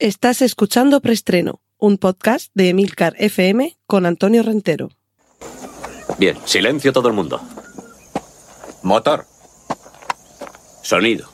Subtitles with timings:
[0.00, 4.90] Estás escuchando Preestreno, un podcast de Emilcar FM con Antonio Rentero.
[6.20, 7.40] Bien, silencio todo el mundo.
[8.84, 9.26] Motor.
[10.84, 11.28] Sonido.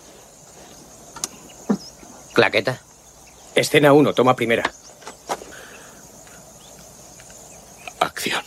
[2.32, 2.80] Claqueta.
[3.54, 4.63] Escena 1, toma primera.
[8.01, 8.42] Acción.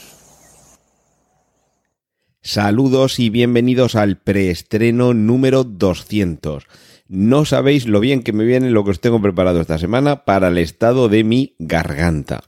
[2.41, 6.65] Saludos y bienvenidos al preestreno número 200.
[7.09, 10.49] No sabéis lo bien que me viene lo que os tengo preparado esta semana para
[10.49, 12.43] el estado de mi garganta.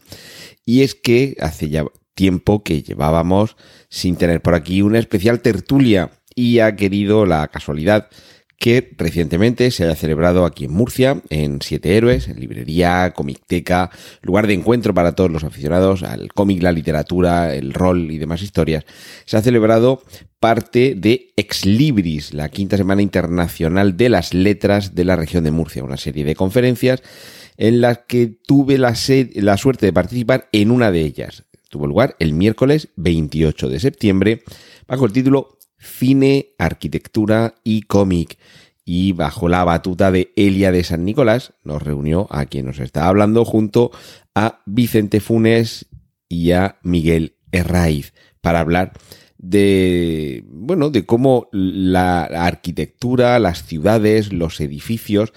[0.66, 3.55] Y es que hace ya tiempo que llevábamos
[3.90, 8.09] sin tener por aquí una especial tertulia y ha querido la casualidad
[8.59, 13.90] que recientemente se haya celebrado aquí en Murcia, en Siete Héroes, en librería, comicteca,
[14.22, 18.41] lugar de encuentro para todos los aficionados al cómic, la literatura, el rol y demás
[18.41, 18.84] historias.
[19.23, 20.03] Se ha celebrado
[20.41, 25.52] parte de Ex Libris, la quinta semana internacional de las letras de la región de
[25.52, 27.02] Murcia, una serie de conferencias
[27.55, 28.94] en las que tuve la,
[29.36, 31.45] la suerte de participar en una de ellas.
[31.70, 34.44] Tuvo lugar el miércoles 28 de septiembre
[34.86, 38.38] bajo el título cine, arquitectura y cómic.
[38.85, 43.08] Y bajo la batuta de Elia de San Nicolás nos reunió a quien nos está
[43.08, 43.91] hablando junto
[44.33, 45.86] a Vicente Funes
[46.27, 48.94] y a Miguel Herraiz para hablar
[49.38, 55.33] de, bueno, de cómo la arquitectura, las ciudades, los edificios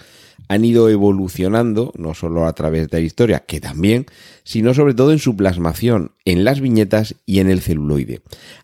[0.49, 4.07] han ido evolucionando, no solo a través de la historia, que también,
[4.45, 8.23] sino sobre todo en su plasmación, en las viñetas y en el celuloide.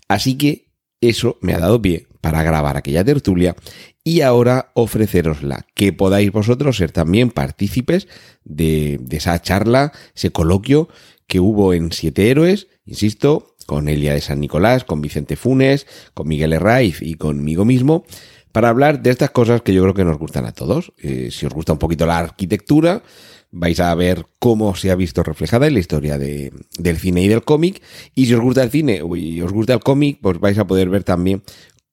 [0.08, 0.67] Así que
[1.00, 3.56] eso me ha dado pie para grabar aquella tertulia
[4.04, 8.08] y ahora ofrecerosla, que podáis vosotros ser también partícipes
[8.44, 10.88] de, esa charla, ese coloquio
[11.26, 16.26] que hubo en Siete Héroes, insisto, con Elia de San Nicolás, con Vicente Funes, con
[16.26, 18.04] Miguel Herraiz y conmigo mismo,
[18.50, 20.92] para hablar de estas cosas que yo creo que nos gustan a todos.
[20.96, 23.02] Eh, si os gusta un poquito la arquitectura,
[23.50, 27.28] vais a ver cómo se ha visto reflejada en la historia de, del cine y
[27.28, 27.82] del cómic.
[28.14, 30.88] Y si os gusta el cine y os gusta el cómic, pues vais a poder
[30.88, 31.42] ver también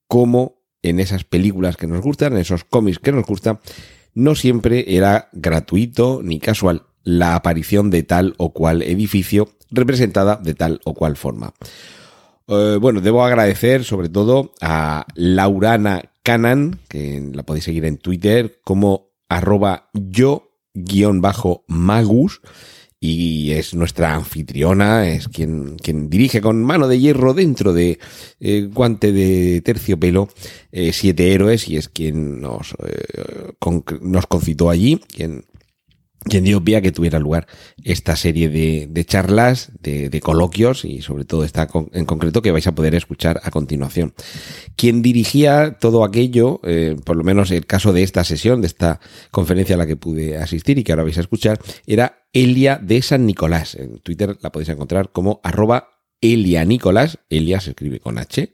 [0.07, 3.59] cómo en esas películas que nos gustan, en esos cómics que nos gustan,
[4.13, 10.53] no siempre era gratuito ni casual la aparición de tal o cual edificio representada de
[10.53, 11.53] tal o cual forma.
[12.47, 18.59] Eh, bueno, debo agradecer sobre todo a Laurana Canan, que la podéis seguir en Twitter
[18.63, 20.44] como arroba yo
[21.67, 22.41] Magus
[22.99, 27.99] y es nuestra anfitriona, es quien, quien dirige con mano de hierro dentro de
[28.39, 30.29] eh, guante de terciopelo
[30.71, 33.53] eh, Siete Héroes y es quien nos, eh,
[34.01, 35.45] nos concitó allí, quien
[36.25, 37.47] quien dio pie a que tuviera lugar
[37.83, 42.51] esta serie de, de charlas, de, de, coloquios y sobre todo esta en concreto que
[42.51, 44.13] vais a poder escuchar a continuación.
[44.75, 48.99] Quien dirigía todo aquello, eh, por lo menos el caso de esta sesión, de esta
[49.31, 53.01] conferencia a la que pude asistir y que ahora vais a escuchar, era Elia de
[53.01, 53.75] San Nicolás.
[53.75, 57.19] En Twitter la podéis encontrar como arroba Elia Nicolás.
[57.29, 58.51] Elia se escribe con H.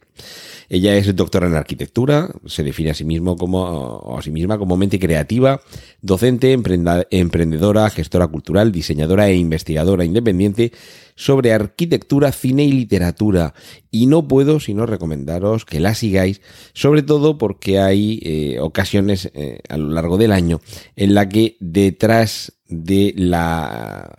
[0.73, 4.77] Ella es doctora en arquitectura, se define a sí mismo como, a sí misma como
[4.77, 5.59] mente creativa,
[6.01, 10.71] docente, emprendedora, gestora cultural, diseñadora e investigadora independiente
[11.15, 13.53] sobre arquitectura, cine y literatura.
[13.91, 16.39] Y no puedo sino recomendaros que la sigáis,
[16.71, 20.61] sobre todo porque hay eh, ocasiones eh, a lo largo del año
[20.95, 24.09] en la que detrás de la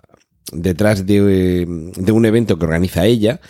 [0.50, 1.20] detrás de,
[2.12, 3.40] un evento que organiza ella,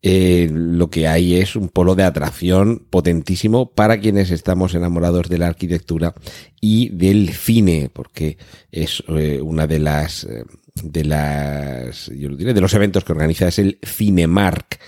[0.00, 5.38] eh, lo que hay es un polo de atracción potentísimo para quienes estamos enamorados de
[5.38, 6.14] la arquitectura
[6.60, 8.38] y del cine, porque
[8.70, 10.44] es eh, una de las, eh,
[10.82, 14.78] de las, yo lo diré, de los eventos que organiza es el Cinemark.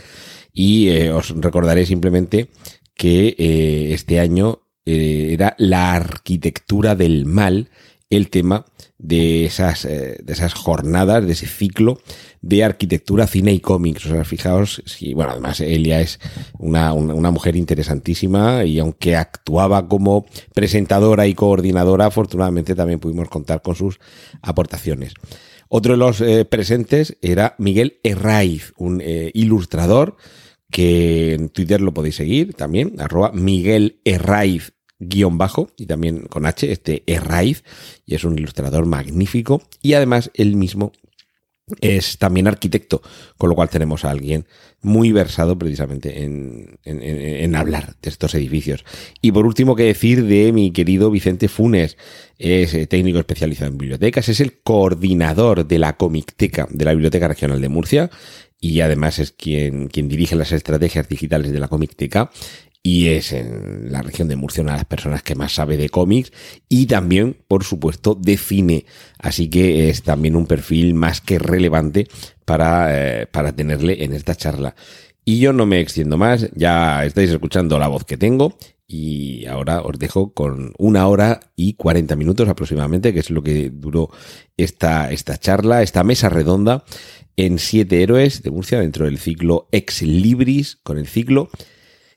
[0.53, 2.49] Y os recordaré simplemente
[2.97, 7.71] que este año era la arquitectura del mal
[8.11, 8.67] el tema
[9.03, 11.99] de esas, de esas jornadas, de ese ciclo
[12.43, 14.07] de arquitectura, cine y cómics.
[14.07, 16.19] O sea, fijaos, si, bueno, además Elia es
[16.59, 23.63] una, una, mujer interesantísima y aunque actuaba como presentadora y coordinadora, afortunadamente también pudimos contar
[23.63, 24.01] con sus
[24.43, 25.15] aportaciones.
[25.69, 30.17] Otro de los eh, presentes era Miguel Herraiz, un eh, ilustrador
[30.71, 36.47] que en Twitter lo podéis seguir también, arroba Miguel Herraiz guion bajo y también con
[36.47, 37.65] H, este Herraiz,
[38.07, 40.93] y es un ilustrador magnífico y además él mismo
[41.81, 43.03] es también arquitecto,
[43.37, 44.47] con lo cual tenemos a alguien
[44.83, 48.85] muy versado precisamente en, en, hablar de estos edificios.
[49.21, 51.97] Y por último, que decir de mi querido Vicente Funes,
[52.39, 57.29] es eh, técnico especializado en bibliotecas, es el coordinador de la Comicteca de la Biblioteca
[57.29, 58.11] Regional de Murcia
[58.59, 62.31] y además es quien, quien dirige las estrategias digitales de la Comicteca
[62.83, 65.91] y es en la región de Murcia una de las personas que más sabe de
[65.91, 66.33] cómics
[66.69, 68.87] y también, por supuesto, de cine.
[69.19, 72.07] Así que es también un perfil más que relevante
[72.45, 74.75] para, eh, para tenerle en esta charla.
[75.25, 78.57] Y yo no me extiendo más, ya estáis escuchando la voz que tengo
[78.87, 83.71] y ahora os dejo con una hora y cuarenta minutos aproximadamente, que es lo que
[83.71, 84.11] duró
[84.57, 86.85] esta, esta charla, esta mesa redonda
[87.37, 91.51] en Siete Héroes de Murcia dentro del ciclo Ex Libris, con el ciclo,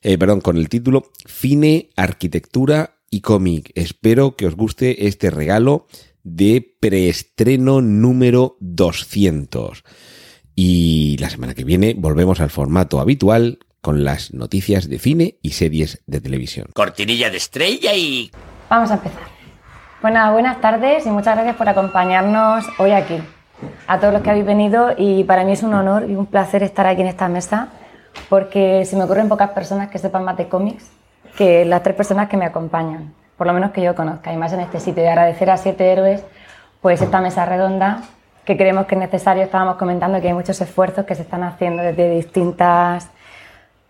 [0.04, 3.72] eh, perdón, con el título Cine, Arquitectura y Cómic.
[3.76, 5.88] Espero que os guste este regalo
[6.24, 9.84] de preestreno número 200.
[10.56, 15.52] Y la semana que viene volvemos al formato habitual con las noticias de cine y
[15.52, 16.68] series de televisión.
[16.74, 18.30] Cortinilla de estrella y...
[18.70, 19.24] Vamos a empezar.
[20.02, 23.16] Bueno, buenas tardes y muchas gracias por acompañarnos hoy aquí.
[23.88, 26.62] A todos los que habéis venido y para mí es un honor y un placer
[26.62, 27.72] estar aquí en esta mesa
[28.30, 30.90] porque se me ocurren pocas personas que sepan más de cómics
[31.38, 34.54] que las tres personas que me acompañan, por lo menos que yo conozca, y más
[34.54, 35.04] en este sitio.
[35.04, 36.24] Y agradecer a Siete Héroes
[36.82, 38.02] pues esta mesa redonda
[38.46, 39.44] que creemos que es necesario.
[39.44, 43.10] Estábamos comentando que hay muchos esfuerzos que se están haciendo desde distintas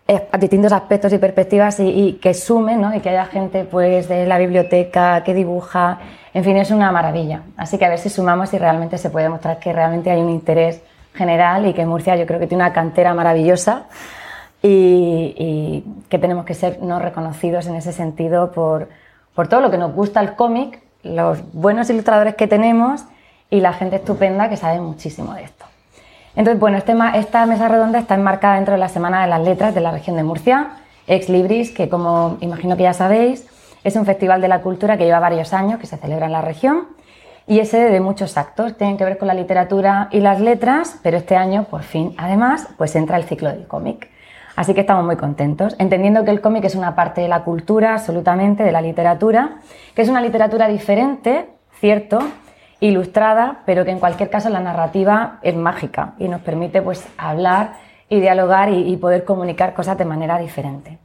[0.06, 2.94] a distintos aspectos y perspectivas y, que sumen ¿no?
[2.94, 5.98] y que haya gente pues de la biblioteca que dibuja,
[6.34, 7.42] en fin, es una maravilla.
[7.56, 10.28] Así que a ver si sumamos y realmente se puede demostrar que realmente hay un
[10.28, 10.82] interés
[11.14, 13.84] general y que Murcia yo creo que tiene una cantera maravillosa
[14.62, 18.88] y, que tenemos que ser no reconocidos en ese sentido por,
[19.34, 23.04] por todo lo que nos gusta el cómic, los buenos ilustradores que tenemos
[23.50, 25.64] y la gente estupenda que sabe muchísimo de esto.
[26.36, 29.74] Entonces, bueno, este esta mesa redonda está enmarcada dentro de la Semana de las Letras
[29.74, 33.46] de la región de Murcia, Ex Libris, que como imagino que ya sabéis,
[33.84, 36.40] es un festival de la cultura que lleva varios años, que se celebra en la
[36.40, 36.86] región
[37.46, 40.98] y es sede de muchos actos, tienen que ver con la literatura y las letras,
[41.02, 44.10] pero este año, por fin, además, pues entra el ciclo del cómic.
[44.56, 47.94] Así que estamos muy contentos, entendiendo que el cómic es una parte de la cultura,
[47.94, 49.56] absolutamente, de la literatura,
[49.94, 51.50] que es una literatura diferente,
[51.80, 52.20] cierto,
[52.80, 57.74] ilustrada, pero que en cualquier caso la narrativa es mágica y nos permite pues hablar
[58.08, 60.98] y dialogar y, poder comunicar cosas de manera diferente.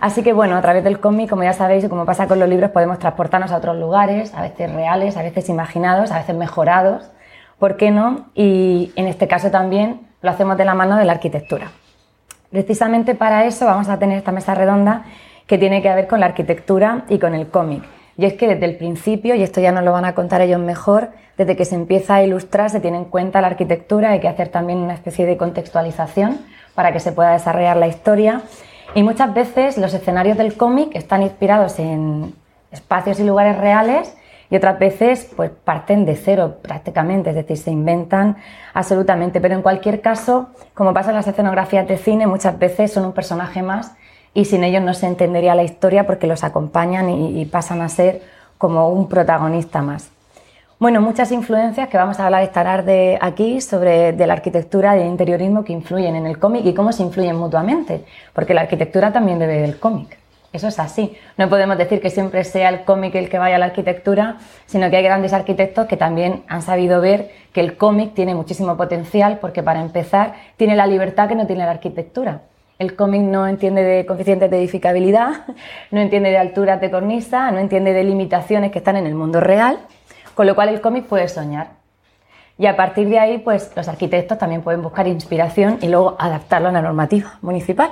[0.00, 2.48] Así que bueno, a través del cómic, como ya sabéis y como pasa con los
[2.48, 7.10] libros, podemos transportarnos a otros lugares, a veces reales, a veces imaginados, a veces mejorados,
[7.58, 8.26] ¿por qué no?
[8.34, 11.70] Y en este caso también lo hacemos de la mano de la arquitectura.
[12.50, 15.04] Precisamente para eso vamos a tener esta mesa redonda
[15.46, 17.84] que tiene que ver con la arquitectura y con el cómic.
[18.18, 20.60] Y es que desde el principio, y esto ya nos lo van a contar ellos
[20.60, 24.28] mejor, desde que se empieza a ilustrar se tiene en cuenta la arquitectura, hay que
[24.28, 26.40] hacer también una especie de contextualización
[26.74, 28.42] para que se pueda desarrollar la historia.
[28.94, 32.34] Y muchas veces los escenarios del cómic están inspirados en
[32.70, 34.16] espacios y lugares reales
[34.50, 38.36] y otras veces pues parten de cero prácticamente, es decir, se inventan
[38.74, 39.40] absolutamente.
[39.40, 43.12] Pero en cualquier caso, como pasa en las escenografías de cine, muchas veces son un
[43.12, 43.94] personaje más
[44.34, 48.22] y sin ellos no se entendería la historia porque los acompañan y, pasan a ser
[48.58, 50.10] como un protagonista más.
[50.78, 55.00] Bueno, muchas influencias que vamos a hablar esta tarde aquí sobre de la arquitectura y
[55.00, 59.10] el interiorismo que influyen en el cómic y cómo se influyen mutuamente, porque la arquitectura
[59.10, 60.18] también debe del cómic.
[60.52, 61.16] Eso es así.
[61.38, 64.36] No podemos decir que siempre sea el cómic el que vaya a la arquitectura,
[64.66, 68.76] sino que hay grandes arquitectos que también han sabido ver que el cómic tiene muchísimo
[68.76, 72.42] potencial porque para empezar tiene la libertad que no tiene la arquitectura.
[72.78, 75.46] El cómic no entiende de coeficientes de edificabilidad,
[75.90, 79.40] no entiende de alturas de cornisa, no entiende de limitaciones que están en el mundo
[79.40, 79.78] real,
[80.36, 81.70] con lo cual el cómic puede soñar.
[82.58, 86.68] Y a partir de ahí, pues los arquitectos también pueden buscar inspiración y luego adaptarlo
[86.68, 87.90] a la normativa municipal.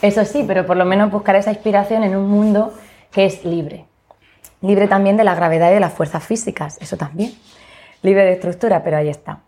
[0.00, 2.72] Eso sí, pero por lo menos buscar esa inspiración en un mundo
[3.12, 3.84] que es libre.
[4.62, 7.32] Libre también de la gravedad y de las fuerzas físicas, eso también.
[8.02, 9.40] Libre de estructura, pero ahí está.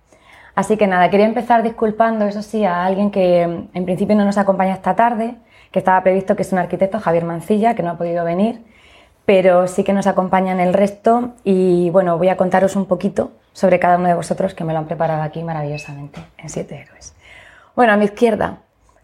[0.55, 4.27] Así que nada, quería empezar disculpando, eso sí, a alguien que mm, en principio no
[4.27, 5.37] nos acompaña esta tarde,
[5.71, 8.63] que estaba previsto que es un arquitecto, Javier Mancilla, que no ha podido venir,
[9.27, 13.33] pero sí que nos acompaña en el resto y bueno, voy a contaros un poquito
[13.53, 17.15] sobre cada uno de vosotros que me lo han preparado aquí maravillosamente en Siete Héroes.
[17.75, 18.59] Bueno, a mi izquierda,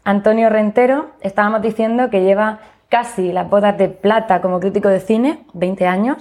[0.05, 5.45] Antonio Rentero, estábamos diciendo que lleva casi las bodas de plata como crítico de cine,
[5.55, 6.19] 20 años,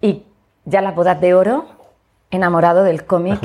[0.00, 0.24] y
[0.64, 1.66] ya las bodas de oro,
[2.30, 3.38] enamorado del cómic.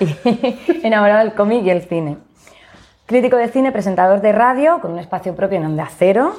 [0.82, 2.18] enamorado del cómic y el cine.
[3.06, 6.34] Crítico de cine, presentador de radio, con un espacio propio en Onda Cero.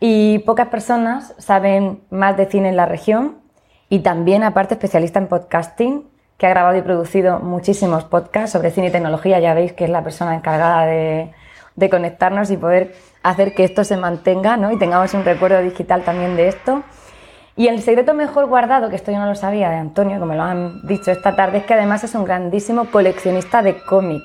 [0.00, 3.36] Y pocas personas saben más de cine en la región.
[3.90, 8.88] Y también, aparte, especialista en podcasting, que ha grabado y producido muchísimos podcasts sobre cine
[8.88, 9.38] y tecnología.
[9.40, 11.32] Ya veis que es la persona encargada de,
[11.76, 14.72] de conectarnos y poder hacer que esto se mantenga ¿no?
[14.72, 16.82] y tengamos un recuerdo digital también de esto.
[17.56, 20.36] Y el secreto mejor guardado, que esto yo no lo sabía de Antonio, como me
[20.36, 24.22] lo han dicho esta tarde, es que además es un grandísimo coleccionista de cómic,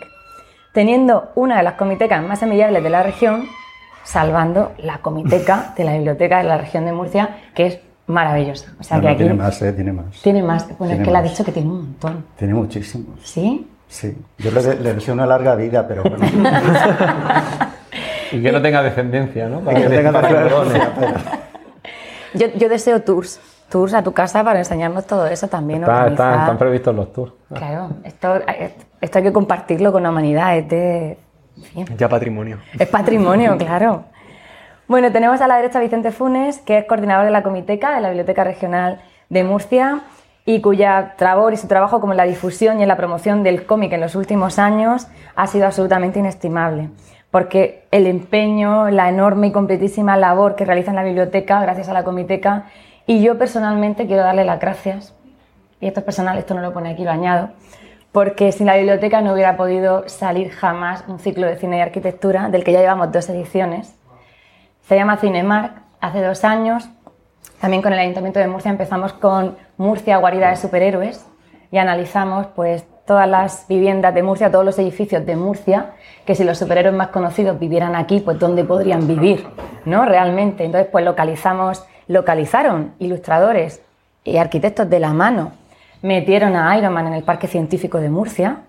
[0.73, 3.45] teniendo una de las comitecas más amigables de la región
[4.05, 8.71] salvando la comiteca de la biblioteca de la región de Murcia, que es maravillosa.
[8.79, 9.73] O sea No, que no, aquí tiene más, ¿eh?
[9.73, 10.21] Tiene más.
[10.21, 10.63] tiene más.
[10.77, 12.25] Bueno, Tiene es que le ha dicho que tiene un montón.
[12.37, 13.19] Tiene muchísimos.
[13.23, 13.67] ¿Sí?
[13.89, 14.17] Sí.
[14.37, 16.17] Yo le, le deseo una larga vida, pero bueno.
[18.31, 19.63] Y que no tenga descendencia, ¿no?
[19.63, 20.73] que tenga para que lo done.
[20.73, 21.39] descendencia,
[22.33, 23.39] Yo, yo deseo tours.
[23.69, 25.81] Tours a tu casa para enseñarnos todo eso también.
[25.83, 27.33] Está- están previstos los tours.
[27.53, 28.35] Claro, esto,
[29.01, 30.57] esto hay que compartirlo con la humanidad.
[30.57, 31.17] Es, de-
[31.97, 32.59] Ya patrimonio.
[32.77, 34.05] es patrimonio, claro.
[34.87, 38.01] Bueno, tenemos a la derecha a Vicente Funes, que es coordinador de la Comiteca de
[38.01, 40.01] la Biblioteca Regional de Murcia
[40.45, 43.65] y cuya labor y su trabajo como en la difusión y en la promoción del
[43.65, 46.89] cómic en los últimos años ha sido absolutamente inestimable.
[47.31, 51.93] Porque el empeño, la enorme y completísima labor que realiza en la biblioteca, gracias a
[51.93, 52.65] la Comiteca,
[53.07, 55.15] y yo personalmente quiero darle las gracias
[55.85, 57.49] y esto es personal, esto no lo pone aquí, lo añado,
[58.15, 62.47] porque sin la biblioteca no hubiera podido salir jamás un ciclo de cine y arquitectura
[62.47, 63.93] del que ya llevamos dos ediciones.
[64.87, 66.87] Se llama Cinemark, hace dos años.
[67.59, 71.25] También con el Ayuntamiento de Murcia empezamos con Murcia, guarida de superhéroes,
[71.73, 75.87] y analizamos pues, todas las viviendas de Murcia, todos los edificios de Murcia,
[76.25, 79.45] que si los superhéroes más conocidos vivieran aquí, pues dónde podrían vivir,
[79.83, 80.05] ¿no?
[80.05, 80.63] Realmente.
[80.63, 83.81] Entonces, pues localizamos, localizaron ilustradores
[84.23, 85.51] y arquitectos de la mano,
[86.05, 88.59] metieron a Iron Man en el Parque Científico de Murcia,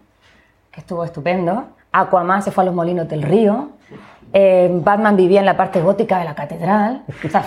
[0.73, 1.67] que estuvo estupendo.
[1.93, 3.71] Aquaman se fue a los molinos del río.
[4.33, 7.05] Eh, Batman vivía en la parte gótica de la catedral.
[7.25, 7.45] O sea,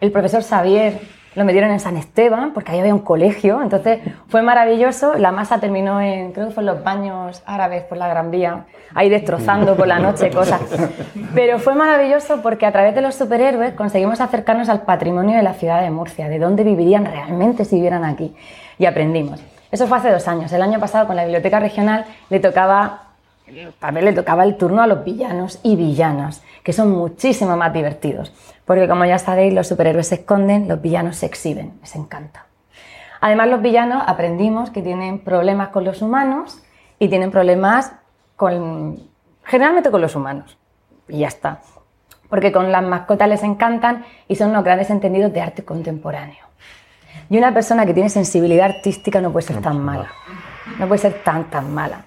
[0.00, 1.00] el profesor Xavier
[1.34, 3.62] lo metieron en San Esteban, porque ahí había un colegio.
[3.62, 5.14] Entonces fue maravilloso.
[5.14, 8.64] La masa terminó en, creo que fue en los baños árabes por la Gran Vía,
[8.94, 10.60] ahí destrozando por la noche cosas.
[11.34, 15.54] Pero fue maravilloso porque a través de los superhéroes conseguimos acercarnos al patrimonio de la
[15.54, 18.34] ciudad de Murcia, de dónde vivirían realmente si vivieran aquí.
[18.78, 19.40] Y aprendimos.
[19.70, 20.52] Eso fue hace dos años.
[20.52, 23.12] El año pasado con la biblioteca regional le tocaba
[23.92, 28.32] ver, le tocaba el turno a los villanos y villanas, que son muchísimo más divertidos.
[28.72, 32.46] Porque como ya sabéis, los superhéroes se esconden, los villanos se exhiben, les encanta.
[33.20, 36.62] Además, los villanos aprendimos que tienen problemas con los humanos
[36.98, 37.92] y tienen problemas
[38.34, 38.98] con,
[39.44, 40.56] generalmente con los humanos.
[41.06, 41.60] Y ya está.
[42.30, 46.46] Porque con las mascotas les encantan y son unos grandes entendidos de arte contemporáneo.
[47.28, 50.08] Y una persona que tiene sensibilidad artística no puede ser tan mala.
[50.78, 52.06] No puede ser tan, tan mala.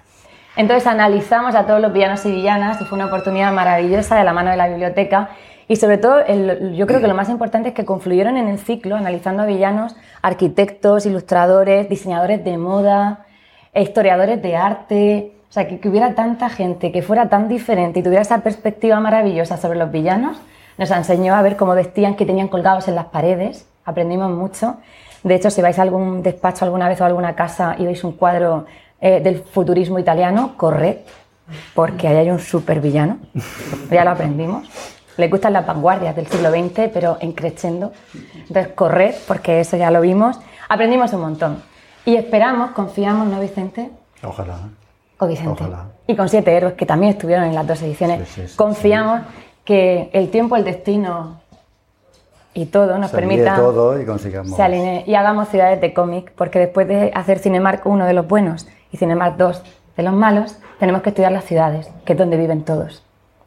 [0.56, 4.32] Entonces analizamos a todos los villanos y villanas y fue una oportunidad maravillosa de la
[4.32, 5.30] mano de la biblioteca.
[5.68, 8.58] Y sobre todo, el- yo creo que lo más importante es que confluyeron en el
[8.58, 13.26] ciclo, analizando a villanos, arquitectos, ilustradores, diseñadores de moda,
[13.72, 15.32] e historiadores de arte.
[15.48, 18.98] O sea, que, que hubiera tanta gente que fuera tan diferente y tuviera esa perspectiva
[19.00, 20.38] maravillosa sobre los villanos,
[20.78, 23.66] nos enseñó a ver cómo vestían, que tenían colgados en las paredes.
[23.84, 24.76] Aprendimos mucho.
[25.22, 28.04] De hecho, si vais a algún despacho alguna vez o a alguna casa y veis
[28.04, 28.66] un cuadro
[29.00, 30.98] eh, del futurismo italiano, corred,
[31.74, 33.18] porque ahí hay un super villano.
[33.90, 34.68] Ya lo aprendimos.
[35.16, 37.92] Le gustan las vanguardias del siglo XX, pero en crescendo.
[38.34, 40.38] Entonces, corred, porque eso ya lo vimos.
[40.68, 41.62] Aprendimos un montón.
[42.04, 43.90] Y esperamos, confiamos, ¿no, Vicente?
[44.22, 44.58] Ojalá.
[45.16, 45.64] Con Vicente.
[45.64, 45.86] Ojalá.
[46.06, 48.28] Y con siete héroes que también estuvieron en las dos ediciones.
[48.28, 49.22] Sí, sí, sí, Confiamos
[49.64, 51.40] que el tiempo, el destino
[52.54, 54.56] y todo nos permita todo y consigamos.
[54.56, 58.26] se alinee y hagamos ciudades de cómic, porque después de hacer Cinemark 1 de los
[58.26, 59.62] buenos y Cinemark 2
[59.96, 63.02] de los malos, tenemos que estudiar las ciudades, que es donde viven todos.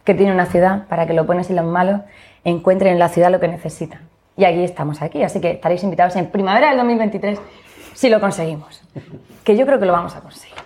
[0.09, 2.01] Que tiene una ciudad para que los buenos y los malos
[2.43, 3.99] encuentren en la ciudad lo que necesitan.
[4.37, 7.39] Y aquí estamos aquí, así que estaréis invitados en primavera del 2023
[7.93, 8.81] si lo conseguimos.
[9.43, 10.57] Que yo creo que lo vamos a conseguir.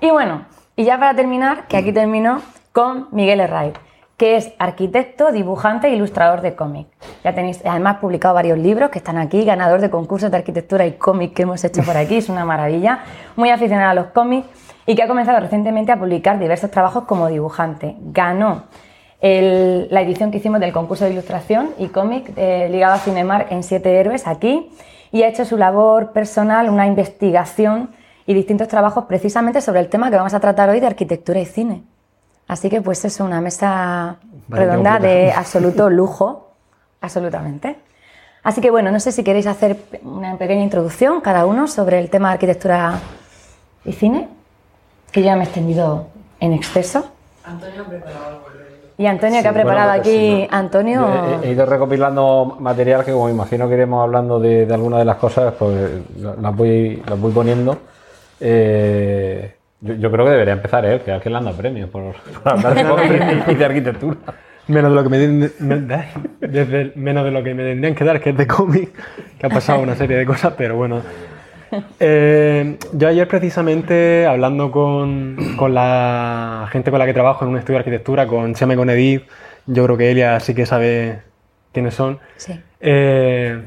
[0.00, 0.44] Y bueno,
[0.74, 2.42] y ya para terminar, que aquí termino
[2.72, 3.74] con Miguel Herray,
[4.16, 6.88] que es arquitecto, dibujante e ilustrador de cómic.
[7.22, 10.94] Ya tenéis además publicado varios libros que están aquí, ganador de concursos de arquitectura y
[10.94, 13.04] cómic que hemos hecho por aquí, es una maravilla,
[13.36, 14.48] muy aficionado a los cómics
[14.90, 17.94] y que ha comenzado recientemente a publicar diversos trabajos como dibujante.
[18.00, 18.64] Ganó
[19.20, 23.52] el- la edición que hicimos del concurso de ilustración y cómic eh, ligado a Cinemark
[23.52, 24.68] en Siete Héroes aquí
[25.12, 27.90] y ha hecho su labor personal, una investigación
[28.26, 31.46] y distintos trabajos precisamente sobre el tema que vamos a tratar hoy de arquitectura y
[31.46, 31.84] cine.
[32.48, 34.16] Así que pues es una mesa
[34.48, 36.50] Vale, redonda de absoluto lujo,
[37.00, 37.76] absolutamente.
[38.42, 42.10] Así que bueno, no sé si queréis hacer una pequeña introducción cada uno sobre el
[42.10, 42.98] tema de arquitectura
[43.84, 44.28] y cine,
[45.12, 46.06] que ya me he extendido
[46.40, 47.10] en exceso.
[48.98, 50.10] Y Antonio, que ha Sí, bueno, preparado pues aquí,
[50.42, 51.08] sí, Antonio,
[51.42, 55.04] He, he ido recopilando material que, como imagino que iremos hablando de, de algunas de
[55.06, 55.74] las cosas, pues
[56.18, 57.78] la- las voy, las voy poniendo.
[58.40, 61.88] Eh, yo, yo creo que debería empezar él, que es el que le anda premios
[61.88, 62.12] por,
[62.42, 64.16] por hablar de cómic y de arquitectura.
[64.68, 66.06] Menos de lo que me, den- me-
[66.46, 68.90] desde el- menos de lo que me tendrían que dar, que es de cómic,
[69.38, 71.00] que ha pasado una serie de cosas, pero bueno.
[72.00, 77.58] Eh, yo ayer precisamente hablando con, con la gente con la que trabajo en un
[77.58, 79.22] estudio de arquitectura, con Chema y con Edith
[79.66, 81.22] yo creo que Elia sí que sabe
[81.72, 82.18] quiénes son.
[82.36, 82.60] Sí.
[82.80, 83.62] Eh,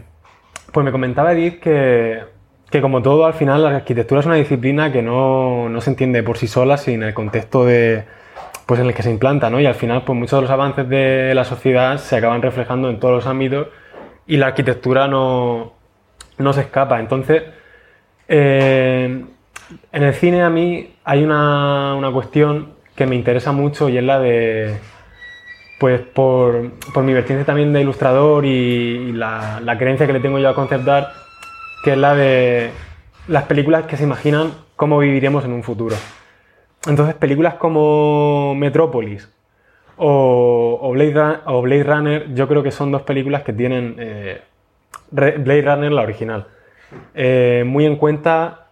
[0.71, 2.21] pues me comentaba Edith que,
[2.69, 6.23] que como todo, al final la arquitectura es una disciplina que no, no se entiende
[6.23, 8.03] por sí sola sin el contexto de,
[8.65, 9.59] pues en el que se implanta, ¿no?
[9.59, 12.99] Y al final, pues muchos de los avances de la sociedad se acaban reflejando en
[12.99, 13.67] todos los ámbitos
[14.25, 15.73] y la arquitectura no,
[16.37, 16.99] no se escapa.
[16.99, 17.43] Entonces,
[18.35, 19.25] eh,
[19.91, 24.03] en el cine a mí hay una, una cuestión que me interesa mucho y es
[24.03, 24.75] la de,
[25.79, 30.49] pues por, por mi vertiente también de ilustrador y, la, creencia que le tengo yo
[30.49, 31.09] a concept art,
[31.83, 32.71] que es la de
[33.27, 35.95] las películas que se imaginan cómo viviremos en un futuro.
[36.87, 39.29] Entonces, películas como Metrópolis
[39.97, 44.41] o, Blade, o Blade Runner, yo creo que son dos películas que tienen eh,
[45.11, 46.47] Blade Runner, la original,
[47.13, 48.67] eh, muy en cuenta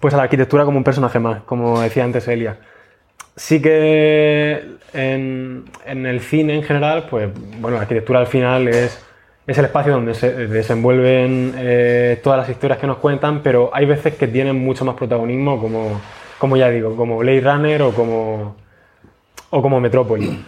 [0.00, 2.58] pues a la arquitectura como un personaje más, como decía antes Elia.
[3.36, 7.30] Sí que en, el cine en general, pues
[7.60, 9.04] bueno, la arquitectura al final es,
[9.46, 13.86] es el espacio donde se desenvuelven eh, todas las historias que nos cuentan, pero hay
[13.86, 16.00] veces que tienen mucho más protagonismo, como,
[16.38, 18.56] como ya digo, como Blade Runner o como,
[19.50, 20.38] o como Metrópolis.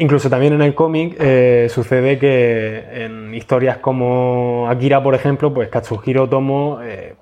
[0.00, 5.68] Incluso también en el cómic eh, sucede que en historias como Akira, por ejemplo, pues
[5.68, 7.16] Katsuhiro Otomo eh,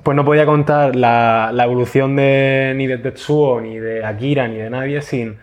[0.00, 4.58] pues no podía contar la, la evolución de, ni de Tetsuo, ni de Akira, ni
[4.58, 5.38] de nadie sin,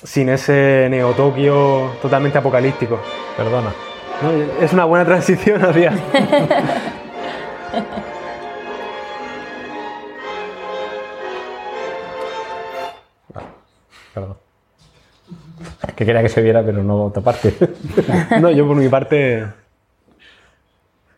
[0.00, 3.00] sin ese Neo Tokio totalmente apocalíptico.
[3.36, 3.74] Perdona.
[4.22, 4.64] ¿no?
[4.64, 5.92] Es una buena transición hacia...
[15.96, 17.54] Que quería que se viera, pero no otra parte.
[18.40, 19.44] No, yo por mi parte...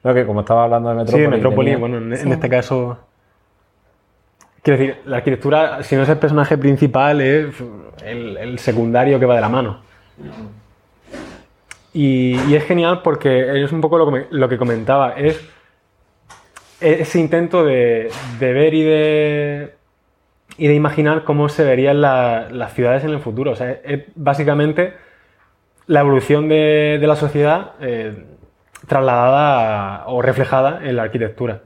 [0.02, 1.30] No, que como estaba hablando de Sí, Metrópolis.
[1.30, 2.30] de Metrópolis, tenía- bueno, en, en Sí.
[2.32, 2.98] este caso...
[4.62, 7.54] Quiero decir, la arquitectura, si no es el personaje principal, es
[8.04, 9.80] el, el secundario que va de la mano.
[11.92, 15.40] Y, y es genial porque es un poco lo que, me- lo que comentaba, es
[16.80, 19.74] ese intento de, de ver y de,
[20.60, 23.52] y de imaginar cómo se verían la- las ciudades en el futuro.
[23.52, 24.92] O sea, es básicamente
[25.86, 28.26] la evolución de, la sociedad eh,
[28.86, 31.62] trasladada o reflejada en la arquitectura.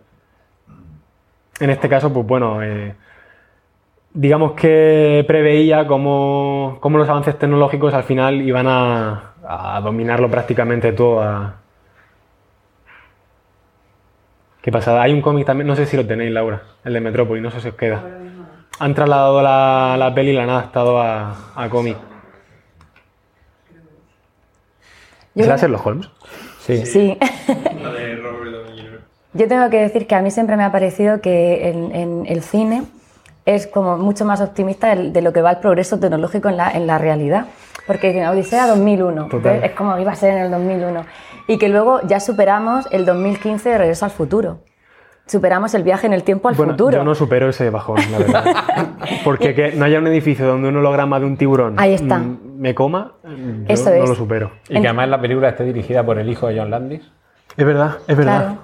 [1.58, 2.94] En este caso, pues bueno, eh,
[4.12, 9.32] digamos que preveía cómo, cómo los avances tecnológicos al final iban a,
[9.82, 11.52] dominarlo prácticamente todo.
[14.62, 15.02] ¿Qué pasa?
[15.02, 17.60] Hay un cómic también, no sé si lo tenéis, Laura, el de Metrópolis, no sé
[17.60, 18.23] si os queda.
[18.80, 21.96] Han trasladado la, la peli y la han adaptado a, a cómic.
[25.34, 26.08] ¿Será creo- Sherlock Holmes?
[26.60, 26.86] Sí.
[26.86, 27.18] Sí.
[29.36, 32.42] Yo tengo que decir que a mí siempre me ha parecido que en, en el
[32.42, 32.84] cine
[33.46, 36.86] es como mucho más optimista de, lo que va el progreso tecnológico en la, en
[36.86, 37.46] la realidad.
[37.86, 39.36] Porque en Odisea 2001, Total.
[39.38, 41.04] entonces es como iba a ser en el 2001.
[41.48, 44.60] Y que luego ya superamos el 2015 de Regreso al Futuro.
[45.26, 46.98] Superamos el viaje en el tiempo al Bueno, futuro.
[46.98, 48.44] yo no supero ese bajón, la verdad.
[49.24, 52.18] Porque que no haya un edificio donde un holograma de un tiburón Ahí está.
[52.18, 53.30] mm, me coma, yo
[53.68, 54.08] Eso no es.
[54.10, 54.50] lo supero.
[54.68, 57.02] Y que además la película esté dirigida por el hijo de John Landis.
[57.56, 58.38] Es verdad, es verdad.
[58.40, 58.58] Claro.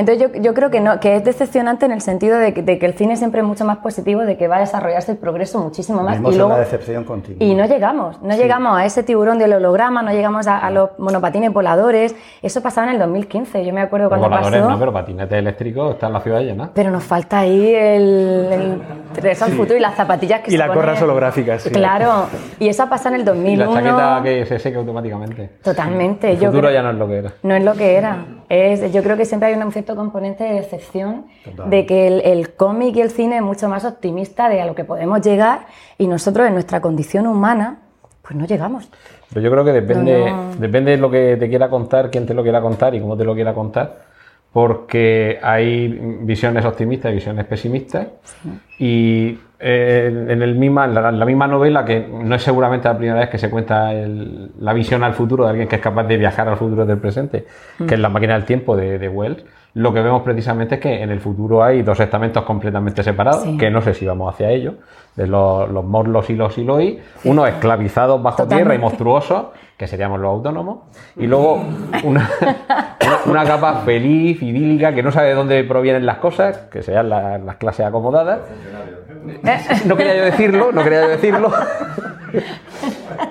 [0.00, 2.78] Entonces yo, yo creo que no, que es decepcionante en el sentido de que, de
[2.78, 5.58] que el cine siempre es mucho más positivo, de que va a desarrollarse el progreso
[5.60, 6.18] muchísimo más.
[6.18, 7.36] Y luego, una decepción continua.
[7.44, 10.90] y no llegamos, no llegamos a ese tiburón del holograma, no llegamos a, a los
[10.98, 12.14] monopatines voladores.
[12.40, 14.70] Eso pasaba en el 2015, yo me acuerdo cuando Voladores pasó.
[14.72, 16.70] no, pero patinetes eléctricos están en la ciudad llena.
[16.74, 18.82] Pero nos falta ahí el, el
[19.14, 20.82] regreso al futuro y las zapatillas que Y se las ponen.
[20.82, 21.70] gorras holográficas, sí.
[21.70, 22.26] Claro,
[22.58, 23.74] y eso ha pasado en el Y la 2001.
[23.74, 25.50] chaqueta que se seca automáticamente.
[25.62, 26.30] Totalmente.
[26.30, 27.32] El yo futuro creo- ya no es lo que era.
[27.42, 28.16] No es lo que era.
[28.50, 31.26] Es, yo creo que siempre hay un cierto componente de decepción
[31.68, 34.74] de que el, el cómic y el cine es mucho más optimista de a lo
[34.74, 35.66] que podemos llegar
[35.98, 37.78] y nosotros en nuestra condición humana
[38.22, 38.90] pues no llegamos.
[39.28, 40.56] Pero yo creo que depende, No, no.
[40.56, 43.24] depende de lo que te quiera contar, quién te lo quiera contar y cómo te
[43.24, 44.02] lo quiera contar.
[44.52, 45.86] Porque hay
[46.22, 48.08] visiones optimistas y visiones pesimistas.
[48.80, 52.88] Y eh, en, el misma, en la, en la misma novela, que no es seguramente
[52.88, 55.82] la primera vez que se cuenta el- la visión al futuro de alguien que es
[55.82, 57.46] capaz de viajar al futuro del presente,
[57.86, 59.44] que es la máquina del tiempo de, de Wells,
[59.74, 63.56] lo que vemos precisamente es que en el futuro hay dos estamentos completamente separados, Sí.
[63.56, 64.74] que no sé si vamos hacia ello,
[65.14, 68.64] de los, los morlos y los iloi, unos esclavizados bajo Totalmente.
[68.64, 69.46] tierra y monstruosos,
[69.76, 70.78] que seríamos los autónomos,
[71.16, 71.54] y luego
[72.04, 72.28] una,
[73.00, 77.08] una, una capa feliz, idílica, que no sabe de dónde provienen las cosas, que sean
[77.08, 78.40] la- las clases acomodadas.
[79.86, 81.52] No quería yo decirlo, no quería yo decirlo.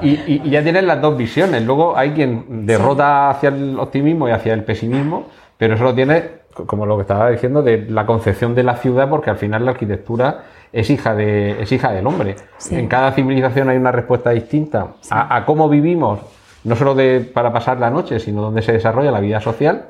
[0.02, 1.64] Y, y- y ya tienen las dos visiones.
[1.66, 6.40] Luego hay quien derrota hacia el optimismo y hacia el pesimismo, pero eso lo tiene
[6.68, 9.72] como lo que estaba diciendo, de la concepción de la ciudad, porque al final la
[9.72, 12.36] arquitectura es hija, de, es hija del hombre.
[12.58, 12.76] Sí.
[12.76, 16.20] En cada civilización hay una respuesta distinta a, a cómo vivimos,
[16.66, 19.86] no solo de, para pasar la noche, sino donde se desarrolla la vida social,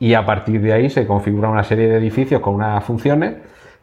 [0.00, 3.34] y a partir de ahí se configura una serie de edificios con unas funciones,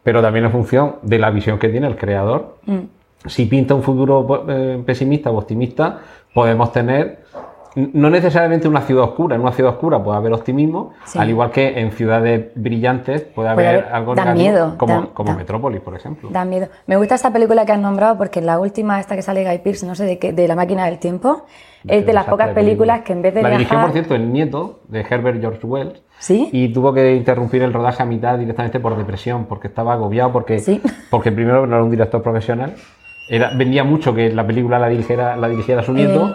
[0.06, 2.58] pero también en función de la visión que tiene el creador.
[2.64, 2.78] Mm.
[3.24, 5.98] Si pinta un futuro eh, pesimista o optimista,
[6.32, 7.24] podemos tener
[7.76, 11.18] no necesariamente una ciudad oscura, en una ciudad oscura puede haber optimismo, Sí.
[11.18, 14.92] al igual que en ciudades brillantes puede haber, Puede haber- algo da negativo, miedo, como,
[14.94, 16.30] da- como da- Metrópolis, por ejemplo.
[16.32, 16.68] Da miedo.
[16.86, 19.86] Me gusta esta película que has nombrado porque la última, esta que sale Guy Pearce,
[19.86, 21.44] no sé de qué, de La máquina del tiempo,
[21.86, 23.86] es de las pocas películas que en vez de La dirigió, viajar...
[23.86, 26.02] por cierto, el nieto de Herbert George Wells.
[26.18, 26.48] ¿Sí?
[26.50, 30.58] Y tuvo que interrumpir el rodaje a mitad directamente por depresión, porque estaba agobiado, porque,
[30.60, 30.80] Sí.
[31.10, 32.74] porque primero no era un director profesional,
[33.28, 36.32] era, vendía mucho que la película la dirigiera, la dirigiera su nieto, Eh.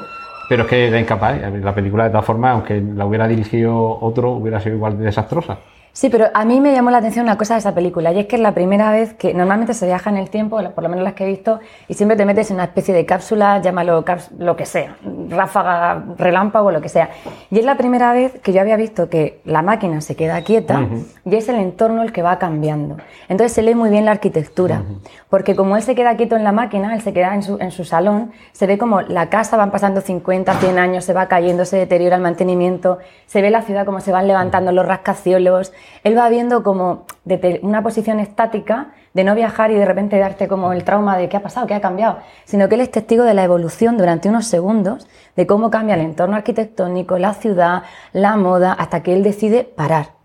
[0.52, 1.40] Pero es que era incapaz.
[1.64, 5.60] La película, de todas formas, aunque la hubiera dirigido otro, hubiera sido igual de desastrosa.
[5.94, 8.26] Sí, pero a mí me llamó la atención una cosa de esa película, y es
[8.26, 11.04] que es la primera vez que normalmente se viaja en el tiempo, por lo menos
[11.04, 14.06] las que he visto, y siempre te metes en una especie de cápsula, llámalo
[14.40, 14.96] lo que sea,
[15.28, 17.10] ráfaga, relámpago, lo que sea.
[17.50, 20.88] Y es la primera vez que yo había visto que la máquina se queda quieta
[21.26, 22.96] y es el entorno el que va cambiando.
[23.28, 24.84] Entonces se lee muy bien la arquitectura,
[25.30, 27.72] porque como él se queda quieto en la máquina, él se queda en su, en
[27.72, 31.66] su salón, se ve como la casa van pasando 50, 100 años, se va cayendo,
[31.66, 36.18] se deteriora el mantenimiento, se ve la ciudad como se van levantando los rascacielos, él
[36.18, 37.06] va viendo como
[37.62, 41.38] una posición estática de no viajar y de repente darte como el trauma de qué
[41.38, 44.48] ha pasado, qué ha cambiado, sino que él es testigo de la evolución durante unos
[44.48, 49.64] segundos de cómo cambia el entorno arquitectónico, la ciudad, la moda, hasta que él decide
[49.64, 50.21] parar.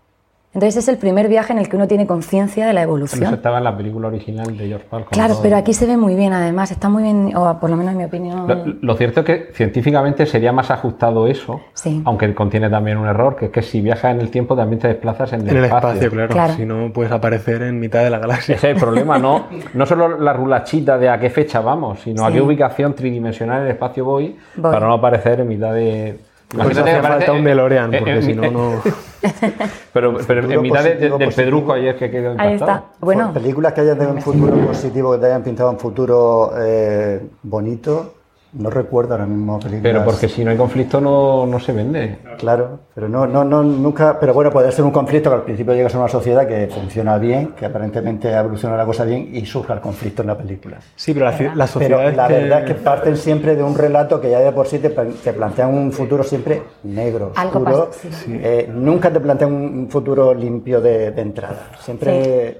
[0.57, 3.23] Entonces es el primer viaje en el que uno tiene conciencia de la Pero evolución.
[3.25, 5.03] eso estaba en la película original de George Pal.
[5.05, 7.75] con Claro, pero aquí se ve muy bien además, está muy bien, o por lo
[7.75, 8.47] menos en mi opinión.
[8.47, 12.01] Lo, lo cierto es que científicamente sería más ajustado eso, Sí.
[12.05, 14.87] aunque contiene también un error, que es que si viajas en el tiempo también te
[14.87, 15.89] desplazas en el, En el espacio.
[15.89, 16.33] espacio, claro.
[16.33, 16.53] Claro.
[16.55, 18.55] Si no, puedes aparecer en mitad de la galaxia.
[18.55, 22.25] Ese es el problema, no, no solo la rulachita de a qué fecha vamos, sino
[22.25, 24.71] a qué ubicación tridimensional en el espacio voy, Voy.
[24.71, 26.17] para no aparecer en mitad de...
[26.49, 28.81] Pues hace que aparece- falta un DeLorean, eh, porque eh, si no, no...
[29.93, 31.31] Pero, pero en mitad de- de- del positivo.
[31.35, 32.83] pedruco ayer que quedó Ahí está.
[32.99, 37.21] Bueno, Películas que hayan de un futuro positivo, que te hayan pintado un futuro eh,
[37.43, 38.13] bonito,
[38.53, 39.83] no recuerdo ahora mismo películas.
[39.83, 42.17] Pero porque si no hay conflicto no, no se vende.
[42.37, 44.17] Claro, pero no, no, no, nunca.
[44.19, 47.17] Pero bueno, puede ser un conflicto que al principio llegas a una sociedad que funciona
[47.17, 50.77] bien, que aparentemente evoluciona la cosa bien y surja el conflicto en la película.
[50.95, 53.63] Sí, pero la, la Pero sociedad la es que- verdad es que parten siempre de
[53.63, 57.59] un relato que ya de por sí te, te plantean un futuro siempre negro, Algo
[57.59, 57.85] oscuro.
[57.89, 58.39] pasa, sí.
[58.43, 61.69] Eh, nunca te plantean un futuro limpio de, de entrada.
[61.79, 62.57] Siempre.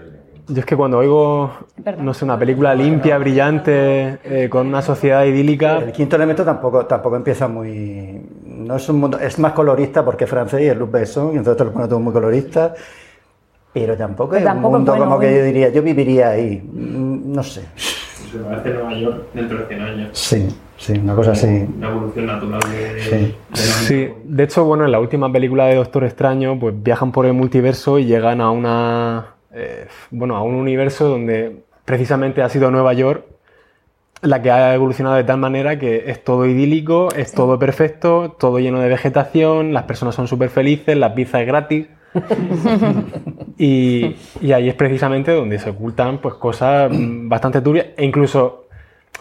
[0.50, 1.52] Yo es que cuando oigo,
[2.00, 6.86] no sé, una película limpia, brillante, eh, con una sociedad idílica, El quinto elemento tampoco,
[6.86, 8.22] tampoco empieza muy.
[8.46, 9.20] No es un mundo.
[9.20, 11.88] Es más colorista porque es francés y es Luc Besson, y entonces te lo pone
[11.88, 12.74] todo muy colorista.
[13.74, 16.62] Pero tampoco Pero es tampoco un mundo bueno, como que yo diría, yo viviría ahí.
[16.64, 17.66] Mm, No sé.
[17.76, 20.10] Se parece Nueva York dentro de 100 años.
[20.14, 21.66] Sí, sí, una cosa así.
[21.78, 23.36] Una evolución natural de, Sí.
[23.50, 27.26] de Sí, de hecho, bueno, en la última película de Doctor Extraño, pues viajan por
[27.26, 32.72] el multiverso y llegan a una, eh, bueno, a un universo donde precisamente ha sido
[32.72, 33.26] Nueva York
[34.22, 38.58] la que ha evolucionado de tal manera que es todo idílico, es todo perfecto, todo
[38.60, 41.88] lleno de vegetación, las personas son súper felices, la pizza es gratis.
[43.58, 48.66] y, y ahí es precisamente donde se ocultan pues cosas bastante turbias e incluso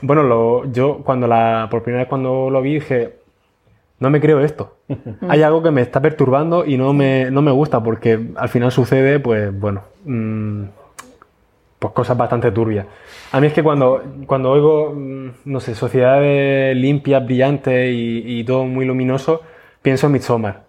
[0.02, 3.15] bueno lo- yo cuando la por primera vez cuando lo vi dije
[3.98, 4.76] no me creo esto.
[5.28, 8.72] Hay algo que me está perturbando y no me, no me gusta porque al final
[8.72, 10.62] sucede, pues bueno, mm,
[11.78, 12.87] pues cosas bastante turbias.
[13.32, 18.44] A mí es que cuando, cuando oigo, mm, no sé, sociedades limpias, brillantes y, y
[18.44, 19.42] todo muy luminoso,
[19.82, 20.66] pienso en Midsommar.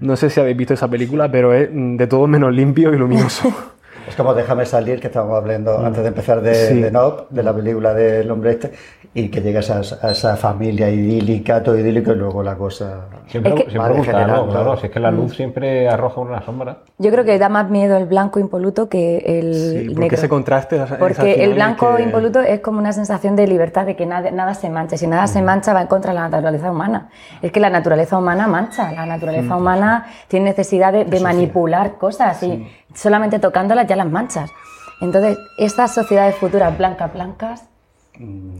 [0.00, 2.98] No sé si habéis visto esa película, pero es mm, de todo menos limpio y
[2.98, 3.52] luminoso.
[4.08, 6.80] Es como Déjame salir, que estábamos hablando antes de empezar de, Sí.
[6.80, 8.72] de Nope, de la película del hombre este,
[9.14, 13.06] y que llegas a, esa- a esa familia idílica, todo idílico, y luego la cosa.
[13.28, 14.48] Siempre, Es que- siempre gusta, ¿no?
[14.48, 16.78] Claro, si es que la luz siempre arroja una sombra.
[16.98, 20.16] yo creo que da más miedo el blanco impoluto que el Sí, porque negro.
[20.16, 23.96] ese contraste es- Porque el blanco que- impoluto es como una sensación de libertad, de
[23.96, 24.96] que nada, nada se mancha.
[24.96, 27.08] Si nada se mancha, va en contra de la naturaleza humana.
[27.40, 28.92] Es que la naturaleza humana mancha.
[28.92, 34.50] La naturaleza humana tiene necesidad de, de manipular cosas y solamente tocándolas ya las manchas.
[35.00, 37.68] Entonces, estas sociedades futuras blancas, blancas,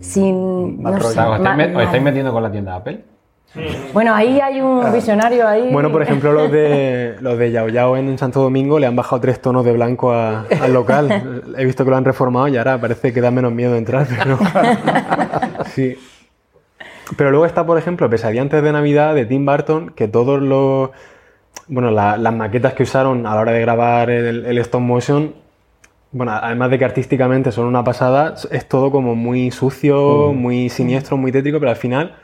[0.01, 0.83] sin.
[0.83, 1.85] mal no sé, ¿os estáis, met- os mal.
[1.85, 3.05] estáis metiendo con la tienda Apple?
[3.93, 4.65] Bueno, ahí hay Ah.
[4.65, 5.71] un visionario ahí.
[5.73, 9.21] Bueno, por ejemplo, los de, los de Yao Yao en Santo Domingo le han bajado
[9.21, 11.53] tres tonos de blanco a- al local.
[11.57, 14.39] He visto que lo han reformado y ahora parece que da menos miedo entrar, pero...
[15.67, 15.97] Sí.
[17.17, 20.91] Pero luego está, por ejemplo, Pesadilla antes de Navidad de Tim Burton, que todos los,
[21.69, 25.35] bueno, la- las maquetas que usaron a la hora de grabar el, el stop motion,
[26.13, 30.37] bueno, además de que artísticamente son una pasada, es todo como muy sucio, Mm.
[30.37, 32.15] muy siniestro, muy tétrico, pero al final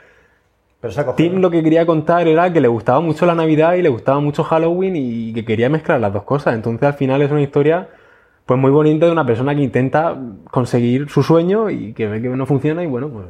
[0.79, 3.89] Pero Tim lo que quería contar era que le gustaba mucho la Navidad y le
[3.89, 6.55] gustaba mucho Halloween y que quería mezclar las dos cosas.
[6.55, 7.87] Entonces al final es una historia
[8.47, 10.17] pues muy bonita de una persona que intenta
[10.49, 13.25] conseguir su sueño y que ve que no funciona y bueno, pues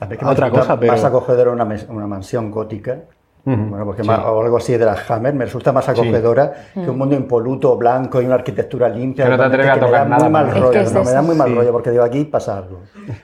[0.00, 3.02] A ver, que a otra cosa, pero acogedora una, mes- una mansión gótica.
[3.46, 6.98] Bueno, porque más- o algo así de la Hammer me resulta más acogedora que un
[6.98, 9.24] mundo impoluto, blanco y una arquitectura limpia.
[9.24, 10.72] Que no te atreves realmente a que tocar me da nada, muy mal rollo, Es
[10.72, 11.54] que es no, me da muy mal Sí.
[11.54, 12.80] rollo porque digo aquí pasa algo.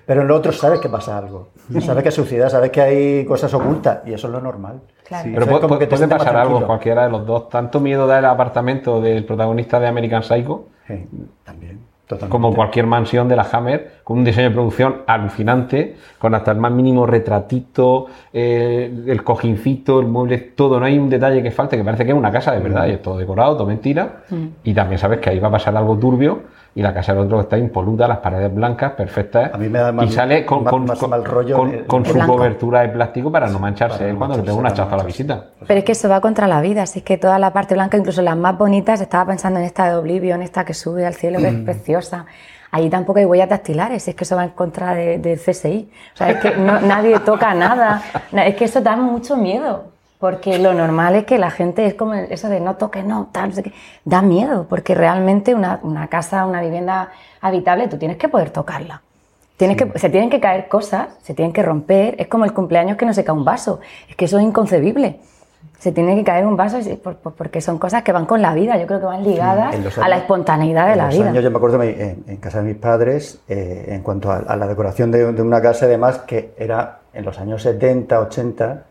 [0.06, 1.48] Pero en lo otro sabes que pasa algo.
[1.80, 4.80] Sabes que hay suciedad, sabes que hay cosas ocultas y eso es lo normal.
[5.04, 5.24] Claro.
[5.24, 7.48] Pero Eso es puede, como que te puede más pasar algo cualquiera de los dos.
[7.48, 11.04] Tanto miedo da el apartamento del protagonista de American Psycho Sí,
[11.44, 12.30] también, totalmente.
[12.30, 16.58] como cualquier mansión de la Hammer, con un diseño de producción alucinante, con hasta el
[16.58, 20.78] más mínimo retratito, eh, el cojincito, el mueble, todo.
[20.78, 22.92] No hay un detalle que falte, que parece que es una casa de verdad, y
[22.92, 24.22] es todo decorado, todo mentira.
[24.64, 26.42] Y también sabes que ahí va a pasar algo turbio,
[26.74, 29.52] y la casa del otro está impoluta, las paredes blancas, perfectas.
[29.52, 31.74] A mí me da más- y sale con, más- con- más con- mal rollo con-
[31.74, 32.37] el- con el su blanco.
[32.37, 34.94] cobertura de plástico para no mancharse Para él cuando le pega un para hachazo no
[34.94, 35.44] a la visita.
[35.66, 37.98] Pero es que eso va contra la vida, así es que toda la parte blanca,
[37.98, 41.38] incluso las más bonitas, estaba pensando en esta de Oblivion, esta que sube al cielo,
[41.40, 42.24] que es preciosa.
[42.70, 45.90] Allí tampoco hay huellas dactilares, es que eso va en contra de- del CSI.
[46.14, 48.00] O sea, es que no- nadie toca nada.
[48.32, 49.91] Na- Es que eso da mucho miedo,
[50.22, 53.48] porque lo normal es que la gente es como eso de no toque, no, tal,
[53.48, 53.72] no sé qué.
[54.04, 57.08] Da miedo, porque realmente una, una casa, una vivienda
[57.40, 59.02] habitable, tú tienes que poder tocarla.
[59.56, 62.14] Tienes que, se tienen que caer cosas, se tienen que romper.
[62.20, 63.80] Es como el cumpleaños que no se cae un vaso.
[64.08, 65.18] Es que eso es inconcebible.
[65.80, 68.40] Se tiene que caer un vaso y- por- por- porque son cosas que van con
[68.40, 68.76] la vida.
[68.78, 71.30] Yo creo que van ligadas a la espontaneidad de en la los vida.
[71.30, 74.54] años, yo me acuerdo en, en casa de mis padres, eh, en cuanto a, a
[74.54, 78.85] la decoración de, de una casa, además, que era en los años 70, 80,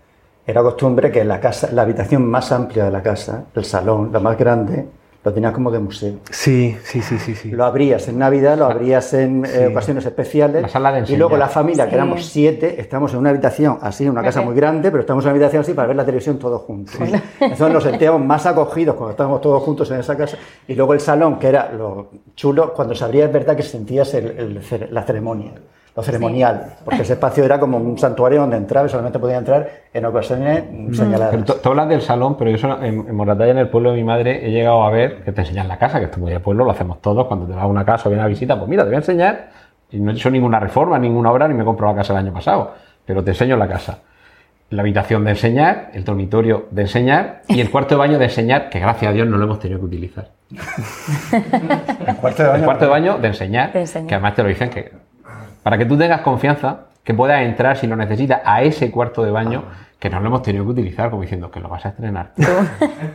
[0.46, 4.20] era costumbre que la casa, la habitación más amplia de la casa, el salón, la
[4.20, 4.88] más grande,
[5.24, 6.16] lo tenías como de museo.
[6.32, 7.52] sí, sí, sí, sí, sí.
[7.52, 10.64] Lo abrías en Navidad, lo abrías en eh, ocasiones especiales.
[10.64, 11.96] La sala de y luego la familia, que Sí.
[11.96, 15.28] éramos siete, estamos en una habitación así, en una casa muy grande, pero estamos en
[15.30, 16.96] una habitación así para ver la televisión todos juntos.
[17.40, 20.38] Entonces nos sentíamos más acogidos cuando estábamos todos juntos en esa casa.
[20.68, 24.12] Y luego el salón, que era lo chulo, cuando se abría es verdad que sentías
[24.16, 24.32] el-
[24.72, 25.52] el la ceremonia.
[25.94, 29.70] Lo ceremonial, porque ese espacio era como un santuario donde entraba y solamente podía entrar
[29.94, 30.64] en ocasiones
[30.96, 31.32] señaladas.
[31.32, 33.98] Pero tú, hablas del salón, pero yo eso en, en Moratalla, en el pueblo de
[33.98, 36.40] mi madre, he llegado a ver que te enseñan la casa, que esto muy de
[36.40, 38.58] pueblo, lo hacemos todos cuando te vas a una casa o vienes a visita.
[38.58, 39.50] Pues mira, te voy a enseñar,
[39.92, 42.20] y no he hecho ninguna reforma, ninguna obra, ni me he comprado la casa el
[42.20, 42.74] año pasado,
[43.06, 43.98] pero te enseño la casa.
[44.70, 48.70] La habitación de enseñar, el dormitorio de enseñar y el cuarto de baño de enseñar,
[48.70, 50.30] que gracias a Dios no lo hemos tenido que utilizar.
[52.08, 52.66] El cuarto de El baño.
[52.66, 54.08] cuarto de baño de enseñar, De enseñar.
[54.08, 54.92] que además te lo dicen que
[55.64, 59.32] para que tú tengas confianza, que puedas entrar si lo necesitas a ese cuarto de
[59.32, 59.64] baño,
[59.98, 62.32] que no lo hemos tenido que utilizar, como diciendo que lo vas a estrenar.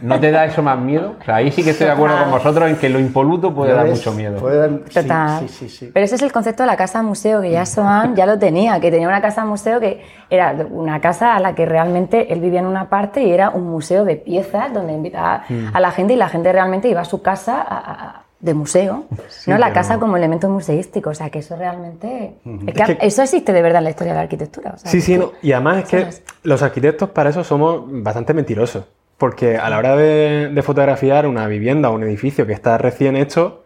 [0.02, 1.16] ¿No te da eso más miedo?
[1.20, 3.72] O sea, ahí sí que estoy de acuerdo con vosotros en que lo impoluto puede
[3.72, 4.38] dar mucho miedo.
[4.38, 5.40] Puede dar- sí, Total.
[5.40, 5.90] sí, sí, sí.
[5.92, 8.78] Pero ese es el concepto de la casa museo, que ya Soan ya lo tenía,
[8.80, 12.60] que tenía una casa museo que era una casa a la que realmente él vivía
[12.60, 15.68] en una parte y era un museo de piezas donde invitaba Mm.
[15.74, 19.06] a la gente y la gente realmente iba a su casa a- a- de museo,
[19.46, 22.34] no la casa como elemento museístico, o sea que eso realmente...
[22.66, 24.72] Es que, Es que- eso existe de verdad en la historia de la arquitectura.
[24.74, 25.32] o sea, Sí, que- sí, no.
[25.42, 26.06] y además es que
[26.42, 28.84] los arquitectos para eso somos bastante mentirosos.
[29.18, 33.16] Porque a la hora de, de fotografiar una vivienda o un edificio que está recién
[33.16, 33.64] hecho,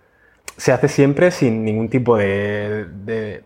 [0.57, 2.87] se hace siempre sin ningún tipo de.
[3.05, 3.43] de-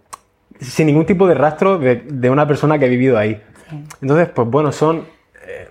[0.61, 3.43] sin ningún tipo de rastro de, de una persona que ha vivido ahí.
[4.03, 5.07] Entonces, pues bueno, son
[5.47, 5.71] eh,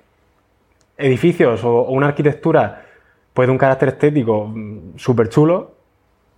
[0.97, 2.81] edificios o, o una arquitectura
[3.33, 4.53] pues de un carácter estético
[4.95, 5.71] súper chulo,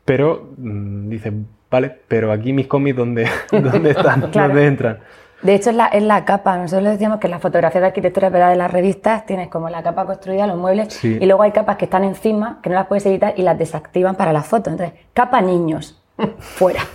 [0.05, 1.34] pero mm, dices,
[1.69, 4.29] vale, pero aquí mis cómics, ¿dónde, ¿dónde están?
[4.31, 4.49] Claro.
[4.49, 4.99] ¿Dónde entran?
[5.41, 6.58] De hecho, es la, es la capa.
[6.58, 8.49] Nosotros decíamos que la fotografía de arquitectura ¿verdad?
[8.51, 11.17] de las revistas tienes como la capa construida, los muebles, Sí.
[11.21, 14.15] y luego hay capas que están encima, que no las puedes editar y las desactivan
[14.15, 14.69] para la foto.
[14.71, 16.01] Entonces, capa niños,
[16.39, 16.81] fuera.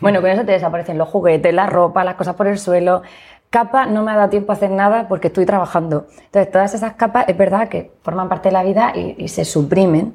[0.00, 3.02] Bueno, con eso te desaparecen los juguetes, la ropa, las cosas por el suelo.
[3.54, 6.06] Capa, no me ha dado tiempo a hacer nada porque estoy trabajando.
[6.24, 9.44] Entonces, todas esas capas es verdad que forman parte de la vida y, y se
[9.44, 10.12] suprimen.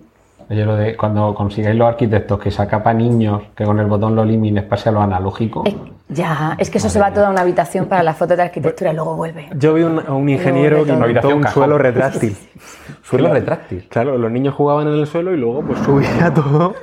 [0.50, 4.14] Oye, lo de cuando consigáis los arquitectos que saca para niños, que con el botón
[4.14, 5.64] lo elimines, pase a lo analógico.
[5.66, 5.76] Es-
[6.10, 8.96] ya, es que eso se va toda una habitación para las fotos de arquitectura y
[8.96, 9.48] luego vuelve.
[9.56, 11.54] Yo vi un, a un ingeniero que inventó Habitación un cajón.
[11.64, 12.36] suelo retráctil.
[13.04, 13.88] Suelo retráctil.
[13.90, 16.74] Claro, los niños jugaban en el suelo y luego pues subía todo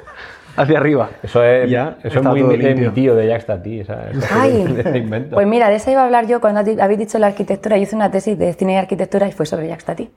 [0.57, 1.11] hacia arriba.
[1.23, 3.47] Eso es, Ya, eso es muy mi tío de Jack
[4.97, 5.35] invento.
[5.37, 7.77] pues mira, de esa iba a hablar yo cuando habéis dicho la arquitectura.
[7.77, 10.11] Yo hice una tesis de cine y arquitectura y fue sobre Jacques Tati.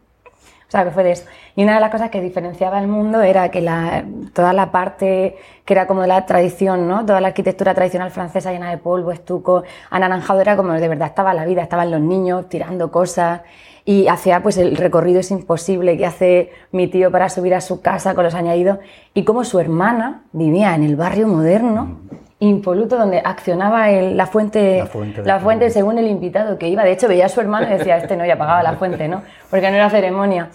[0.70, 1.26] O sea, que fue de eso.
[1.56, 5.36] Y una de las cosas que diferenciaba el mundo era que la, toda la parte
[5.66, 7.04] que era como de la tradición, ¿no?
[7.08, 11.34] Toda la arquitectura tradicional francesa llena de polvo, estuco, anaranjado, era como de verdad estaba
[11.34, 13.42] la vida, estaban los niños tirando cosas
[13.90, 17.82] y hacía pues el recorrido es imposible que hace mi tío para subir a su
[17.82, 18.78] casa con los añadidos
[19.16, 21.98] y como su hermana vivía en el barrio moderno
[22.38, 26.68] impoluto donde accionaba el- la fuente, La fuente de- la fuente según el invitado que
[26.68, 26.84] iba.
[26.84, 29.24] De hecho, veía a su hermano y decía, este no, ya pagaba la fuente, ¿no?
[29.50, 30.50] Porque no era ceremonia.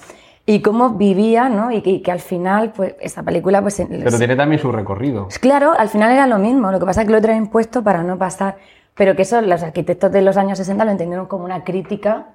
[0.46, 1.72] Y cómo vivía, ¿no?
[1.72, 3.82] Y que, y que al final, pues, esa película, pues...
[3.88, 5.26] Pero tiene también su recorrido.
[5.40, 8.02] Claro, al final era lo mismo, lo que pasa es que lo traen puesto para
[8.04, 8.56] no pasar,
[8.94, 12.26] pero que eso los arquitectos de los años 60 lo entendieron como una crítica.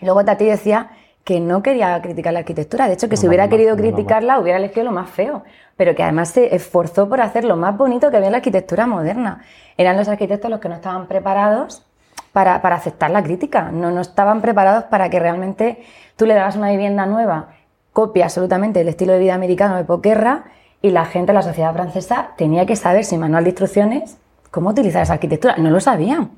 [0.00, 0.90] Y luego Tati decía
[1.24, 4.84] que no quería criticar la arquitectura, de hecho que si hubiera querido criticarla hubiera elegido
[4.84, 5.42] lo más feo,
[5.76, 8.86] pero que además se esforzó por hacer lo más bonito que había en la arquitectura
[8.86, 9.42] moderna.
[9.76, 11.84] Eran los arquitectos los que no estaban preparados
[12.32, 15.82] para, para aceptar la crítica, no, no estaban preparados para que realmente
[16.14, 17.48] tú le dabas una vivienda nueva,
[17.92, 20.44] copia absolutamente el estilo de vida americano de posguerra
[20.80, 24.18] y la gente, la sociedad francesa, tenía que saber sin manual de instrucciones
[24.52, 25.56] cómo utilizar esa arquitectura.
[25.56, 26.30] No lo sabían.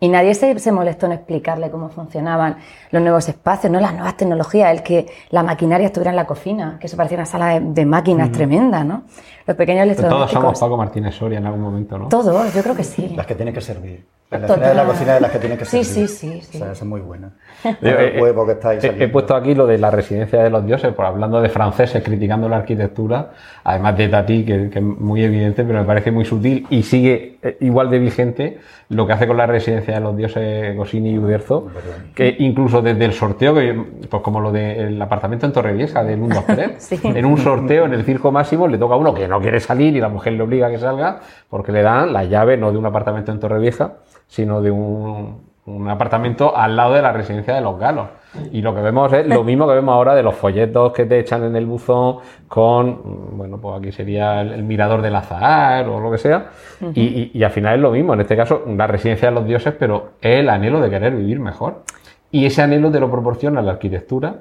[0.00, 2.58] Y nadie se, se molestó en explicarle cómo funcionaban
[2.92, 6.76] los nuevos espacios, no las nuevas tecnologías, el que la maquinaria estuviera en la cocina,
[6.80, 9.02] que eso parecía una sala de, de máquinas tremenda, ¿no?
[9.46, 10.42] Los pequeños Todos electrodomésticos.
[10.42, 12.08] somos Paco Martínez Soria en algún momento, ¿no?
[12.08, 13.08] Todos, yo creo que sí.
[13.16, 14.06] Las que tienen que servir.
[14.30, 16.08] La cena de la cocina de las que tienen que Sí, servir.
[16.08, 16.56] sí, sí, sí.
[16.58, 17.30] O sea, esa es muy buena.
[17.64, 20.42] Yo, el eh, huevo que está ahí he- he, puesto aquí lo de la residencia
[20.42, 23.30] de los dioses, por hablando de franceses criticando la arquitectura,
[23.64, 27.38] además de Tati, que, que es muy evidente, pero me parece muy sutil y sigue
[27.42, 28.58] eh, igual de vigente
[28.90, 31.68] lo que hace con la residencia de los dioses Gosini y Uderzo,
[32.14, 33.74] que incluso desde el sorteo, que,
[34.10, 36.98] pues como lo del apartamento en Torrevieja de Mundo Pérez, Sí.
[37.02, 39.96] en un sorteo en el circo máximo le toca a uno que no quiere salir
[39.96, 42.78] y la mujer le obliga a que salga porque le dan la llave no de
[42.78, 43.92] un apartamento en Torrevieja,
[44.28, 48.06] sino de un, un apartamento al lado de la residencia de los galos.
[48.52, 51.18] Y lo que vemos es lo mismo que vemos ahora de los folletos que te
[51.18, 55.98] echan en el buzón con, bueno, pues aquí sería el, el mirador del azahar o
[55.98, 56.50] lo que sea.
[56.94, 59.46] y, y- y al final es lo mismo, en este caso, la residencia de los
[59.46, 61.82] dioses, pero es el anhelo de querer vivir mejor.
[62.30, 64.36] Y ese anhelo te lo proporciona la arquitectura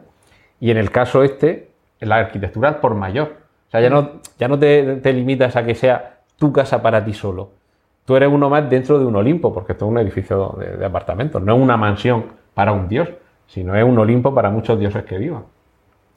[0.59, 1.69] y en el caso este,
[2.01, 3.35] la arquitectura por mayor.
[3.67, 7.03] O sea, ya no, ya no te, te limitas a que sea tu casa para
[7.05, 7.51] ti solo.
[8.07, 10.85] Tú eres uno más dentro de un Olimpo, porque esto es un edificio de, de
[10.85, 13.09] apartamentos, no es una mansión para un dios,
[13.47, 15.43] sino es un Olimpo para muchos dioses que vivan.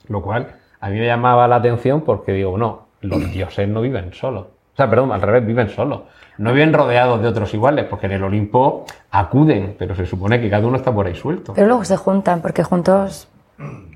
[0.07, 0.47] Lo cual
[0.81, 4.45] a mí me llamaba la atención porque digo, no, los dioses no viven solos.
[4.73, 6.03] O sea, perdón, al revés, viven solos.
[6.39, 10.49] No viven rodeados de otros iguales, porque en el Olimpo acuden, pero se supone que
[10.49, 11.53] cada uno está por ahí suelto.
[11.55, 13.27] Pero luego se juntan, porque juntos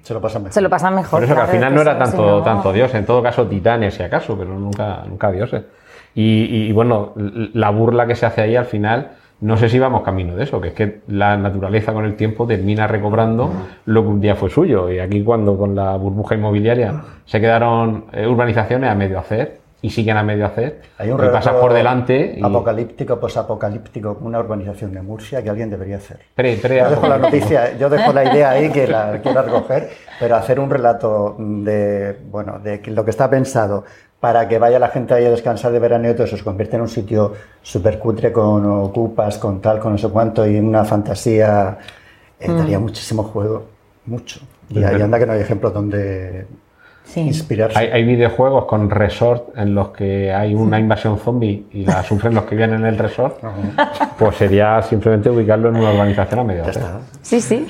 [0.02, 0.52] Se lo pasan mejor.
[0.52, 1.10] se lo pasan mejor.
[1.20, 3.22] Por eso que al final no era eso, si tanto, no- tanto dios, en todo
[3.22, 5.62] caso titanes si acaso, pero nunca, nunca dioses.
[6.14, 10.02] Y, y, bueno, la burla que se hace ahí al final, no sé si vamos
[10.02, 13.50] camino de eso, que es que la naturaleza con el tiempo termina recobrando
[13.84, 14.90] lo que un día fue suyo.
[14.90, 19.90] Y aquí cuando con la burbuja inmobiliaria se quedaron eh, urbanizaciones a medio hacer y
[19.90, 24.38] siguen a medio hacer, Hay un y pasas relato por delante y apocalíptico, posapocalíptico, una
[24.38, 26.20] urbanización de Murcia que alguien debería hacer.
[26.34, 29.90] pre, pre- Yo dejo la noticia, yo dejo la idea ahí que la quiero recoger,
[30.18, 33.84] pero hacer un relato de, bueno, de lo que está pensado
[34.24, 36.76] para que vaya la gente ahí a descansar de verano y todo eso se convierte
[36.76, 40.82] en un sitio súper cutre con ocupas, con tal, con no sé cuánto y una
[40.82, 41.76] fantasía,
[42.40, 43.66] eh, daría muchísimo juego,
[44.06, 44.40] mucho.
[44.70, 46.46] Y ahí anda que no hay ejemplos donde
[47.04, 47.20] Sí.
[47.20, 47.78] inspirarse.
[47.78, 52.34] Hay, hay videojuegos con resort en los que hay una invasión zombie y la sufren
[52.34, 53.42] los que viven en el resort.
[54.18, 56.82] Pues sería simplemente ubicarlo en una urbanización a medio Ya hacer.
[56.82, 57.00] está.
[57.20, 57.66] Sí, sí.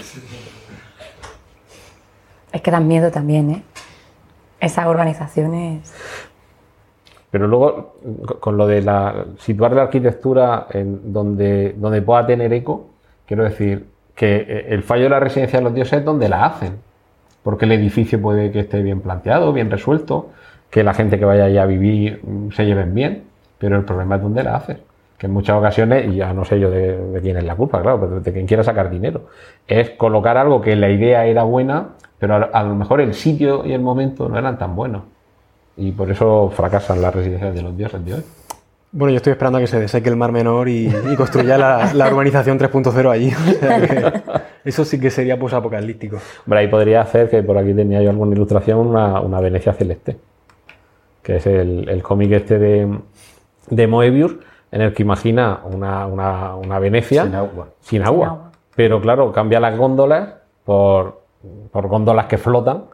[2.53, 3.63] Es que dan miedo también, ¿eh?
[4.61, 5.93] Esas urbanizaciones.
[7.35, 7.95] Pero luego,
[8.25, 12.87] co- con lo de la, situar la arquitectura en donde, donde pueda tener eco,
[13.27, 16.45] quiero decir que eh, el fallo de la residencia de los dioses es donde la
[16.47, 16.75] hacen.
[17.43, 20.29] Porque el edificio puede que esté bien planteado, bien resuelto,
[20.71, 23.25] que la gente que vaya allá a vivir mm, se lleven bien,
[23.59, 24.77] pero el problema es donde la haces.
[25.19, 27.99] Que en muchas ocasiones, y ya no sé yo de, quién es la culpa, claro,
[27.99, 29.23] pero de quien quiera sacar dinero,
[29.67, 31.89] es colocar algo que la idea era buena,
[32.21, 35.03] pero a lo mejor el sitio y el momento no eran tan buenos.
[35.77, 38.23] Y por eso fracasan las residencias de los dioses de hoy.
[38.93, 41.93] Bueno, yo estoy esperando a que se deseque el Mar Menor y, y construya la,
[41.95, 43.33] la urbanización 3.0 allí.
[43.35, 44.23] O sea que
[44.65, 46.19] eso sí que sería posapocalíptico.
[46.47, 50.17] Hombre, ahí podría hacer, que por aquí tenía yo alguna ilustración, una, una Venecia celeste,
[51.23, 52.99] que es el, el cómic este de,
[53.69, 54.37] de Moebius,
[54.71, 57.69] en el que imagina una, una- una Venecia Sin agua.
[57.81, 58.27] sin agua.
[58.29, 58.51] agua.
[58.77, 60.35] Pero claro, cambia las góndolas
[60.65, 61.21] por,
[61.73, 62.85] por góndolas que flotan,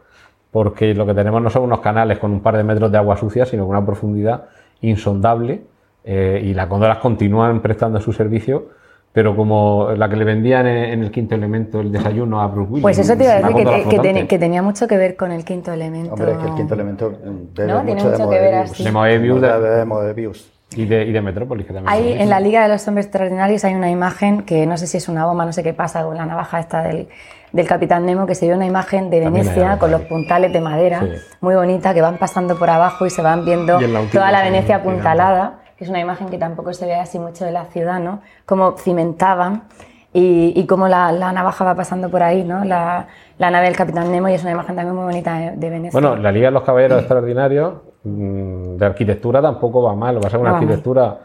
[0.50, 3.16] porque lo que tenemos no son unos canales con un par de metros de agua
[3.16, 4.44] sucia, sino con una profundidad
[4.80, 5.62] insondable,
[6.04, 8.78] eh, y las góndolas continúan prestando su servicio
[9.12, 12.70] pero como la que le vendían en, en el quinto elemento, el desayuno a Bruce
[12.70, 12.82] Willis.
[12.82, 14.12] Pues eso te iba a decir que, góndola que, flotante.
[14.14, 16.14] ten- que tenía mucho que ver con el quinto elemento.
[16.14, 17.82] Hombre, es que el quinto elemento mm, debe ¿No?
[17.82, 18.84] Tiene mucho de que ver así.
[18.84, 20.52] De Moebius, de- de Moebius.
[20.76, 21.92] Y de, y de Metrópolis, que también.
[21.92, 24.98] Hay, en la Liga de los Hombres Extraordinarios hay una imagen que no sé si
[24.98, 27.08] es una bomba, no sé qué pasa con la navaja esta del,
[27.52, 31.00] del Capitán Nemo, que se ve una imagen de Venecia con los puntales de madera,
[31.00, 31.08] Sí.
[31.40, 33.78] muy bonita, que van pasando por abajo y se van viendo
[34.12, 37.50] toda la Venecia apuntalada, que es una imagen que tampoco se ve así mucho de
[37.52, 38.20] la ciudad, ¿no?
[38.46, 39.64] Como cimentaban
[40.12, 42.64] y, y cómo la, la navaja va pasando por ahí, ¿no?
[42.64, 43.06] La,
[43.38, 45.98] la nave del Capitán Nemo y es una imagen también muy bonita de, de Venecia.
[45.98, 50.16] Bueno, la Liga de los Caballeros Extraordinarios mm, de arquitectura tampoco va mal.
[50.16, 51.18] Va a ser una arquitectura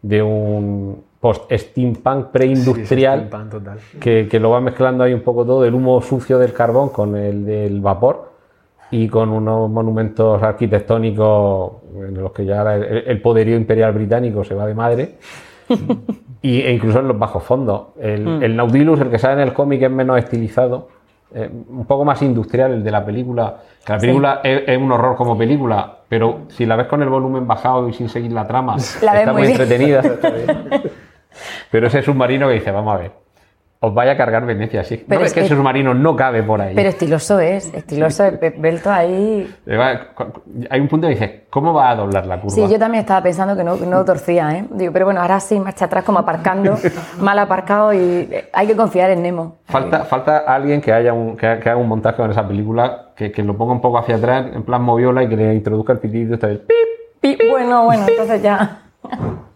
[0.00, 3.78] de un post-steampunk preindustrial Sí, sí, steampunk total.
[4.00, 7.14] que, que lo va mezclando ahí un poco todo, el humo sucio del carbón con
[7.16, 8.32] el del vapor
[8.90, 14.42] y con unos monumentos arquitectónicos en los que ya ahora el, el poderío imperial británico
[14.44, 15.14] se va de madre.
[16.42, 17.82] y, e incluso en los bajos fondos.
[18.00, 18.42] El, Mm.
[18.42, 20.88] el Nautilus, el que sale en el cómic, es menos estilizado,
[21.34, 23.58] eh, un poco más industrial el de la película.
[23.88, 27.46] La película es, es un horror como película, pero si la ves con el volumen
[27.46, 29.60] bajado y sin seguir la trama, La está muy muy bien.
[29.60, 30.02] entretenida.
[31.70, 33.12] pero ese submarino que dice, vamos a ver,
[33.84, 35.04] os vaya a cargar Venecia, sí.
[35.08, 36.72] Pero no es que ese submarino no cabe por ahí.
[36.74, 40.06] Pero estiloso es, estiloso es, Belto ahí va-
[40.70, 42.54] Hay un punto que dices, ¿cómo va a doblar la curva?
[42.54, 44.64] Sí, yo también estaba pensando que no, no torcía, ¿eh?
[44.70, 46.78] Digo, pero bueno, ahora sí, marcha atrás como aparcando,
[47.20, 47.98] mal aparcado y
[48.30, 49.56] eh, hay que confiar en Nemo.
[49.64, 53.08] Falta, falta alguien que, haya un, que, ha- que haga un montaje con esa película,
[53.16, 55.92] que, que lo ponga un poco hacia atrás, en plan moviola, y que le introduzca
[55.94, 56.76] el pitidito este del pip.
[57.20, 58.78] Pi- Bueno, bueno, entonces ya.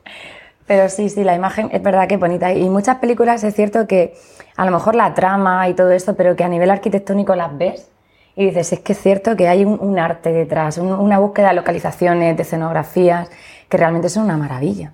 [0.66, 2.52] Pero sí, sí, la imagen es verdad que es bonita.
[2.52, 4.14] Y muchas películas es cierto que
[4.56, 7.88] a lo mejor la trama y todo esto, pero que a nivel arquitectónico las ves
[8.34, 11.48] y dices, es que es cierto que hay un, un arte detrás, un- una búsqueda
[11.48, 13.30] de localizaciones, de escenografías,
[13.68, 14.92] que realmente son una maravilla.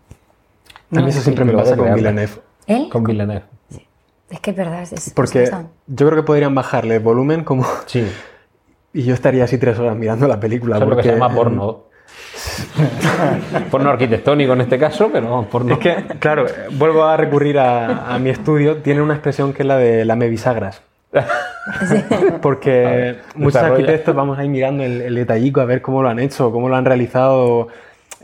[0.94, 1.94] A mí eso siempre me pasa con.
[1.94, 2.32] Villeneuve.
[2.66, 2.88] ¿Él?
[2.90, 3.44] Con Villeneuve.
[4.30, 5.64] Es que es verdad, es, es Porque cosa.
[5.86, 7.64] yo creo que podrían bajarle el volumen como...
[7.86, 8.06] Sí.
[8.94, 10.76] Y yo estaría así tres horas mirando la película.
[10.76, 11.84] Eso es lo que se porque, llama porno.
[13.70, 15.74] porno arquitectónico en este caso, pero porno.
[15.74, 18.78] Es que, claro, vuelvo a recurrir a, a mi estudio.
[18.78, 20.82] Tiene una expresión que es la de la bisagras.
[22.40, 23.74] Porque muchos desarrolla.
[23.74, 26.76] arquitectos vamos ahí mirando el, el detallico a ver cómo lo han hecho, cómo lo
[26.76, 27.68] han realizado.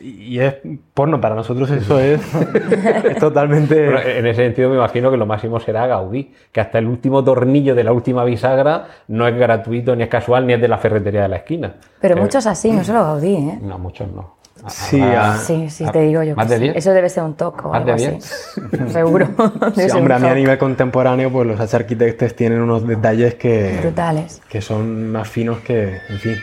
[0.00, 0.54] Y es
[0.94, 2.20] porno, para nosotros eso es,
[3.04, 3.84] es totalmente...
[3.90, 7.24] Bueno, en ese sentido me imagino que lo máximo será Gaudí, que hasta el último
[7.24, 10.78] tornillo de la última bisagra no es gratuito, ni es casual, ni es de la
[10.78, 11.74] ferretería de la esquina.
[12.00, 13.58] Pero Eh, muchos así, no solo Gaudí, ¿eh?
[13.62, 14.36] No, muchos no.
[14.64, 16.34] A- Sí, habrá- a- Sí, sí, a- te digo yo.
[16.36, 16.64] ¿Más que de sí.
[16.64, 16.76] 10?
[16.76, 18.18] Eso debe ser un toque o ¿Más algo así.
[18.92, 19.28] Seguro.
[19.74, 24.42] Sí, hombre, a mí a nivel contemporáneo, pues los arquitectos tienen unos detalles que, Brutales.
[24.48, 26.36] que son más finos que, en fin.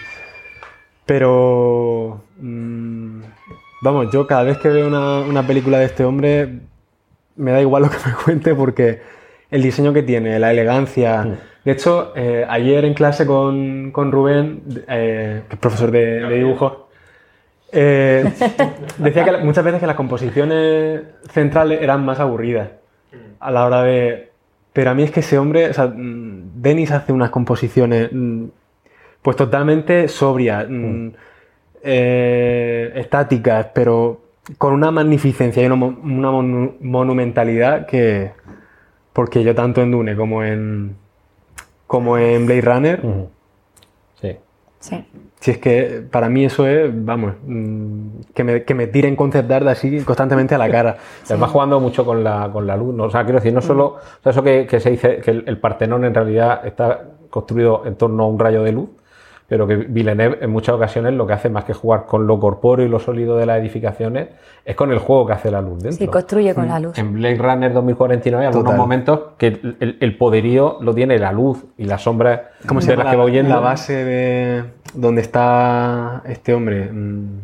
[1.05, 3.19] Pero, mm,
[3.85, 6.59] vamos, yo cada vez que veo una, una película de este hombre,
[7.37, 8.99] me da igual lo que me cuente porque
[9.51, 11.37] el diseño que tiene, la elegancia...
[11.63, 16.35] De hecho, eh, ayer en clase con, con Rubén, eh, que es profesor de, de
[16.35, 16.89] dibujo,
[17.71, 18.23] eh,
[18.99, 22.69] decía que la- muchas veces que las composiciones centrales eran más aburridas
[23.39, 24.29] a la hora de...
[24.73, 28.45] Pero a mí es que ese hombre, o sea, mm, Denis hace unas composiciones mm,
[29.23, 31.07] pues totalmente sobrias, mm,
[31.85, 34.21] eh, estáticas, pero
[34.57, 38.31] con una magnificencia y una, mo- una monu- monumentalidad que...
[39.13, 40.95] Porque yo tanto en Dune como en,
[41.87, 43.29] como en Blade Runner, Ujú.
[44.19, 44.35] Sí.
[44.79, 45.05] Sí.
[45.39, 49.49] si es que para mí eso es, vamos, mm, que me, que me tiren concept
[49.51, 50.97] art así constantemente a la cara.
[51.23, 53.05] Se va jugando mucho con la, con la luz, ¿no?
[53.05, 53.85] O sea, quiero decir, no solo.
[53.95, 57.83] O sea, eso que, que se dice que el, el Partenón en realidad está construido
[57.85, 58.89] en torno a un rayo de luz,
[59.47, 62.85] pero que Villeneuve en muchas ocasiones lo que hace más que jugar con lo corpóreo
[62.85, 64.29] y lo sólido de las edificaciones
[64.65, 65.99] es con el juego que hace la luz dentro.
[65.99, 66.97] Sí, construye con la luz.
[66.97, 68.77] En Blade Runner 2049 hay algunos Total.
[68.79, 72.95] momentos que el, el- el poderío lo tiene la luz y las sombras ¿Cómo de
[72.97, 73.49] las que va la, huyendo.
[73.53, 74.63] la base de
[74.95, 76.89] donde está este hombre?
[76.91, 77.41] Mm,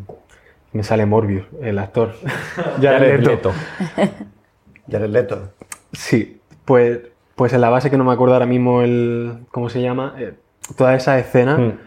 [0.72, 2.14] me sale Morbius, el actor.
[2.82, 3.52] Jared Leto.
[3.96, 4.12] Leto.
[4.90, 5.50] Jared Leto.
[5.92, 7.00] Sí, pues,
[7.36, 10.34] pues en la base que no me acuerdo ahora mismo el cómo se llama, eh,
[10.76, 11.78] toda esa escena Mm.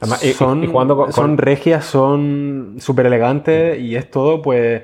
[0.00, 4.40] Además, y- son, y jugando con- son con- regias, son súper elegantes y es todo
[4.42, 4.82] pues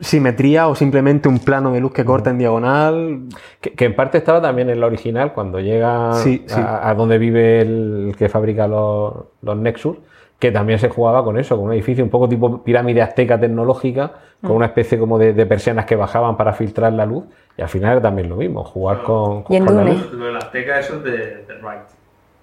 [0.00, 3.20] simetría o simplemente un plano de luz que corta en diagonal.
[3.60, 6.60] Que, que en parte estaba también en la original, cuando llega Sí, sí.
[6.60, 9.96] A, a donde vive el, que fabrica los, los Nexus,
[10.38, 14.12] que también se jugaba con eso, con un edificio un poco tipo pirámide azteca tecnológica,
[14.42, 14.56] con Mm.
[14.56, 17.24] una especie como de, de persianas que bajaban para filtrar la luz,
[17.56, 20.12] y al final era también lo mismo, jugar con, Y en con la luz.
[20.12, 21.80] Lo de la Azteca, eso es de, de Wright.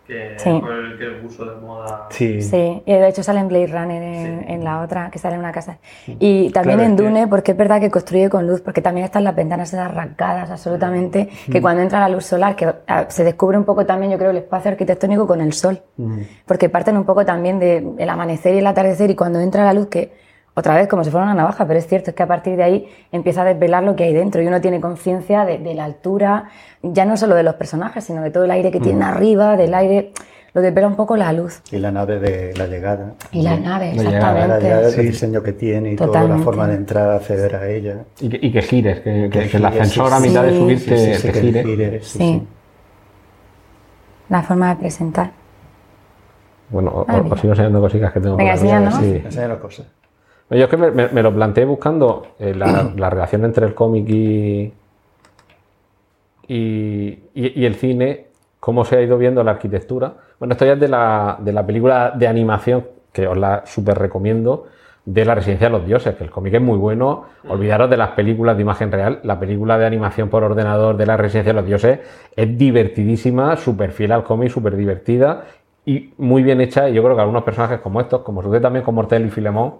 [0.05, 0.59] Que Sí.
[0.61, 2.07] fue el que puso de moda.
[2.09, 2.41] Sí.
[2.41, 5.39] Sí, y de hecho sale en Blade Runner en, en la otra, que sale en
[5.39, 5.77] una casa.
[6.07, 8.81] Y también Claro, en es que- Dune, porque es verdad que construye con luz, porque
[8.81, 13.05] también están las ventanas esas arrancadas absolutamente, que cuando entra la luz solar, que ah,
[13.07, 15.81] se descubre un poco también, yo creo, el espacio arquitectónico con el sol,
[16.45, 19.87] porque parten un poco también del amanecer y el atardecer, y cuando entra la luz,
[19.87, 20.11] que
[20.55, 22.63] otra vez como si fuera una navaja, pero es cierto, es que a partir de
[22.63, 25.85] ahí empieza a desvelar lo que hay dentro y uno tiene conciencia de, de la
[25.85, 26.45] altura,
[26.83, 29.73] ya no solo de los personajes, sino de todo el aire que tienen arriba, del
[29.73, 30.11] aire,
[30.53, 31.61] lo desvela un poco la luz.
[31.71, 33.13] Y la nave de la llegada.
[33.31, 34.63] Y la nave, La llegada, La exactamente.
[34.65, 38.03] llegada, el diseño que tiene y toda la forma de entrar, acceder a ella.
[38.19, 40.43] Y que, y que gires, que, que- Que que el gires, ascensor a sí, mitad
[40.43, 40.57] de sí.
[40.59, 41.63] subir Sí, te, sí, sí, te que gire.
[41.63, 42.17] gire, sí, Sí.
[42.19, 42.47] sí.
[44.29, 45.31] La forma de presentar.
[46.69, 48.35] Bueno, os sigo enseñando cositas que tengo.
[48.35, 48.95] Venga, por ver enséñanos.
[48.99, 49.83] si- Enseña la cosa.
[50.49, 53.73] Yo es que me, me- me lo planteé buscando eh, la, la relación entre el
[53.73, 54.73] cómic y,
[56.47, 56.55] y,
[57.33, 58.27] y- y el cine,
[58.59, 60.13] cómo se ha ido viendo la arquitectura.
[60.39, 63.97] Bueno, esto ya es de la, de la película de animación, que os la súper
[63.97, 64.67] recomiendo,
[65.05, 67.25] de La Residencia de los Dioses, que el cómic es muy bueno.
[67.47, 69.19] Olvidaros de las películas de imagen real.
[69.23, 71.99] La película de animación por ordenador de La Residencia de los Dioses
[72.35, 75.43] es divertidísima, súper fiel al cómic, súper divertida
[75.85, 76.89] y muy bien hecha.
[76.89, 79.73] Y yo creo que algunos personajes como estos, como sucede también con Mortel y Filemón,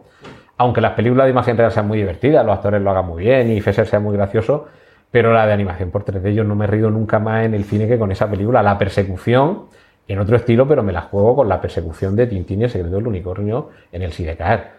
[0.58, 3.52] aunque las películas de imagen real sean muy divertidas, los actores lo hagan muy bien
[3.52, 4.68] y Fesser sea muy gracioso,
[5.12, 7.64] pero la de animación por 3D yo no me he rido nunca más en el
[7.66, 8.64] cine que con esa película.
[8.64, 9.64] La persecución,
[10.08, 12.96] en otro estilo, pero me la juego con la persecución de Tintín y el secreto
[12.96, 14.72] del unicornio en el Sidecar.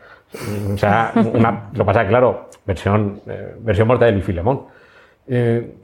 [0.73, 4.63] O sea, una- lo pasa claro, versión, eh, versión Mortadelo y Filemón.
[5.29, 5.75] Eh,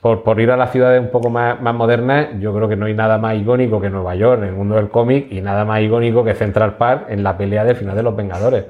[0.00, 3.18] por, ir a las ciudades un poco más, modernas, yo creo que no hay nada
[3.18, 6.34] más icónico que Nueva York en el mundo del cómic y nada más icónico que
[6.34, 8.64] Central Park en la pelea del final de Los Vengadores,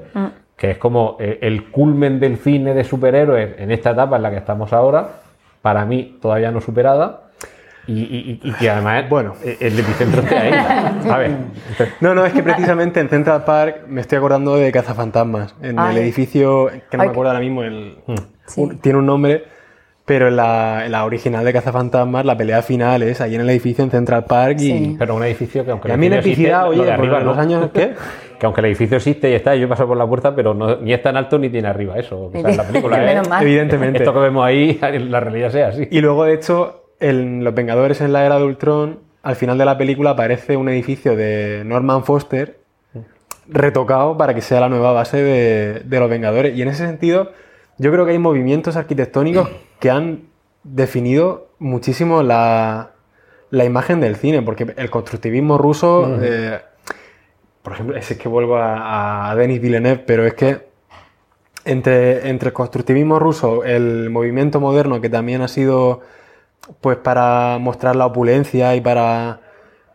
[0.61, 4.29] que es como eh, el culmen del cine de superhéroes en esta etapa en la
[4.29, 5.09] que estamos ahora,
[5.63, 7.23] para mí todavía no superada,
[7.87, 9.33] y, y- y- y que además Bueno.
[9.43, 10.53] el epicentro esté ahí.
[11.09, 11.31] A ver,
[11.99, 15.55] No, no, es que precisamente en Central Park me estoy acordando de Cazafantasmas.
[15.63, 15.95] En Ay.
[15.97, 17.97] el edificio, que no Ay, me acuerdo ahora mismo, el,
[18.45, 18.61] Sí.
[18.61, 19.45] un- tiene un nombre,
[20.05, 23.49] pero en la, en la original de Cazafantasmas, la pelea final es ahí en el
[23.49, 24.95] edificio en Central Park y, Sí.
[24.97, 26.91] pero un edificio que aunque y el a mí en edificio epicidad, existe, lo oye,
[26.91, 27.41] de por arriba los no.
[27.41, 27.93] años, ¿qué?
[28.41, 30.93] Que aunque el edificio existe y está, yo paso por la puerta, pero no, ni
[30.93, 32.23] es tan alto ni tiene arriba eso.
[32.25, 33.05] O sea, en la película, ¿eh?
[33.05, 33.43] Menos mal.
[33.43, 33.99] Evidentemente.
[33.99, 34.79] Esto que vemos ahí,
[35.09, 35.87] la realidad sea así.
[35.91, 39.65] Y luego, de hecho, en Los Vengadores en la era de Ultron, al final de
[39.65, 42.57] la película aparece un edificio de Norman Foster
[43.47, 46.55] retocado para que sea la nueva base de, de Los Vengadores.
[46.57, 47.31] Y en ese sentido,
[47.81, 50.29] yo creo que hay movimientos arquitectónicos que han
[50.63, 52.91] definido muchísimo la,
[53.49, 56.61] la imagen del cine, porque el constructivismo ruso, eh,
[57.63, 60.69] por ejemplo, es que vuelvo a, a Denis Villeneuve, pero es que
[61.65, 66.01] entre, entre el constructivismo ruso, el movimiento moderno que también ha sido
[66.81, 69.41] pues para mostrar la opulencia y para...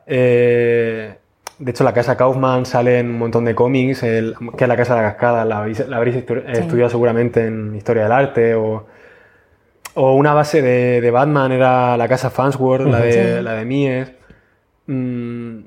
[0.07, 1.19] eh,
[1.59, 4.77] de hecho, la casa Kaufman sale en un montón de cómics, el- que es la
[4.77, 6.61] casa de la cascada, la habéis, la habréis estu- Sí.
[6.61, 8.87] estudiado seguramente en Historia del Arte, o,
[9.95, 13.43] o una base de, de Batman era la casa Farnsworth, la de, Sí.
[13.43, 14.13] la de Mies.
[14.87, 15.61] Mm,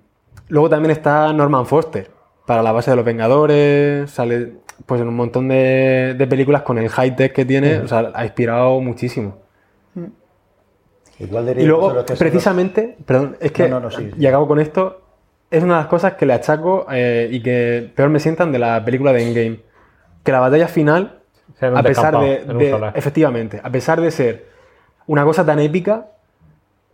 [0.50, 2.10] luego también está Norman Foster,
[2.46, 4.54] para la base de los Vengadores, sale
[4.86, 8.24] pues en un montón de, de películas con el high-tech que tiene, o sea, ha
[8.24, 9.38] inspirado muchísimo.
[11.20, 14.18] Igual diría Y luego, precisamente, perdón, es que, No, no, no, sí, sí.
[14.18, 15.02] y acabo con esto,
[15.52, 18.60] es una de las cosas que le achaco eh, y que peor me sientan de
[18.60, 19.60] la película de Endgame.
[20.24, 21.20] Que la batalla final,
[21.62, 24.46] a pesar de, efectivamente, a pesar de ser
[25.08, 26.08] una cosa tan épica,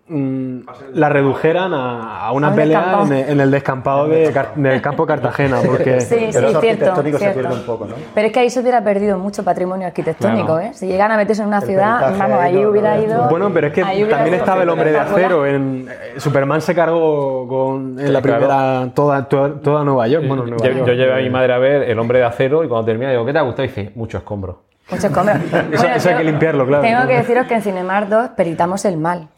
[0.07, 5.05] la redujeran a, a una A pelea en el, en el descampado de del campo
[5.07, 7.39] Cartagena, porque Sí, sí, cierto, arquitectónico se cierto.
[7.41, 7.95] pierde un poco, ¿no?
[8.13, 10.59] Pero es que ahí se hubiera perdido mucho patrimonio arquitectónico, Claro.
[10.61, 10.73] ¿eh?
[10.73, 13.27] Si llegan a meterse en una El ciudad, vamos, ahí no- hubiera ido...
[13.29, 15.45] Bueno, pero es que también estaba el hombre de acero.
[15.45, 18.37] En, eh, Superman se cargó con, en la claro.
[18.45, 20.25] primera toda, toda, toda Nueva York.
[20.27, 20.87] Bueno, Nueva Yo, York.
[20.87, 23.25] yo llevé a mi madre a ver El hombre de acero y cuando termina digo,
[23.25, 23.63] ¿qué te ha gustado?
[23.63, 24.61] Y dice, mucho escombro.
[24.89, 25.37] Muchos escombros.
[25.95, 26.83] eso hay que limpiarlo, claro.
[26.83, 29.29] Tengo que deciros que en Cinemar 2 peritamos el mal.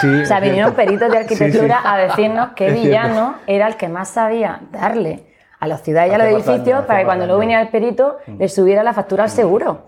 [0.00, 1.88] Sí, O sea, vinieron peritos de arquitectura Sí, sí.
[1.88, 2.80] a decirnos cierto.
[2.82, 5.24] villano era el que más sabía darle
[5.62, 8.48] a las ciudades y a los edificios para que cuando luego viniera el perito le
[8.48, 9.82] subiera la factura al seguro.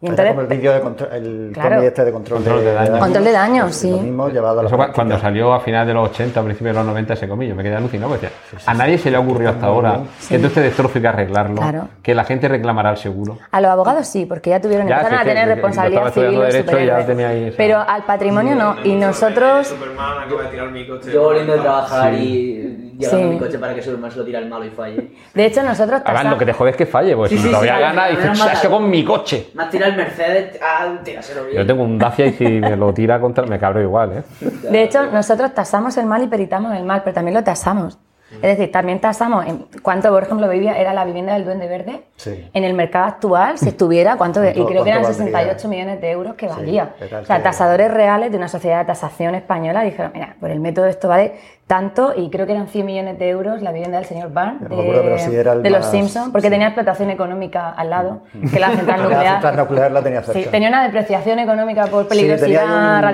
[0.00, 1.82] Y entonces, como el vídeo de control, el Claro.
[1.82, 2.98] este de control, Control de daño.
[2.98, 3.90] Control de daño, Pues sí.
[3.90, 4.94] Lo mismo llevado a la Eso cua- práctica.
[4.94, 7.54] cuando salió a finales de los 80, a principios de los 90 ese cómic, yo
[7.54, 8.12] me quedé alucinado.
[8.12, 11.02] porque decía, a nadie se le ha ocurrido hasta ahora que todo este destrozo hay
[11.02, 11.88] que arreglarlo, Claro.
[12.02, 13.36] que la gente reclamará el seguro.
[13.50, 16.30] A los abogados sí, porque ya tuvieron, Ya, empezaron sí, a que- tener responsabilidad civil
[16.30, 17.06] Derecho y ya superhéroes.
[17.06, 18.76] tenía ahí esa- Pero al patrimonio no.
[18.84, 21.12] Y nosotros, Superman acaba de tirar mi coche.
[21.12, 23.34] Yo volviendo de trabajar y llevando Sí.
[23.34, 25.10] mi coche para que Superman se lo tire al malo y falle.
[25.34, 27.48] De hecho, nosotros tasamos- lo que te jode es que falle, pues Sí, si sí,
[27.48, 28.38] todavía sí, gana, vale, dices.
[28.38, 29.48] "Chacho, con mi coche.
[29.54, 31.56] Más tira el Mercedes, ah, tíraselo bien.
[31.58, 34.22] Yo tengo un Dacia y si me lo tira contra, me cabro igual, ¿eh?
[34.70, 37.98] De hecho, nosotros tasamos el mal y peritamos el mal, pero también lo tasamos.
[38.32, 42.02] Es decir, también tasamos en cuánto, por ejemplo, vivía, era la vivienda del Duende Verde.
[42.20, 42.50] Sí.
[42.52, 44.40] En el mercado actual, si estuviera, ¿cuánto?
[44.42, 45.40] de- y ¿Cuánto- creo que eran cuánto valdría?
[45.42, 46.90] 68 millones de euros que valía.
[47.22, 50.84] O sea, tasadores reales de una sociedad de tasación española dijeron, mira, por el método
[50.84, 51.32] esto vale
[51.66, 55.34] tanto, y creo que eran 100 millones de euros la vivienda del señor acuerdo, sí
[55.34, 56.50] el de los Simpsons, porque sí.
[56.52, 59.32] tenía explotación económica al lado, que la central La nuclear.
[59.34, 60.40] central nuclear la tenía cerca.
[60.42, 62.70] Sí, tenía una depreciación económica por peligrosidad un-.
[62.70, 63.12] No,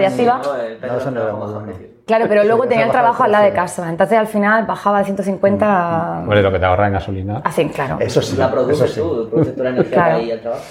[0.86, 1.76] No, eso no era.
[2.06, 3.88] Claro, pero luego Sí, tenía el trabajo al lado de casa.
[3.90, 5.66] Entonces al final bajaba de 150
[6.18, 7.40] a, Bueno, lo que te ahorra en gasolina.
[7.42, 7.96] a 100, claro.
[7.98, 8.36] Eso sí.
[8.36, 8.95] La produces eso sí.
[8.96, 9.30] Tú,
[9.62, 10.20] energía Claro.
[10.20, 10.62] ir al trabajo.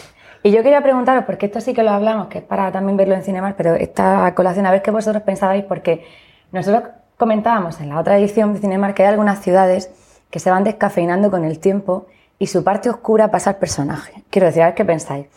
[0.43, 3.15] Y yo quería preguntaros, porque esto sí que lo hablamos, que es para también verlo
[3.15, 6.05] en Cinemas, pero esta colación, a ver qué vosotros pensabais, porque
[6.51, 6.83] nosotros
[7.17, 9.89] comentábamos en la otra edición de Cinemas que hay algunas ciudades
[10.29, 12.05] que se van descafeinando con el tiempo
[12.37, 14.23] y su parte oscura pasa al personaje.
[14.29, 15.27] Quiero decir, a ver qué pensáis.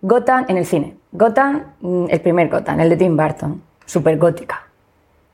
[0.00, 0.96] Gotham en el cine.
[1.12, 4.62] Gotham, mm, el primer Gotham, el de Tim Burton, súper gótica,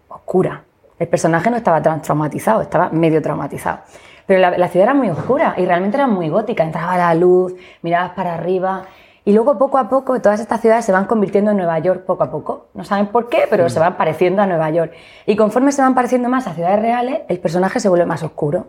[0.09, 0.65] oscura.
[0.99, 3.81] El personaje no estaba tan traumatizado, estaba medio traumatizado.
[4.27, 6.63] Pero la, la ciudad era muy oscura y realmente era muy gótica.
[6.65, 8.85] Entraba la luz, mirabas para arriba.
[9.27, 12.25] Y luego, poco a poco, todas estas ciudades se van convirtiendo en Nueva York poco
[12.25, 12.67] a poco.
[12.75, 14.93] No saben por qué, pero se van pareciendo a Nueva York.
[15.27, 18.67] Y conforme se van pareciendo más a ciudades reales, el personaje se vuelve más oscuro.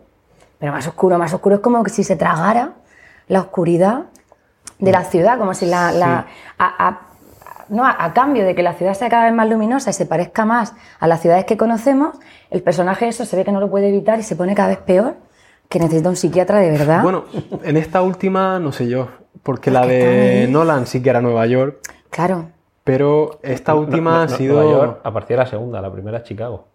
[0.60, 1.56] Pero más oscuro, más oscuro.
[1.56, 2.72] Es como que si se tragara
[3.28, 4.04] la oscuridad
[4.80, 5.92] de la ciudad, como si la...
[5.92, 6.26] la-
[6.58, 7.00] a, a-
[7.68, 10.06] no, a, a cambio de que la ciudad sea cada vez más luminosa y se
[10.06, 12.16] parezca más a las ciudades que conocemos,
[12.52, 14.78] el personaje eso se ve que no lo puede evitar y se pone cada vez
[14.78, 15.16] peor,
[15.70, 17.02] que necesita un psiquiatra de verdad.
[17.04, 17.26] Bueno,
[17.64, 19.08] en esta última no sé yo,
[19.44, 20.48] porque la de.
[20.50, 21.78] Nolan sí que era Nueva York,
[22.10, 22.50] claro,
[22.84, 24.56] pero esta última No- no- ha sido...
[24.62, 26.68] Nueva York, a partir de la segunda, la primera es Chicago.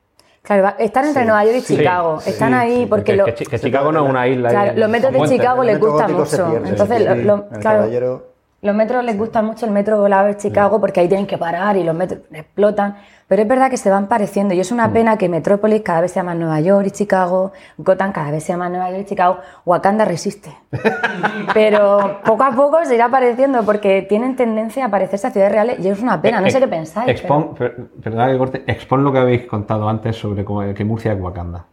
[0.42, 3.04] claro, va- están entre Nueva York y sí, Chicago, sí, están sí, ahí sí, porque
[3.12, 4.48] que- lo- que, Chi- que Chicago no es una isla.
[4.50, 5.28] claro, los metros de.
[5.28, 6.50] Chicago les metro gusta mucho.
[6.50, 7.22] pierde, Entonces, sí, lo- sí.
[7.22, 8.29] lo- El claro, caballero-
[8.62, 11.78] Los metros les gusta mucho el metro volado de Chicago porque ahí tienen que parar
[11.78, 12.96] y los metros explotan.
[13.26, 16.10] Pero es verdad que se van pareciendo y es una pena que Metrópolis cada vez
[16.12, 19.38] sea más Nueva York y Chicago, Gotham cada vez sea más Nueva York y Chicago,
[19.64, 20.50] Wakanda resiste.
[21.54, 25.78] Pero poco a poco se irá apareciendo porque tienen tendencia a parecerse a ciudades reales
[25.78, 27.08] y es una pena, no sé qué pensáis.
[27.10, 31.12] Expon, per- perdona que corte, expon lo que habéis contado antes sobre cómo- que Murcia
[31.12, 31.66] es Wakanda.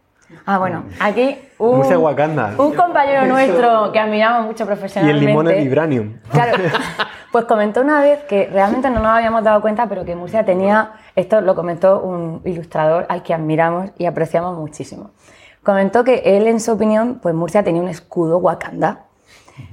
[0.50, 5.26] Ah, bueno, aquí un, un compañero nuestro que admiramos mucho Y el profesionalmente.
[5.26, 6.14] limón es vibranium.
[6.32, 6.56] Claro,
[7.32, 10.92] pues comentó una vez que realmente no nos habíamos dado cuenta, pero que Murcia tenía,
[11.14, 15.10] esto lo comentó un ilustrador al que admiramos y apreciamos muchísimo.
[15.62, 19.00] Comentó que él, en su opinión, pues Murcia tenía un escudo Wakanda.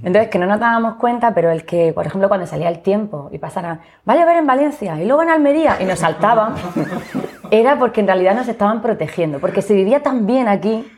[0.03, 3.30] Entonces, que no nos dábamos cuenta, pero el que, por ejemplo, cuando salía el tiempo
[3.32, 6.55] y pasaran, vaya a ver en Valencia y luego en Almería y nos saltaban,
[7.52, 10.89] era porque en realidad nos estaban protegiendo, porque se vivía tan bien aquí,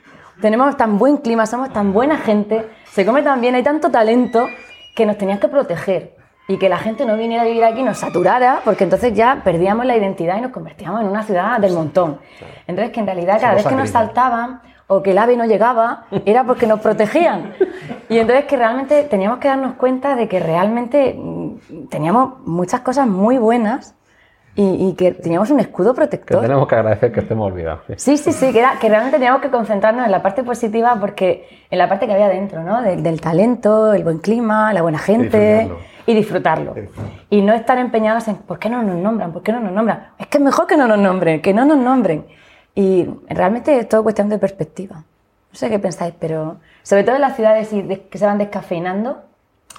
[0.41, 4.48] tenemos tan buen clima, somos tan buena gente, se come tan bien, hay tanto talento
[4.95, 6.16] que nos tenían que proteger
[6.48, 9.41] y que la gente no viniera a vivir aquí y nos saturara, porque entonces ya
[9.43, 12.20] perdíamos la identidad y nos convertíamos en una ciudad del montón.
[12.68, 16.06] Entonces, que en realidad cada vez que nos saltaban o que el ave no llegaba,
[16.26, 17.54] era porque nos protegían.
[18.08, 23.06] Y entonces que realmente teníamos que darnos cuenta de que realmente mm, teníamos muchas cosas
[23.06, 23.97] muy buenas
[24.58, 26.41] y, y que teníamos un escudo Que protector.
[26.41, 27.82] tenemos que agradecer que estemos olvidados.
[27.88, 27.93] sí.
[27.97, 31.47] Sí, sí, sí, que, era, que realmente teníamos que concentrarnos en la parte positiva porque
[31.70, 32.82] en la parte que había dentro, ¿no?
[32.82, 35.70] Del, del talento, el buen clima, la buena gente
[36.05, 36.74] y disfrutarlo.
[37.30, 39.32] Y no estar empeñados en ¿por qué no nos nombran?
[39.32, 40.08] ¿Por qué no nos nombran?
[40.18, 42.26] Es que es mejor que no nos nombren, que no nos nombren.
[42.76, 44.97] Y realmente es todo cuestión de perspectiva.
[44.97, 48.38] No sé qué pensáis, pero sobre todo en las ciudades y de- que se van
[48.38, 49.24] descafeinando,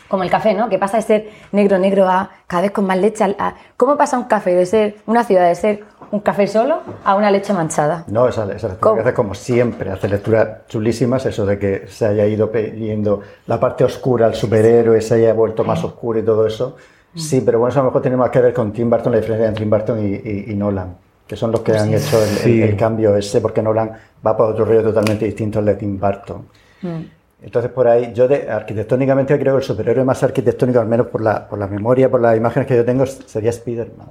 [0.06, 0.68] como el café, ¿no?
[0.68, 3.24] Que pasa de ser negro, negro a cada vez con más leche.
[3.24, 6.80] a- a- ¿Cómo pasa un café de ser una ciudad de ser un café solo
[7.04, 8.04] a una leche manchada?
[8.06, 8.94] No, esa, esa lectura ¿Cómo?
[8.96, 13.60] que hace como siempre, hace lecturas chulísimas, eso de que se haya ido pidiendo la
[13.60, 16.76] parte oscura al superhéroe, se haya vuelto más oscuro y todo eso.
[17.14, 19.18] Sí, pero bueno, eso a lo mejor tiene más que ver con Tim Burton, la
[19.18, 20.96] diferencia entre Tim Burton y, y- y Nolan,
[21.26, 23.92] que son los que han hecho el, el- el cambio ese, porque Nolan
[24.26, 26.46] va por otro rollo totalmente distinto al de Tim Burton.
[26.82, 27.17] Mm.
[27.40, 31.20] Entonces, por ahí, yo de, arquitectónicamente creo que el superhéroe más arquitectónico, al menos por
[31.20, 34.08] la, por la memoria, por las imágenes que yo tengo, sería Spider-Man.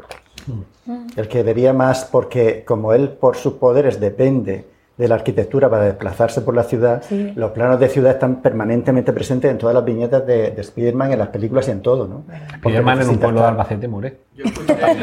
[1.17, 4.65] El que vería más, porque como él por sus poderes depende
[4.97, 7.31] de la arquitectura para desplazarse por la ciudad, Sí.
[7.35, 11.19] los planos de ciudad están permanentemente presentes en todas las viñetas de, de Spider-Man, en
[11.19, 12.23] las películas y en todo, ¿no?
[12.55, 14.17] Spiderman en un pueblo de Albacete muere.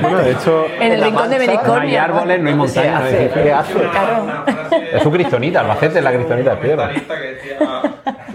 [0.02, 3.00] Bueno, de hecho, En el rincón de No hay árboles, no hay montañas.
[3.00, 3.22] no hay hace?
[3.24, 3.44] edificios.
[3.44, 3.72] ¿Qué hace?
[3.90, 4.44] Claro.
[4.94, 6.90] Es su cristonita, Albacete es la cristonita de piedra.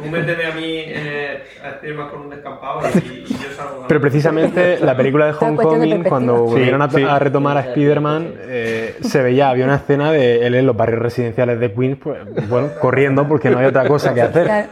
[0.09, 4.01] Tú méteme a mí eh, a Spiderman con un descampado y, y yo salgo Pero
[4.01, 6.09] precisamente la película de Homecoming, perspectiva.
[6.09, 7.03] cuando Sí, volvieron a, sí.
[7.03, 11.01] a retomar a Spider-Man, eh, se veía, había una escena de él en los barrios
[11.01, 14.43] residenciales de Queens, pues, bueno, corriendo porque no hay otra cosa que hacer.
[14.45, 14.67] Claro.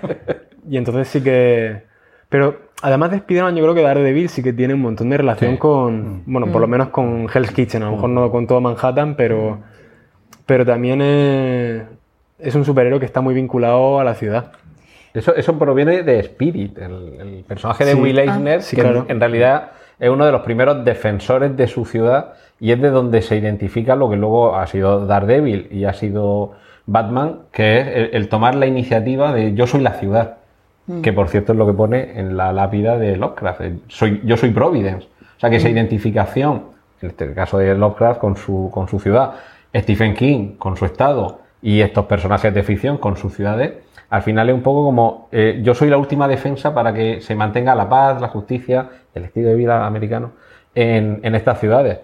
[0.70, 1.84] Y entonces sí que...
[2.30, 5.52] Pero además de Spider-Man, yo creo que Daredevil sí que tiene un montón de relación
[5.54, 5.58] Sí.
[5.58, 6.24] con...
[6.26, 9.60] Bueno, por lo menos con Hell's Kitchen, a lo mejor no con todo Manhattan, pero,
[10.46, 11.84] pero también es,
[12.40, 14.52] es un superhéroe que está muy vinculado a la ciudad.
[15.18, 18.00] Eso, eso proviene de Spirit, el, el personaje de Sí.
[18.00, 18.24] Will Ah.
[18.24, 19.00] Eisner, Sí, que claro.
[19.08, 22.90] en, en realidad es uno de los primeros defensores de su ciudad y es de
[22.90, 26.54] donde se identifica lo que luego ha sido Daredevil y ha sido
[26.86, 30.38] Batman, que es el, el tomar la iniciativa de yo soy la ciudad,
[30.90, 31.02] Mm.
[31.02, 33.60] que por cierto es lo que pone en la lápida de Lovecraft,
[33.90, 35.06] soy, yo soy Providence.
[35.36, 35.72] O sea que esa Mm.
[35.74, 36.62] identificación,
[37.02, 39.34] en este caso de Lovecraft con su, con su ciudad,
[39.76, 43.74] Stephen King con su estado y estos personajes de ficción con sus ciudades,
[44.10, 47.36] al final es un poco como eh, yo soy la última defensa para que se
[47.36, 50.32] mantenga la paz, la justicia, el estilo de vida americano
[50.74, 52.00] en, estas ciudades.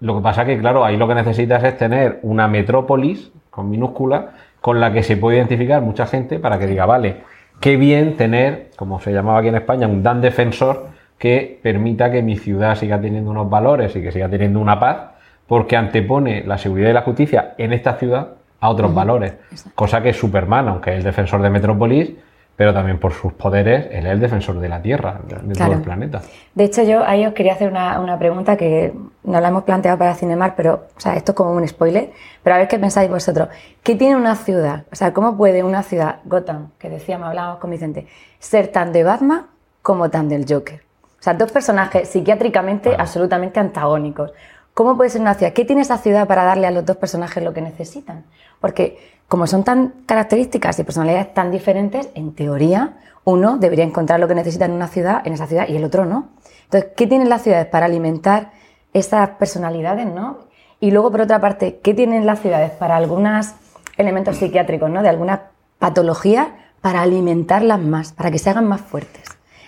[0.00, 4.32] Lo que pasa que, claro, ahí lo que necesitas es tener una metrópolis con minúscula
[4.60, 7.22] con la que se puede identificar mucha gente para que diga, vale,
[7.60, 12.22] qué bien tener, como se llamaba aquí en España, un dan defensor que permita que
[12.22, 15.12] mi ciudad siga teniendo unos valores y que siga teniendo una paz,
[15.46, 19.34] porque antepone la seguridad y la justicia en esta ciudad a otros valores.
[19.74, 22.10] Cosa que Superman, aunque es el defensor de Metrópolis,
[22.56, 25.72] pero también por sus poderes, él es el defensor de la Tierra, de todo Claro.
[25.74, 26.22] el planeta.
[26.54, 28.94] De hecho, yo ahí os quería hacer una, una pregunta que
[29.24, 32.56] no la hemos planteado para Cinemar, pero o sea, esto es como un spoiler, pero
[32.56, 33.48] a ver qué pensáis vosotros.
[33.82, 34.84] ¿Qué tiene una ciudad?
[34.90, 38.06] O sea, ¿cómo puede una ciudad, Gotham, que decíamos, hablábamos con Vicente,
[38.38, 39.42] ser tan de Batman
[39.82, 40.80] como tan del Joker?
[41.20, 44.32] O sea, dos personajes psiquiátricamente absolutamente antagónicos.
[44.76, 45.54] ¿Cómo puede ser una ciudad?
[45.54, 48.26] ¿Qué tiene esa ciudad para darle a los dos personajes lo que necesitan?
[48.60, 54.28] Porque como son tan características y personalidades tan diferentes, en teoría uno debería encontrar lo
[54.28, 56.28] que necesita en una ciudad, en esa ciudad, y el otro no.
[56.64, 58.50] Entonces, ¿qué tienen las ciudades para alimentar
[58.92, 60.40] esas personalidades, no?
[60.78, 63.52] Y luego, por otra parte, ¿qué tienen las ciudades para algunos
[63.96, 65.02] elementos psiquiátricos, no?
[65.02, 65.40] De algunas
[65.78, 66.48] patologías
[66.82, 69.22] para alimentarlas más, para que se hagan más fuertes.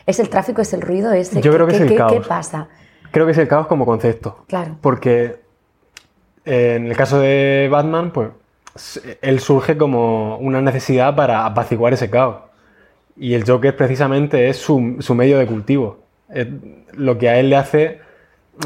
[0.04, 1.12] ¿Es el tráfico, es el ruido?
[1.12, 2.12] ¿Es Yo creo que es el qué- caos.
[2.12, 2.68] ¿Qué pasa?
[3.10, 4.44] Creo que es el caos como concepto.
[4.48, 4.76] Claro.
[4.80, 5.36] Porque
[6.44, 8.30] eh, en el caso de Batman, pues
[9.22, 12.36] él surge como una necesidad para apaciguar ese caos.
[13.16, 15.98] Y el Joker precisamente es su, su medio de cultivo.
[16.28, 16.46] Es
[16.92, 18.00] lo que a él le hace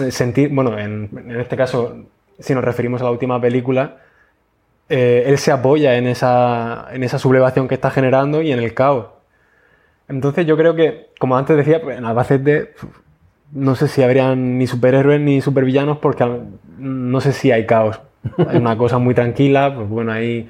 [0.00, 1.96] eh, sentir, bueno, en, en este caso,
[2.38, 3.98] si nos referimos a la última película,
[4.88, 8.74] eh, él se apoya en esa, en esa sublevación que está generando y en el
[8.74, 9.06] caos.
[10.08, 12.74] Entonces yo creo que, como antes decía, pues, en Albacete
[13.52, 16.42] no sé si habrían ni superhéroes ni supervillanos porque al-
[16.78, 18.00] no sé si hay caos.
[18.48, 20.48] Hay una cosa muy tranquila, pues bueno, ahí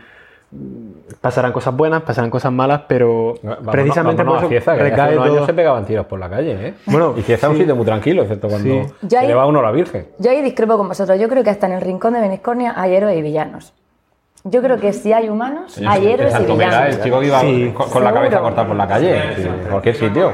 [1.20, 4.92] pasarán cosas buenas, pasarán cosas malas, pero Vámonos- precisamente vámonos por a eso Cieza, que
[4.92, 6.74] hace unos todo- años se pegaban tiros por la calle, ¿eh?
[6.86, 9.08] Bueno, y Cieza es un sitio muy tranquilo, excepto cuando Sí.
[9.08, 10.06] Se ahí- lleva uno a la Virgen.
[10.18, 11.18] Yo ahí discrepo con vosotros.
[11.18, 13.72] Yo creo que hasta en el rincón de Beniscornia hay héroes y villanos.
[14.44, 16.96] Yo creo que si hay humanos, hay héroes y villanos.
[16.96, 17.70] el chico que iba Sí.
[17.74, 20.32] con, con la cabeza cortada por la calle, en cualquier sitio.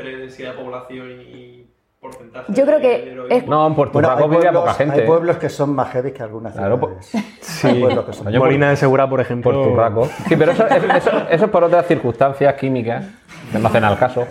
[0.00, 1.66] Entre densidad de población y
[2.00, 4.16] porcentaje Yo creo de que es- No, en Puerto Bueno,
[4.52, 5.00] poca gente.
[5.02, 7.12] hay pueblos que son más heavy que algunas Claro, ciudades.
[7.40, 9.52] Sí, Hay pueblos que son- Molina de Segura, por ejemplo.
[9.52, 10.06] Por Turraco.
[10.28, 13.04] Sí, pero eso, eso, eso- eso es por otras circunstancias químicas
[13.52, 14.26] que no hacen al caso.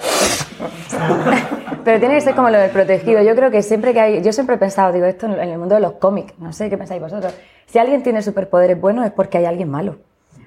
[1.83, 3.21] Pero tiene que ser como lo del protegido.
[3.21, 4.21] Yo creo que siempre que hay.
[4.23, 6.33] Yo siempre he pensado, digo, esto en el mundo de los cómics.
[6.39, 7.33] No sé qué pensáis vosotros.
[7.67, 9.97] Si alguien tiene superpoderes buenos es porque hay alguien malo.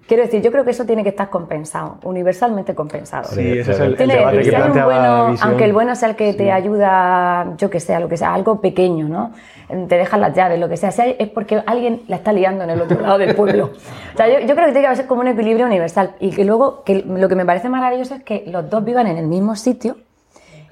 [0.07, 3.25] Quiero decir, yo creo que eso tiene que estar compensado, universalmente compensado.
[3.25, 6.09] Sí, ese es el, el Tiene que debate que planteaba bueno, aunque el bueno sea
[6.11, 9.33] el que te ayuda, yo que sé, a lo que sea, algo pequeño, ¿no?
[9.69, 12.71] Te dejan las llaves, lo que sea, hay- es porque alguien la está liando en
[12.71, 13.71] el otro lado del pueblo.
[14.13, 16.45] O sea, yo, yo creo que tiene que haber como un equilibrio universal y que
[16.45, 19.57] luego, que lo que me parece maravilloso es que los dos vivan en el mismo
[19.57, 19.97] sitio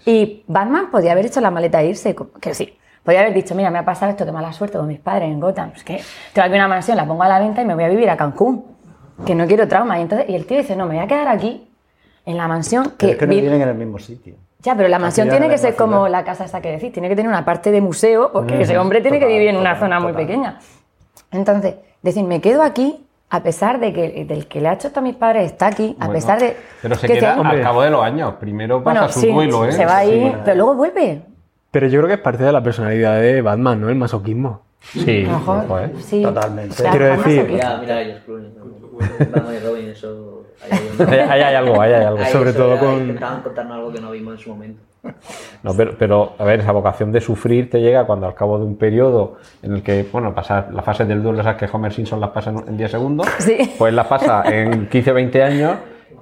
[0.05, 2.76] y Batman podía haber hecho la maleta e irse, que sí.
[3.05, 5.41] Podía haber dicho, mira, me ha pasado esto, qué mala suerte con mis padres en
[5.41, 5.72] Gotham.
[5.74, 6.01] Es que
[6.35, 8.16] tengo aquí una mansión, la pongo a la venta y me voy a vivir a
[8.16, 8.64] Cancún.
[9.27, 9.99] Que no quiero trauma.
[9.99, 11.68] Y, entonces, y el tío dice, no, me voy a quedar aquí,
[12.27, 12.85] en la mansión.
[12.85, 14.35] Pero Que es que no vi- viven en el mismo sitio.
[14.62, 16.93] Ya, pero la mansión tiene la que ser como la casa esa que decís.
[16.93, 18.62] Tiene que tener una parte de museo, porque Ujú.
[18.62, 20.27] ese hombre tiene que Total, vivir en una total, zona muy total.
[20.27, 20.59] pequeña.
[21.33, 25.01] Entonces, decir, me quedo aquí, a pesar de que del que le ha hecho esto
[25.01, 26.57] a mis padres está aquí, a Bueno, pesar de.
[26.83, 28.35] Pero se que queda sea- al cabo de los años.
[28.41, 29.73] Primero pasa Bueno, su sí, duelo, ¿eh?
[29.73, 31.23] se va ahí, pero luego vuelve.
[31.71, 33.89] Pero yo creo que es parte de la personalidad de Batman, ¿no?
[33.89, 34.62] El masoquismo.
[34.83, 35.93] Sí, A lo mejor, ¿eh?
[36.01, 36.23] sí.
[36.23, 36.83] Totalmente.
[36.83, 37.49] La Quiero decir-.
[37.49, 38.18] Mira, mira ellos,
[39.64, 40.44] Robin, eso.
[40.62, 40.78] Ahí,
[41.09, 42.18] Ahí, ahí hay algo, ahí hay algo.
[42.20, 44.82] ahí sobre eso todo con- Intentaban contarnos algo que no vimos en su momento.
[45.62, 48.64] No, pero, pero, a ver, esa vocación de sufrir te llega cuando al cabo de
[48.64, 52.18] un periodo en el que, bueno, pasar las fases del duelo, esas que Homer Simpson
[52.18, 53.74] las pasa en en 10 segundos, Sí.
[53.78, 55.74] pues las pasa en 15 20 años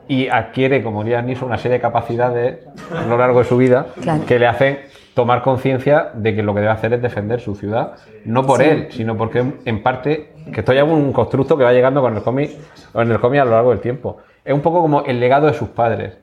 [0.08, 2.58] y adquiere, como diría Niso, una serie de capacidades
[2.92, 4.24] a lo largo de su vida Claro.
[4.26, 4.78] que le hacen
[5.18, 7.94] tomar conciencia de que lo que debe hacer es defender su ciudad,
[8.24, 8.68] no por Sí.
[8.68, 12.16] él, sino porque en parte, que esto ya es un constructo que va llegando con
[12.16, 12.52] el cómic,
[12.94, 14.18] en el cómic a lo largo del tiempo.
[14.44, 16.18] Es un poco como el legado de sus padres.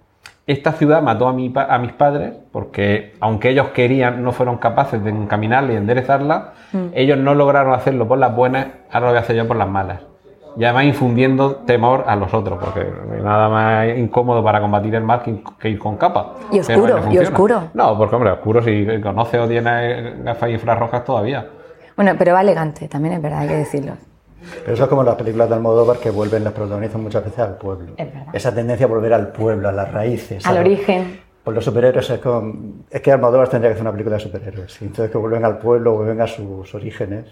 [0.48, 4.58] Esta ciudad mató a, mi pa- a mis padres porque, aunque ellos querían, no fueron
[4.60, 6.78] capaces de encaminarla y enderezarla, Mm.
[6.94, 9.68] ellos no lograron hacerlo por las buenas, ahora lo voy a hacer yo por las
[9.70, 10.00] malas.
[10.58, 14.96] Y además infundiendo temor a los otros, porque no hay nada más incómodo para combatir
[14.96, 16.36] el mal que, que ir con capa.
[16.52, 17.64] Y no oscuro, y oscuro.
[17.74, 21.46] No, porque hombre, oscuro si conoce o tiene gafas infrarrojas todavía.
[21.96, 23.94] Bueno, pero va elegante, también es verdad, hay que decirlo.
[24.62, 27.58] Pero eso es como las películas de Almodóvar que vuelven, las protagonizan muchas veces al
[27.58, 27.94] pueblo.
[27.98, 28.28] Es verdad.
[28.34, 30.46] Esa tendencia a volver al pueblo, a las raíces.
[30.46, 31.20] Al a- origen.
[31.44, 32.54] Por los superhéroes es como...
[32.90, 34.82] Es que Almodóvar tendría que hacer una película de superhéroes.
[34.82, 37.26] y Entonces que vuelven al pueblo, vuelven a sus orígenes.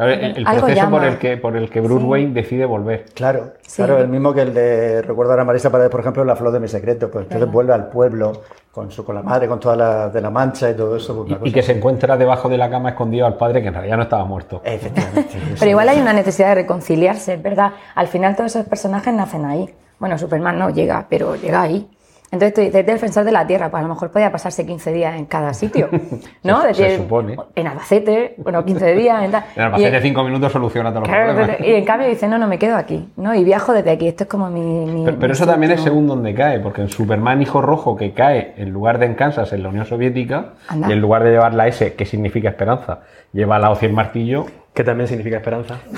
[0.00, 2.06] Claro, el, el Algo proceso por el que, por el que Bruce Sí.
[2.08, 3.04] Wayne decide volver.
[3.14, 3.76] Claro, Sí.
[3.82, 6.60] claro, el mismo que el de, recuerdo ahora Marisa Paredes, por ejemplo, La Flor de
[6.60, 8.32] mi Secreto, pues entonces vuelve al pueblo
[8.72, 11.26] con su con la madre, con toda la de la mancha y todo eso.
[11.26, 13.96] pues, Y, que se encuentra debajo de la cama escondido al padre que en realidad
[13.98, 14.62] no estaba muerto.
[14.64, 15.28] Efectivamente.
[15.58, 17.72] Pero igual hay una necesidad de reconciliarse, es verdad.
[17.94, 19.68] Al final todos esos personajes nacen ahí.
[19.98, 21.86] Bueno, Superman no llega, pero llega ahí.
[22.32, 25.16] Entonces tú dices, defensor de la Tierra, pues a lo mejor podía pasarse 15 días
[25.16, 25.88] en cada sitio,
[26.44, 26.62] ¿no?
[26.72, 27.36] Se- supone.
[27.56, 29.24] En Albacete, bueno, 15 días.
[29.24, 29.44] En tal.
[29.56, 31.60] En Albacete de cinco minutos soluciona todos los Claro, problemas.
[31.60, 33.34] y en cambio dice, no, no, me quedo aquí, ¿no?
[33.34, 34.60] Y viajo desde aquí, esto es como mi...
[34.60, 37.96] mi- Pero, pero mi eso también es según donde cae, porque en Superman Hijo Rojo,
[37.96, 40.88] que cae en lugar de en Kansas, en la Unión Soviética, Anda.
[40.88, 43.00] y en lugar de llevar la S, que significa esperanza,
[43.32, 45.78] lleva la O 100 martillo, Que también significa esperanza.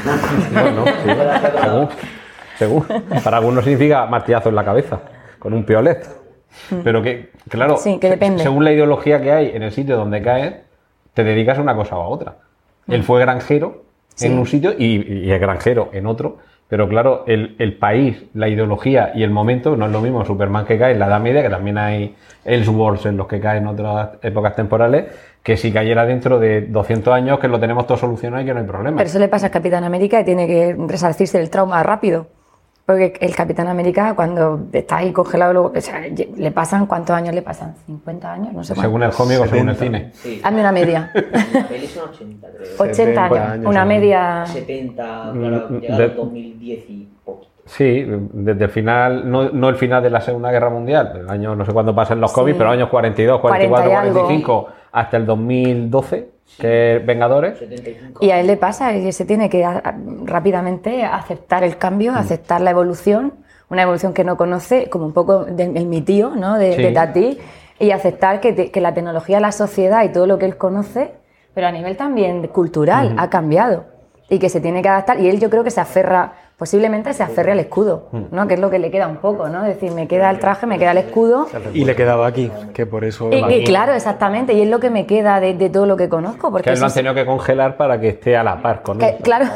[0.54, 1.10] bueno, sí,
[1.60, 1.88] según,
[2.56, 2.84] según.
[3.22, 4.98] Para algunos significa martillazo en la cabeza,
[5.38, 6.21] con un piolet.
[6.84, 8.42] Pero que, claro, Sí, que depende.
[8.42, 10.54] según la ideología que hay en el sitio donde caes,
[11.14, 12.36] te dedicas a una cosa o a otra.
[12.88, 13.82] Él fue granjero
[14.14, 14.26] Sí.
[14.26, 16.38] en un sitio y, y es granjero en otro.
[16.68, 20.64] Pero claro, el, el país, la ideología y el momento no es lo mismo Superman
[20.64, 22.14] que cae en la Edad Media, que también hay
[22.46, 25.06] Elseworlds en los que cae en otras épocas temporales,
[25.42, 28.60] que si cayera dentro de 200 años que lo tenemos todo solucionado y que no
[28.60, 28.96] hay problema.
[28.96, 32.26] Pero eso le pasa al Capitán América y tiene que resarcirse del trauma rápido.
[32.92, 36.00] Porque el Capitán América, cuando está ahí congelado, luego, o sea,
[36.36, 37.74] le pasan, ¿cuántos años le pasan?
[37.88, 38.52] ¿50 años?
[38.52, 38.82] No sé cuánto.
[38.82, 39.98] según el cómic o según el 70.
[39.98, 40.10] cine.
[40.14, 40.40] Sí.
[40.44, 41.10] Hazme una media.
[41.52, 42.68] La peli son 80, creo.
[42.78, 43.88] 80 años, años, una sí.
[43.88, 44.44] media.
[44.46, 47.52] 70, Mm, claro, de- llegaron en 2010 y poquito.
[47.64, 51.54] Sí, desde el final, no, no el final de la Segunda Guerra Mundial, el año
[51.54, 52.34] no sé cuándo pasan los Sí.
[52.34, 54.20] cómics, pero años 42, 44, 40 y algo.
[54.26, 56.28] 45, hasta el 2012,
[56.58, 57.58] que es Vengadores.
[57.58, 58.18] 75.
[58.24, 59.82] Y a él le pasa que se tiene que a-
[60.24, 61.78] rápidamente aceptar el Mm.
[61.78, 63.32] cambio, aceptar la evolución,
[63.70, 66.58] una evolución que no conoce, como un poco de, de mi tío, ¿no?
[66.58, 66.82] de, Sí.
[66.82, 67.38] de Tati,
[67.78, 71.12] y aceptar que, te- que la tecnología, la sociedad y todo lo que él conoce,
[71.54, 73.84] pero a nivel también cultural, ha cambiado
[74.28, 75.20] y que se tiene que adaptar.
[75.20, 76.32] Y él yo creo que se aferra,
[76.62, 78.22] posiblemente se aferre al escudo, Mm.
[78.30, 78.46] ¿no?
[78.46, 79.62] que es lo que le queda un poco, ¿no?
[79.64, 81.48] Es decir, me queda el traje, me queda el escudo.
[81.74, 83.30] Y le quedaba aquí, que por eso...
[83.32, 86.08] Y, y claro, exactamente, y es lo que me queda de, de todo lo que
[86.08, 86.52] conozco.
[86.52, 88.96] Porque Que él lo han tenido que congelar para que esté a la par con
[88.98, 89.16] que- él.
[89.22, 89.46] claro,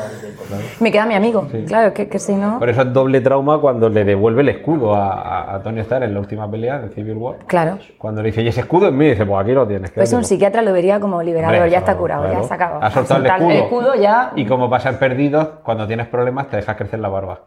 [0.80, 2.58] me queda mi amigo, claro, que, que si no...
[2.58, 6.18] Por eso es doble trauma cuando le devuelve el escudo a, Tony Stark en la
[6.20, 7.36] última pelea de Civil War.
[7.46, 7.78] Claro.
[7.98, 9.10] Cuando le dice, ¿y ese escudo es mío?
[9.10, 9.90] Dice, pues aquí lo tienes.
[9.92, 10.24] Pues un quédatelo".
[10.28, 12.42] psiquiatra lo vería como liberador, Hombre, ya está curado, claro.
[12.42, 12.78] ya se acabó.
[12.82, 13.94] Ha soltado el Soltar escudo.
[13.94, 14.32] ya.
[14.34, 17.40] Y como pasan perdidos, cuando tienes problemas te dejas crecer la barba.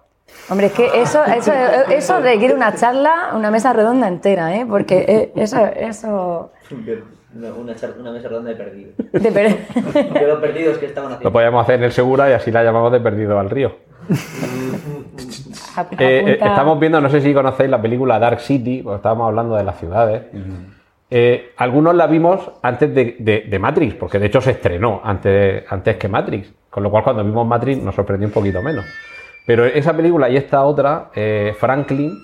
[0.49, 1.51] Hombre, es que eso, eso,
[1.89, 4.65] eso requiere una charla, una mesa redonda entera, ¿eh?
[4.69, 6.51] Porque eh, eso, eso.
[7.35, 8.93] Una, una, char- una mesa redonda de perdidos.
[9.11, 9.67] De per-
[10.13, 11.31] De los perdidos que estaban Lo haciendo.
[11.31, 13.75] podíamos hacer en el Segura y así la llamamos de perdido al río.
[15.97, 19.55] Eh, eh, estamos viendo, no sé si conocéis la película Dark City, porque estábamos hablando
[19.55, 20.23] de las ciudades.
[21.11, 25.63] Eh, algunos la vimos antes de, de- de Matrix, porque de hecho se estrenó antes,
[25.69, 28.85] antes que Matrix, con lo cual cuando vimos Matrix nos sorprendió un poquito menos.
[29.49, 32.19] Pero esa película y esta otra, eh, Franklin,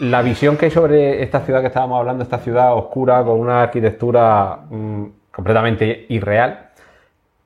[0.00, 3.64] la visión que hay sobre esta ciudad que estábamos hablando, esta ciudad oscura con una
[3.64, 5.04] arquitectura mm,
[5.34, 6.70] completamente irreal,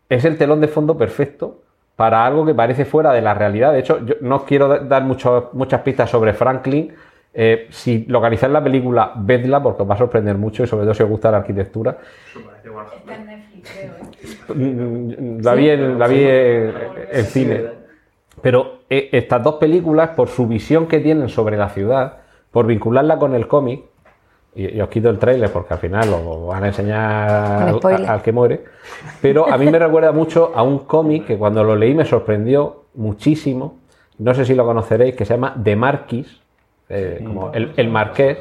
[0.08, 1.58] es el telón de fondo perfecto
[1.96, 3.72] para algo que parece fuera de la realidad.
[3.72, 6.94] De hecho, yo no os quiero da- dar mucho- muchas pistas sobre Franklin.
[7.34, 10.94] Eh, si localizáis la película, vedla porque os va a sorprender mucho y sobre todo
[10.94, 11.98] si os gusta la arquitectura.
[14.54, 16.72] Mm, La vi en, la vi en,
[17.12, 17.64] en cine.
[18.40, 22.18] Pero eh, estas dos películas, por su visión que tienen sobre la ciudad,
[22.50, 23.82] por vincularla con el cómic,
[24.54, 28.32] y, y os quito el tráiler porque al final lo van a enseñar al que
[28.32, 28.64] muere,
[29.22, 32.84] pero a mí me recuerda mucho a un cómic que cuando lo leí me sorprendió
[32.94, 33.78] muchísimo,
[34.18, 36.40] no sé si lo conoceréis, que se llama The Marquis,
[36.88, 38.38] eh, como el, el marqués,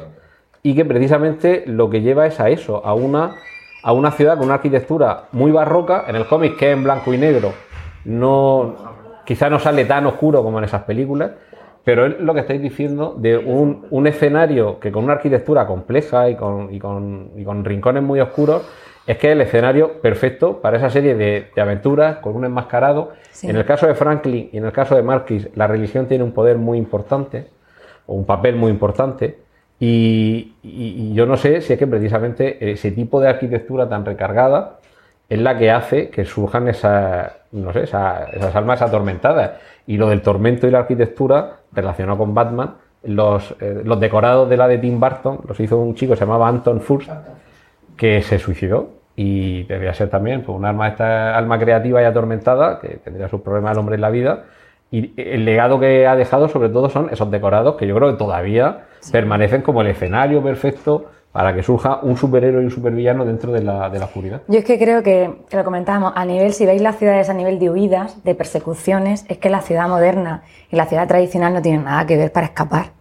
[0.62, 3.36] y que precisamente lo que lleva es a eso, a una,
[3.82, 7.14] a una ciudad con una arquitectura muy barroca, en el cómic que es en blanco
[7.14, 7.52] y negro,
[8.04, 8.74] no,
[9.30, 11.30] quizá no sale tan oscuro como en esas películas,
[11.84, 16.28] pero es lo que estáis diciendo de un, un escenario que con una arquitectura compleja
[16.28, 18.62] y con, y con- y con rincones muy oscuros,
[19.06, 23.12] es que es el escenario perfecto para esa serie de, de aventuras con un enmascarado.
[23.30, 23.48] Sí.
[23.48, 26.32] En el caso de Franklin y en el caso de Marquis, la religión tiene un
[26.32, 27.46] poder muy importante,
[28.06, 29.38] o un papel muy importante,
[29.78, 34.04] y, y- y yo no sé si es que precisamente ese tipo de arquitectura tan
[34.04, 34.80] recargada
[35.28, 39.52] es la que hace que surjan esas, no sé, esa- esas almas atormentadas.
[39.86, 42.74] Y lo del tormento y la arquitectura relacionado con Batman,
[43.04, 46.24] los, eh, los decorados de la de Tim Burton los hizo un chico que se
[46.26, 47.10] llamaba Anton Furst,
[47.96, 52.78] que se suicidó y debía ser también pues, un alma, esta alma creativa y atormentada
[52.80, 54.44] que tendría sus problemas el hombre en la vida.
[54.92, 58.16] Y el legado que ha dejado sobre todo son esos decorados que yo creo que
[58.18, 63.52] todavía permanecen como el escenario perfecto para que surja un superhéroe y un supervillano dentro
[63.52, 64.42] de la, de la oscuridad.
[64.48, 67.34] Yo es que creo que, que lo comentábamos, a nivel, si veis las ciudades a
[67.34, 71.62] nivel de huidas, de persecuciones, es que la ciudad moderna y la ciudad tradicional no
[71.62, 73.00] tienen nada que ver para escapar.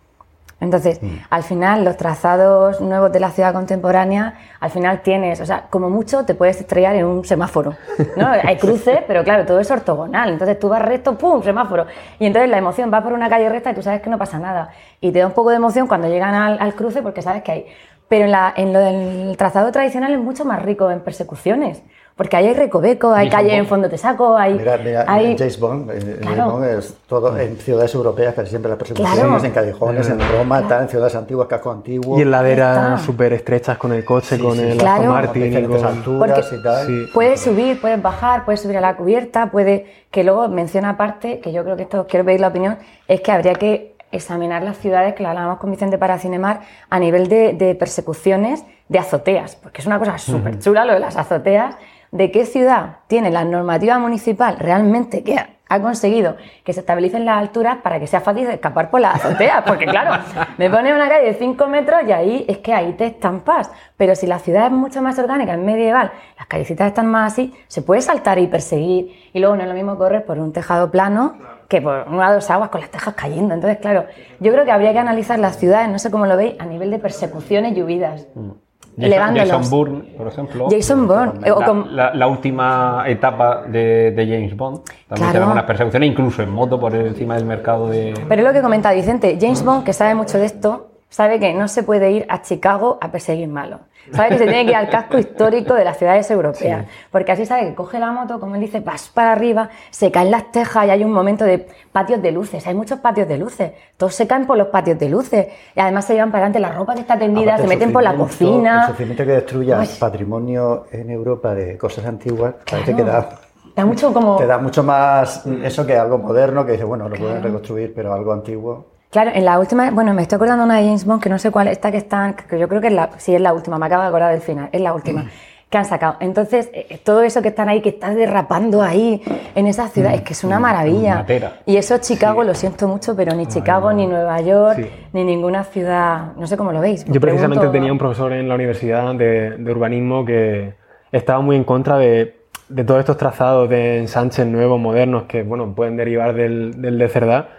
[0.61, 0.99] Entonces,
[1.30, 5.89] al final, los trazados nuevos de la ciudad contemporánea, al final tienes, o sea, como
[5.89, 7.75] mucho te puedes estrellar en un semáforo,
[8.17, 8.27] ¿no?
[8.43, 10.30] Hay cruces, pero claro, todo es ortogonal.
[10.30, 11.86] Entonces tú vas recto, ¡pum!, semáforo.
[12.19, 14.38] Y entonces la emoción va por una calle recta y tú sabes que no pasa
[14.38, 14.69] nada.
[14.99, 17.51] Y te da un poco de emoción cuando llegan al, al cruce porque sabes que
[17.51, 17.65] hay.
[18.10, 21.82] Pero en, la- en lo del trazado tradicional es mucho más rico en persecuciones.
[22.16, 24.53] Porque ahí hay recoveco, hay calle en fondo te saco, hay...
[24.55, 26.51] Mira, mira, hay- James Bond, eh, James Claro.
[26.51, 29.41] Bond es todo en ciudades europeas, casi siempre las persecuciones, Claro.
[29.45, 32.20] en callejones, en Roma, tal, en ciudades antiguas, casco antiguo.
[32.20, 34.78] Y en laderas súper estrechas con el coche, Sí, con sí, el.
[34.78, 34.95] Claro.
[35.03, 35.41] Aston Martin.
[35.41, 36.88] y diferentes con- alturas Porque- y tal.
[36.88, 37.05] Sí.
[37.14, 41.53] Puedes subir, puedes bajar, puedes subir a la cubierta, puede que luego menciona aparte, que
[41.53, 45.14] yo creo que esto quiero pedir la opinión, es que habría que examinar las ciudades,
[45.14, 49.88] que hablábamos con Vicente para Cinemar, a nivel de, de persecuciones de azoteas, porque es
[49.88, 51.76] una cosa súper chula lo de las azoteas,
[52.12, 57.24] de qué ciudad tiene la normativa municipal realmente que ha- ha conseguido que se estabilicen
[57.26, 60.20] las alturas para que sea fácil escapar por las azoteas, porque claro,
[60.57, 64.16] me pone una calle de 5 metros y ahí es que ahí te estampas, pero
[64.16, 67.84] si la ciudad es mucho más orgánica, es medieval, las callecitas están más así, se
[67.84, 71.36] puede saltar y perseguir, y luego no es lo mismo correr por un tejado plano
[71.70, 74.05] que por una o dos aguas con las tejas cayendo, entonces claro,
[74.41, 76.91] yo creo que habría que analizar las ciudades, no sé cómo lo veis, a nivel
[76.91, 78.28] de persecuciones y huidas.
[78.36, 78.57] Jason,
[78.97, 79.49] elevándolos.
[79.49, 80.67] Jason Bourne, por ejemplo.
[80.70, 84.80] Jason Bourne, La, como- la- la última etapa de, de James Bond.
[85.07, 85.45] También Claro.
[85.45, 88.13] algunas persecuciones, incluso en moto por encima del mercado de.
[88.28, 91.53] Pero es lo que comenta Vicente, James Bond, que sabe mucho de esto, sabe que
[91.53, 93.82] no se puede ir a Chicago a perseguir malos.
[94.12, 96.86] Sabe que se tiene que ir al casco histórico de las ciudades europeas.
[97.12, 100.32] Porque así sabe que coge la moto, como él dice, vas para arriba, se caen
[100.32, 102.66] las tejas y hay un momento de patios de luces.
[102.66, 103.72] Hay muchos patios de luces.
[103.97, 105.47] Todos se caen por los patios de luces.
[105.76, 108.01] Y además se llevan para adelante la ropa que está tendida, Aparte, se meten por
[108.01, 108.82] la cocina.
[108.82, 112.97] El sufrimiento que destruya patrimonio en Europa de cosas antiguas, parece Claro.
[112.97, 113.30] que da,
[113.76, 114.36] Da mucho como...
[114.38, 118.12] te da mucho más eso que algo moderno, que dice, bueno, lo pueden reconstruir, pero
[118.14, 118.99] algo antiguo.
[119.12, 121.49] Claro, en la última, bueno, me estoy acordando una de James Bond que no sé
[121.49, 123.88] cuál, esta que están, que yo creo que es la, sí es la última, me
[123.88, 125.26] acabo de acordar del final, es la última
[125.68, 126.16] que han sacado.
[126.20, 129.22] Entonces, eh, todo eso que están ahí, que está derrapando ahí
[129.55, 131.16] en esa ciudad, es que es una maravilla.
[131.18, 131.60] Matera.
[131.66, 134.89] Y eso Chicago, lo siento mucho, pero ni Chicago, ni Nueva York, Sí.
[135.14, 137.03] ni ninguna ciudad, no sé cómo lo veis.
[137.05, 140.74] Yo precisamente Pregunto- tenía un profesor en la universidad de, de urbanismo que
[141.12, 142.36] estaba muy en contra de,
[142.68, 147.10] de todos estos trazados de ensanches nuevos, modernos, que bueno, pueden derivar del, del de
[147.10, 147.49] Cerdá.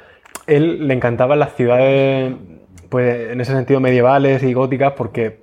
[0.46, 2.34] Él le encantaban las ciudades,
[2.88, 5.40] pues en ese sentido medievales y góticas, porque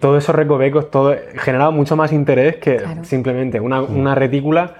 [0.00, 3.04] todos esos recovecos todo, generaba mucho más interés que Claro.
[3.04, 4.74] simplemente una, una retícula.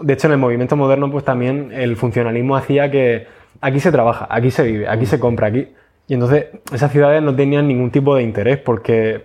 [0.00, 3.26] De hecho, en el movimiento moderno, pues también el funcionalismo hacía que
[3.60, 5.68] aquí se trabaja, aquí se vive, aquí se compra, aquí.
[6.06, 9.24] Y entonces esas ciudades no tenían ningún tipo de interés porque,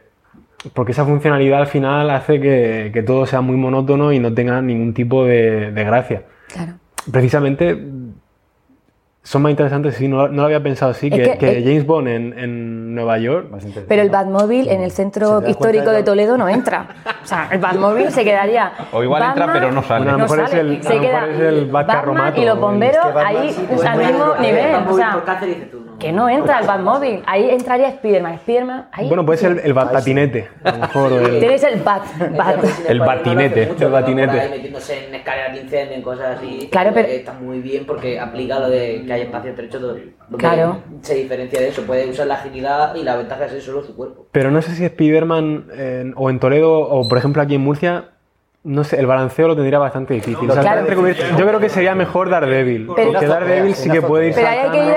[0.74, 4.62] porque esa funcionalidad al final hace que, que todo sea muy monótono y no tenga
[4.62, 6.24] ningún tipo de, de gracia.
[6.54, 6.74] Claro.
[7.12, 7.78] Precisamente
[9.26, 11.64] son más interesantes, sí, no, no lo había pensado así, Es que, que- que es-
[11.66, 13.48] James Bond en, en Nueva York.
[13.88, 16.88] Pero el Batmóvil en el Si centro das histórico de de Toledo no entra.
[17.24, 18.72] O sea, el Batmóvil se quedaría.
[18.92, 20.06] O igual entra, Batman, pero no sale.
[20.06, 22.34] Bueno, a lo no mejor es sale, el- a se lo mejor es el Batman
[22.38, 24.76] y los bomberos es que Batman ahí sí, pues, al mismo nivel.
[24.88, 25.24] O sea,
[26.00, 27.22] que no entra el Batmóvil.
[27.26, 28.38] Ahí entraría Spiderman.
[28.40, 29.08] Spiderman, ahí.
[29.08, 31.14] Bueno, puede ser el, el patinete, a lo mejor.
[31.14, 32.04] o el- Tienes el Bat.
[32.38, 32.64] Bat.
[32.88, 34.50] El batinete, el batinete.
[34.50, 36.68] Metiéndose en escaleras de incendio, en cosas así.
[36.72, 39.80] Claro, pero- Está muy bien porque aplica lo de que hay espacio estrecho.
[40.38, 40.80] Claro.
[41.02, 41.84] Se diferencia de eso.
[41.84, 44.28] Puede usar la agilidad y la ventaja es solo su cuerpo.
[44.32, 48.10] Pero no sé si Spider-Man en- o en Toledo o por ejemplo aquí en Murcia,
[48.66, 50.50] no sé, el balanceo lo tendría bastante difícil.
[50.50, 50.82] O sea, Claro.
[50.82, 52.90] entre comillas, yo creo que sería mejor Daredevil.
[52.96, 54.96] Pero- porque Daredevil sí que puede ir Pero ahí hay que ir.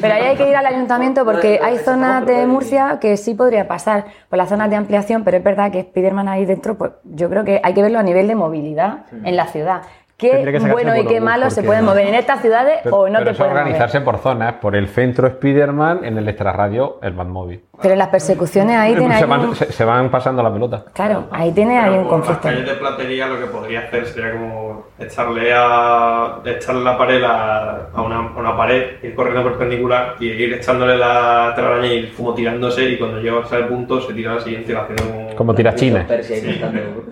[0.00, 3.66] Pero ahí hay que ir al ayuntamiento porque hay zonas de Murcia que sí podría
[3.66, 7.28] pasar por las zonas de ampliación, pero es verdad que Spiderman ahí dentro, pues yo
[7.28, 9.82] creo que hay que verlo a nivel de movilidad en la ciudad.
[10.20, 13.30] Qué bueno y qué malo se pueden mover en estas ciudades Pero, o no pero
[13.32, 13.62] te pueden mover.
[13.64, 17.62] organizarse por zonas, por el centro Spider-Man, en el extrarradio el Batmóvil.
[17.82, 20.52] Pero en las persecuciones ahí tiene se, ahí van, un- se- se van pasando la
[20.52, 20.84] pelota.
[20.92, 22.46] Claro, ahí tiene ahí un conflicto.
[22.48, 27.22] Las calles de platería lo que podría hacer sería como echarle a echarle la pared
[27.24, 31.92] a, a una, a una pared, ir corriendo perpendicular y ir echándole la telaraña y
[32.00, 34.82] ir como tirándose y cuando llegas al punto se tira a la siguiente y va
[34.82, 35.29] haciendo como...
[35.40, 36.04] Como tirachines.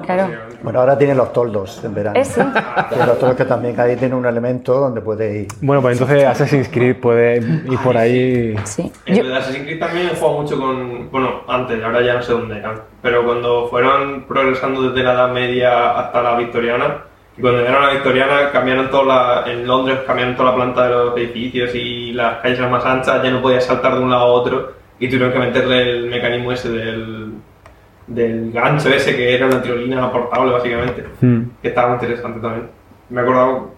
[0.05, 0.29] Claro.
[0.63, 2.23] Bueno, ahora tienen los toldos en verano.
[2.23, 2.43] Sí.
[3.07, 5.49] Los toldos que también ahí tienen un elemento donde puede ir.
[5.63, 8.55] Bueno, pues entonces Assassin's Creed puede ir por ahí.
[8.65, 8.93] Sí.
[9.07, 11.11] Yo- el Assassin's Creed también he jugado mucho con.
[11.11, 12.83] Bueno, antes, ahora ya no sé dónde eran.
[13.01, 17.05] Pero cuando fueron progresando desde la Edad Media hasta la Victoriana,
[17.35, 19.05] y cuando llegaron a la Victoriana, cambiaron toda
[19.45, 19.51] la.
[19.51, 23.23] En Londres cambiaron toda la planta de los edificios y las calles eran más anchas,
[23.23, 26.53] ya no podías saltar de un lado a otro y tuvieron que meterle el mecanismo
[26.53, 27.33] ese del.
[28.09, 31.05] Del gancho ese que era una tirolina portable, básicamente.
[31.21, 31.43] Hmm.
[31.63, 32.69] Que estaba interesante también.
[33.11, 33.78] Me he acordado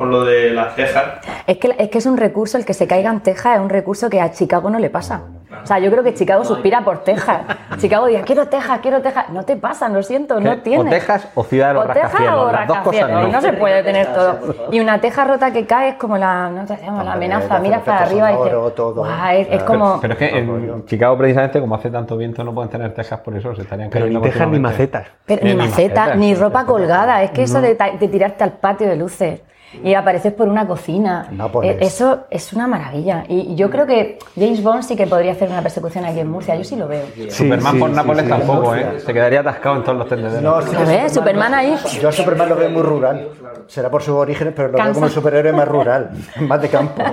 [0.00, 1.04] con lo de las cejas.
[1.46, 4.08] Es que, es que es un recurso, el que se caigan tejas es un recurso
[4.08, 5.24] que a Chicago no le pasa.
[5.62, 7.42] O sea, yo creo que Chicago suspira por Texas.
[7.76, 9.26] Chicago dice, quiero Texas, quiero Texas.
[9.28, 10.88] No te pasan, lo siento, no O tienes.
[10.88, 12.44] Texas o Ciudad de los O Texas Rascacielos.
[12.48, 13.28] o Las dos cosas no.
[13.28, 14.38] No se puede tener todo.
[14.72, 17.58] Y una teja rota que cae es como la, no te hacemos, la amenaza.
[17.58, 20.00] Miras para arriba y dices, "Guau, es, es como...
[20.00, 23.36] Pero es que en Chicago, precisamente, como hace tanto viento, no pueden tener tejas por
[23.36, 25.08] eso, se estarían Pero cayendo ni tejas ni macetas.
[25.26, 27.22] Pero Eh, ni ni maceta, macetas, ni ropa colgada.
[27.22, 27.74] Es que eso de
[28.10, 29.42] tirarte al patio de luces
[29.84, 31.76] y apareces por una cocina, Nápoles.
[31.76, 33.24] eh, eso es una maravilla.
[33.28, 36.56] Y yo creo que James Bond sí que podría hacer una persecución aquí en Murcia.
[36.56, 37.02] Yo sí lo veo.
[37.30, 38.28] Superman sí, por sí, Nápoles sí.
[38.30, 39.00] tampoco, ¿eh?
[39.04, 40.42] Se quedaría atascado en todos los tendederos.
[40.42, 41.76] No, A ver, Superman ahí.
[42.00, 43.28] Yo a Superman lo veo muy rural.
[43.66, 46.10] Será por sus orígenes, pero lo veo como un superhéroe más rural,
[46.40, 47.02] más de campo.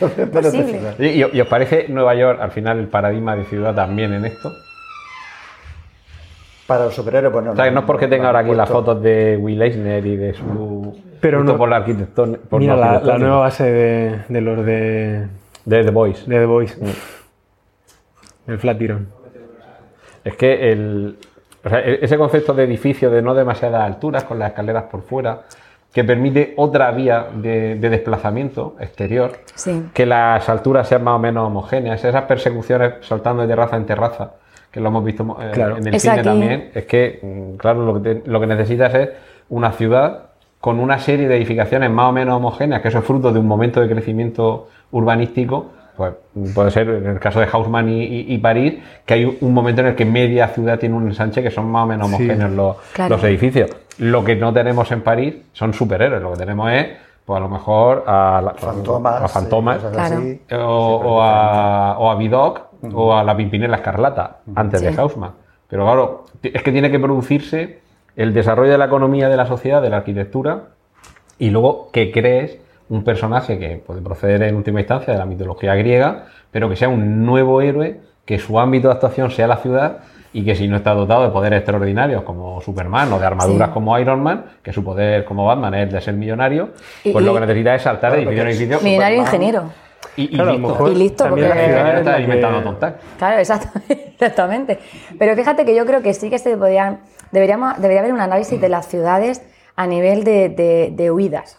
[0.00, 0.64] Menos de Posible.
[0.78, 0.94] ciudad.
[0.98, 4.24] ¿Y, y- y os parece Nueva York, al final, el paradigma de ciudad también en
[4.24, 4.50] esto?
[6.72, 7.52] Para los superhéroes, pues no.
[7.52, 10.04] O sea, que no es porque no tenga ahora aquí las fotos de Will Eisner
[10.06, 10.96] y de su...
[11.20, 11.80] Pero no- por la
[12.58, 15.26] Mira, la, nueva base de, de los de,
[15.64, 16.28] De The Voice.
[16.28, 16.76] de The Voice.
[18.46, 19.08] El Flatiron.
[20.24, 21.16] Es que el,
[21.64, 25.02] o sea, e- ese concepto de edificio de no demasiadas alturas, con las escaleras por
[25.02, 25.42] fuera,
[25.92, 29.90] que permite otra vía de, de desplazamiento exterior, Sí.
[29.92, 34.32] que las alturas sean más o menos homogéneas, esas persecuciones saltando de terraza en terraza,
[34.72, 35.76] que lo hemos visto eh, Claro.
[35.76, 36.24] en el Es cine aquí.
[36.24, 39.10] también, es que, mm, claro, lo que, te- lo que necesitas es
[39.50, 43.32] una ciudad con una serie de edificaciones más o menos homogéneas, que eso es fruto
[43.32, 45.66] de un momento de crecimiento urbanístico,
[45.96, 46.14] pues
[46.54, 49.82] puede ser en el caso de Haussmann y, y- y París, que hay un momento
[49.82, 52.14] en el que media ciudad tiene un ensanche que son más o menos Sí.
[52.14, 53.16] homogéneos los, Claro.
[53.16, 53.70] los edificios.
[53.98, 56.86] Lo que no tenemos en París son superhéroes, lo que tenemos es,
[57.26, 59.22] pues a lo mejor a, la- Fantomas.
[59.22, 60.22] a Fantomas, y cosas Claro.
[60.22, 60.40] así.
[60.54, 62.58] o, o a, o a Vidocq
[62.92, 64.98] o a la Pimpinela Escarlata, antes de Sí.
[64.98, 65.32] Haussmann.
[65.68, 67.80] Pero claro, es que tiene que producirse
[68.16, 70.64] el desarrollo de la economía, de la sociedad, de la arquitectura,
[71.38, 72.58] y luego que crees
[72.88, 76.88] un personaje que puede proceder en última instancia de la mitología griega, pero que sea
[76.88, 79.98] un nuevo héroe, que su ámbito de actuación sea la ciudad
[80.34, 83.74] y que si no está dotado de poderes extraordinarios como Superman o de armaduras Sí.
[83.74, 86.70] como Iron Man, que su poder como Batman es el de ser millonario,
[87.04, 88.78] Y- pues lo que necesita es saltar de edificio en edificio.
[88.82, 89.42] Millonario Superman.
[89.42, 89.70] ingeniero.
[90.16, 90.68] Y, Claro, listo.
[90.68, 92.94] mejor Y listo, también porque- la ciudad está inventando tontas.
[93.18, 94.78] Claro, exactamente.
[95.18, 97.00] Pero fíjate que yo creo que sí que se podían,
[97.30, 99.42] deberíamos, debería haber un análisis de las ciudades
[99.76, 101.58] a nivel de, de- de huidas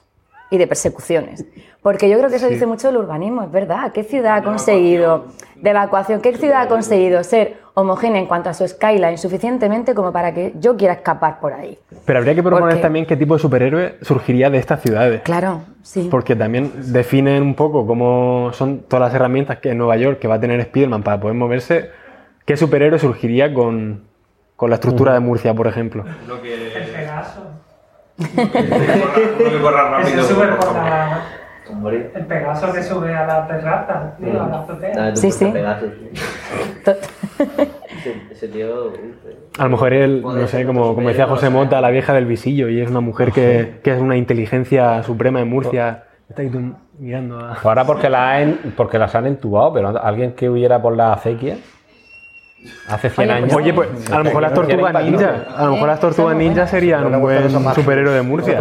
[0.52, 1.46] y de persecuciones.
[1.82, 3.92] Porque yo creo que eso dice mucho del urbanismo, es verdad.
[3.92, 5.26] ¿Qué ciudad ha conseguido,
[5.56, 10.12] de evacuación, qué ciudad ha conseguido ser homogénea en cuanto a su skyline suficientemente como
[10.12, 11.78] para que yo quiera escapar por ahí?
[12.06, 15.22] Pero habría que proponer Porque- también qué tipo de superhéroe surgiría de estas ciudades.
[15.24, 16.08] Claro, sí.
[16.12, 20.28] Porque también definen un poco cómo son todas las herramientas que en Nueva York que
[20.28, 21.90] va a tener Spider-Man para poder moverse.
[22.46, 24.04] ¿Qué superhéroe surgiría con,
[24.56, 26.04] con la estructura de Murcia, por ejemplo?
[26.28, 26.54] Lo que.
[26.76, 27.42] El Pegaso.
[28.18, 30.24] Que corra Ese rápido.
[30.26, 30.46] sube
[31.70, 35.16] El Pegaso que sube a la terraza, tío, a la azotea.
[35.16, 35.46] Sí, sí.
[38.32, 38.92] Ese, tío.
[39.58, 41.50] A lo mejor él, no sé, como, como decía José.
[41.50, 45.40] Mota, la vieja del visillo, y es una mujer que, que es una inteligencia suprema
[45.42, 46.04] en Murcia.
[46.30, 46.52] Está ahí
[47.00, 47.50] mirando a...
[47.54, 51.14] Pues Ahora porque, la han- porque las han entubado, pero alguien que huyera por la
[51.14, 51.58] acequia
[52.88, 53.54] hace 100 Oye, años.
[53.56, 57.06] Oye, pues a lo mejor las tortugas ninja, a lo mejor las tortugas ninja serían
[57.14, 58.60] un buen superhéroe de Murcia.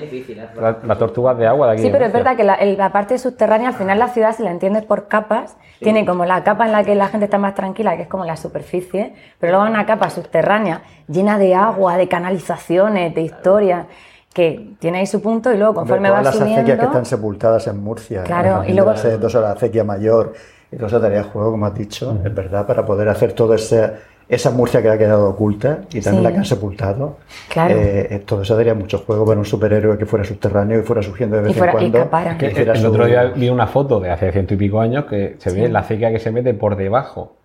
[0.00, 0.48] Difícil, ¿eh?
[0.60, 1.82] La- las tortugas de agua de aquí.
[1.82, 4.42] Sí, pero es verdad que la, el- la parte subterránea, al final la ciudad, si
[4.42, 7.54] la entiendes por capas, tiene como la capa en la que la gente está más
[7.54, 12.08] tranquila, que es como la superficie, pero luego una capa subterránea llena de agua, de
[12.08, 13.86] canalizaciones, de historias,
[14.32, 16.80] que tiene ahí su punto y luego conforme todas va las acequias subiendo...
[16.80, 18.24] que están sepultadas en Murcia.
[18.24, 18.64] Claro, ¿no?
[18.64, 20.32] y luego- Hace dos horas la acequia mayor
[20.74, 23.90] y dos tareas de juego, como has dicho, es verdad, para poder hacer todo ese,
[24.28, 26.22] esa Murcia que ha quedado oculta y también Sí.
[26.22, 27.16] la que han sepultado.
[27.48, 27.74] Claro.
[27.76, 31.36] Eh, todo eso daría mucho juego para un superhéroe que fuera subterráneo y fuera surgiendo
[31.36, 31.98] de vez Y fuera- en y cuando.
[31.98, 32.38] escapara.
[32.38, 34.80] Que y hiciera el su- otro día vi una foto de hace ciento y pico
[34.80, 35.72] años que se ve Sí.
[35.72, 37.36] la acequia que se mete por debajo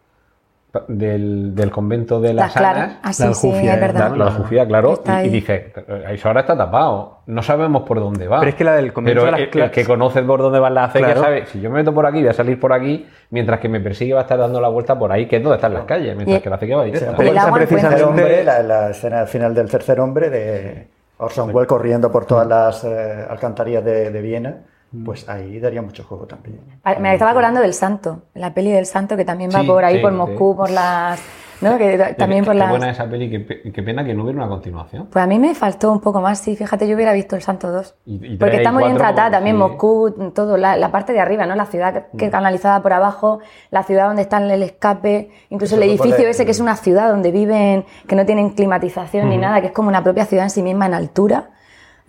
[0.87, 2.83] del, del convento de las claras.
[2.83, 2.99] Anas.
[3.03, 3.75] Ah, sí, La sí, Aljufia.
[3.75, 5.01] La, la claro.
[5.03, 5.29] Y, y ahí.
[5.29, 5.73] dice,
[6.11, 7.19] eso ahora está tapado.
[7.25, 8.39] No sabemos por dónde va.
[8.39, 10.59] Pero es que la del convento Pero de las el, el que conoce por dónde
[10.59, 11.23] van las acequias Claro.
[11.25, 13.79] sabe, si yo me meto por aquí, voy a salir por aquí, mientras que me
[13.79, 16.15] persigue va a estar dando la vuelta por ahí, que es donde están las calles,
[16.15, 17.15] mientras Y- que la acequia va directa.
[17.21, 20.87] el esa precisamente hombre, la, la escena final del tercer hombre de
[21.17, 24.57] Orson Welles corriendo por todas las eh, alcantarillas de, de Viena,
[25.05, 26.59] pues ahí daría mucho juego también.
[26.83, 29.83] Ah, Me estaba acordando del Santo, la peli del Santo que también va Sí, por
[29.85, 30.17] ahí, sí, por sí.
[30.17, 31.21] Moscú, por las.
[31.61, 31.77] ¿no?
[31.77, 32.69] Que también Qué- por qué las.
[32.69, 35.07] buena esa peli, qué, pe- qué pena que no hubiera una continuación.
[35.11, 37.69] Pues a mí me faltó un poco más, sí, fíjate, yo hubiera visto el Santo
[37.69, 37.95] 2.
[38.05, 39.59] Y- y Porque está muy bien tratada también sí.
[39.59, 41.55] Moscú, todo, la, la parte de arriba, ¿no?
[41.55, 43.39] La ciudad que, que canalizada por abajo,
[43.71, 47.09] la ciudad donde está el escape, incluso el Eso edificio ese que es una ciudad
[47.09, 50.49] donde viven, que no tienen climatización ni nada, que es como una propia ciudad en
[50.51, 51.49] sí misma en altura,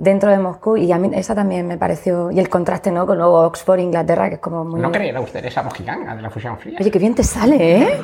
[0.01, 0.77] dentro de Moscú.
[0.77, 3.07] Y a mí esa también me pareció, y el contraste, ¿no?
[3.07, 4.81] Con luego Oxford, Inglaterra, que es como muy...
[4.81, 6.79] No creerá usted esa mojiganga de la fusión fría.
[6.81, 8.01] Oye, qué bien te sale, ¿eh?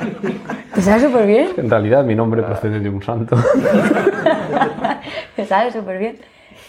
[0.73, 1.49] Te sale súper bien.
[1.57, 3.35] En realidad mi nombre procede de un santo.
[5.35, 6.17] Te sale súper bien.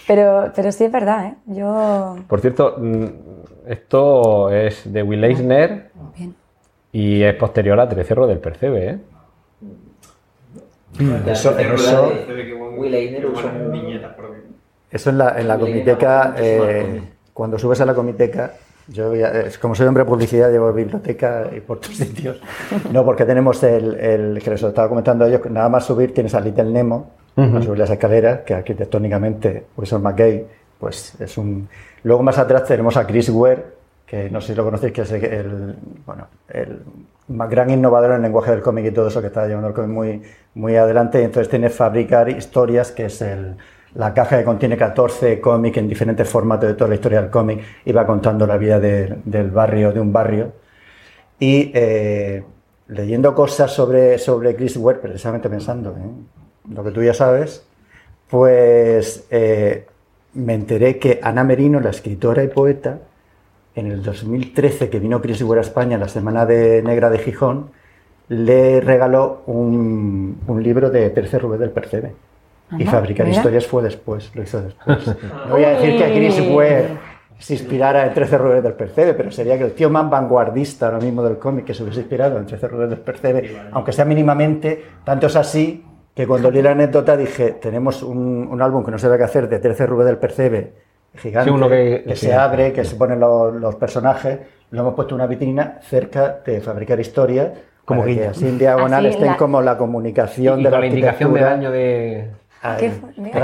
[0.06, 1.34] Pero, pero sí es verdad, ¿eh?
[1.46, 2.16] Yo...
[2.26, 3.04] Por cierto, mm,
[3.68, 6.34] esto es de Will Eisner Bien.
[6.92, 8.98] y es posterior a Trecerro del Percebe, ¿eh?
[11.26, 12.12] Eso- Es eso-
[12.78, 13.26] Will Eisner
[13.70, 14.47] viñetas por.
[14.90, 17.02] Eso en la, en la comiteca, eh,
[17.34, 18.52] cuando subes a la comiteca,
[18.88, 22.40] yo ya- como soy hombre de publicidad, llevo biblioteca y por tus sitios.
[22.90, 26.34] No, porque tenemos el, el que les estaba comentando a ellos, nada más subir tienes
[26.34, 30.44] a Little Nemo, a subir las escaleras, que arquitectónicamente Wilson McKay,
[30.80, 31.68] pues es un...
[32.02, 33.64] Luego más atrás tenemos a Chris Ware,
[34.06, 36.78] que no sé si lo conocéis, que es el, el, bueno, el
[37.28, 39.74] más gran innovador en el lenguaje del cómic y todo eso, que está llevando el
[39.74, 40.22] cómic muy,
[40.54, 41.20] muy adelante.
[41.20, 43.56] Y entonces tiene Fabricar Historias, que es el,
[43.98, 47.60] la caja que contiene 14 cómics en diferentes formatos de toda la historia del cómic
[47.84, 50.52] y va contando la vida de- del barrio, de un barrio.
[51.40, 52.42] Y eh,
[52.88, 56.28] leyendo cosas sobre, sobre Chris Ware, precisamente pensando en
[56.74, 57.64] lo que tú ya sabes,
[58.30, 59.86] pues eh,
[60.34, 63.00] me enteré que Ana Merino, la escritora y poeta,
[63.74, 67.70] en el 2013 que vino Chris Ware a España, la Semana de Negra de Gijón,
[68.28, 72.12] le regaló un, un libro de Tercer Rubén del Percebe.
[72.76, 73.36] Y Fabricar mira.
[73.38, 75.06] Historias fue después, lo hizo después.
[75.46, 76.88] No voy a decir que Chris Ware
[77.38, 80.98] se inspirara en 13 Rubén del Percebe, pero sería que el tío más vanguardista ahora
[80.98, 84.82] mismo del cómic que se hubiese inspirado en 13 Rubén del Percebe, aunque sea mínimamente,
[85.04, 85.84] tanto es así
[86.14, 89.22] que cuando leí la anécdota dije, tenemos un, un álbum que no se ve qué
[89.24, 90.72] hacer de 13 Rubén del Percebe,
[91.14, 92.26] gigante, Sí, uno que- que sí.
[92.26, 94.40] se abre, que se ponen los, los personajes,
[94.72, 97.50] lo hemos puesto en una vitrina cerca de Fabricar Historias,
[97.84, 100.86] Como que así en diagonal Así, estén la- como la comunicación Y de la la
[100.86, 101.68] indicación del arquitectura.
[101.68, 102.30] año de...
[102.60, 102.92] Para Es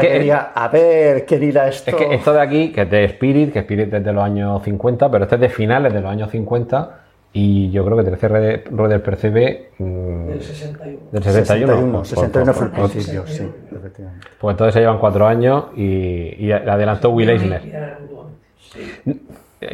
[0.01, 1.91] que que- diga, a ver, ¿qué dirá esto?
[1.91, 4.63] Es que esto de aquí, que es de Spirit, que Spirit es de los años
[4.63, 7.01] 50, pero este es de finales de los años 50
[7.33, 9.71] y yo creo que Tercer Rue del Percebe...
[9.79, 11.01] mm, Del 61.
[11.13, 11.67] Del 61.
[11.73, 14.27] 61, por- 61 por- fue el principio, sí, efectivamente.
[14.41, 17.63] Pues entonces se llevan cuatro años y, y adelantó Will Eisner.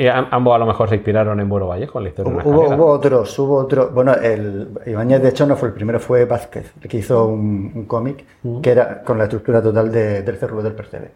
[0.09, 2.47] A- ambos a lo mejor se inspiraron en Buero Vallejo, en la historia de una
[2.47, 3.93] Hubo, hubo otros, hubo otros.
[3.93, 7.73] Bueno, el Ibáñez de hecho no fue el primero, fue Vázquez, el que hizo un,
[7.75, 8.25] un cómic
[8.63, 11.11] que era con la estructura total de, del Cerro del Percebe.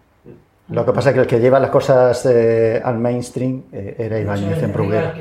[0.71, 4.19] Lo que pasa es que el que lleva las cosas eh, al mainstream eh, era
[4.19, 5.15] Ibáñez en Bruguera.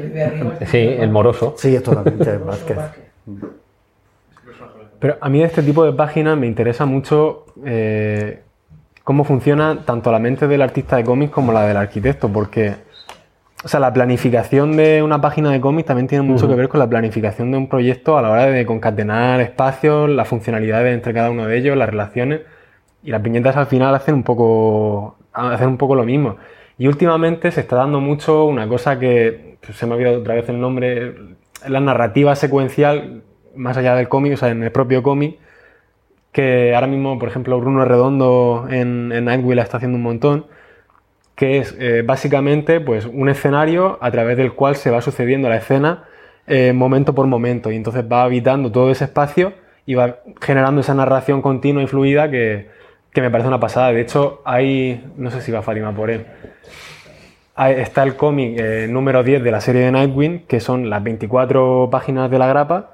[0.65, 1.53] Sí, el moroso.
[1.57, 2.77] Sí, es totalmente Vázquez.
[4.99, 8.41] Pero a mí de este tipo de páginas me interesa mucho eh,
[9.03, 12.75] cómo funciona tanto la mente del artista de cómics como la del arquitecto, porque
[13.63, 16.79] o sea, la planificación de una página de cómics también tiene mucho que ver con
[16.79, 21.31] la planificación de un proyecto a la hora de concatenar espacios, las funcionalidades entre cada
[21.31, 22.41] uno de ellos, las relaciones.
[23.03, 26.37] Y las viñetas al final hacen un poco, hacen un poco lo mismo.
[26.77, 30.35] Y últimamente se está dando mucho una cosa que pues, se me ha olvidado otra
[30.35, 31.15] vez el nombre,
[31.65, 33.23] la narrativa secuencial
[33.55, 35.37] más allá del cómic, o sea, en el propio cómic,
[36.33, 40.47] que ahora mismo, por ejemplo, Bruno Redondo en, en Nightwheel está haciendo un montón,
[41.35, 45.57] que es eh, básicamente pues, un escenario a través del cual se va sucediendo la
[45.57, 46.05] escena
[46.45, 49.53] eh, momento por momento y entonces va habitando todo ese espacio
[49.85, 52.69] y va generando esa narración continua y fluida que,
[53.11, 53.91] que me parece una pasada.
[53.91, 56.25] De hecho, hay, no sé si va Fátima por él,
[57.57, 61.89] está el cómic eh, número 10 de la serie de Nightwing, que son las 24
[61.91, 62.91] páginas de la grapa,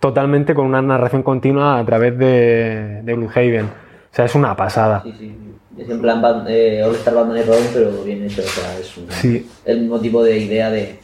[0.00, 3.66] totalmente con una narración continua a través de, de Bloodhaven.
[3.66, 5.02] O sea, es una pasada.
[5.04, 5.47] Sí, sí.
[5.78, 8.42] Es en plan eh, All Star Batman y Robin, pero bien hecho.
[8.42, 9.48] O sea, es un- Sí.
[9.64, 10.98] el mismo tipo de idea de.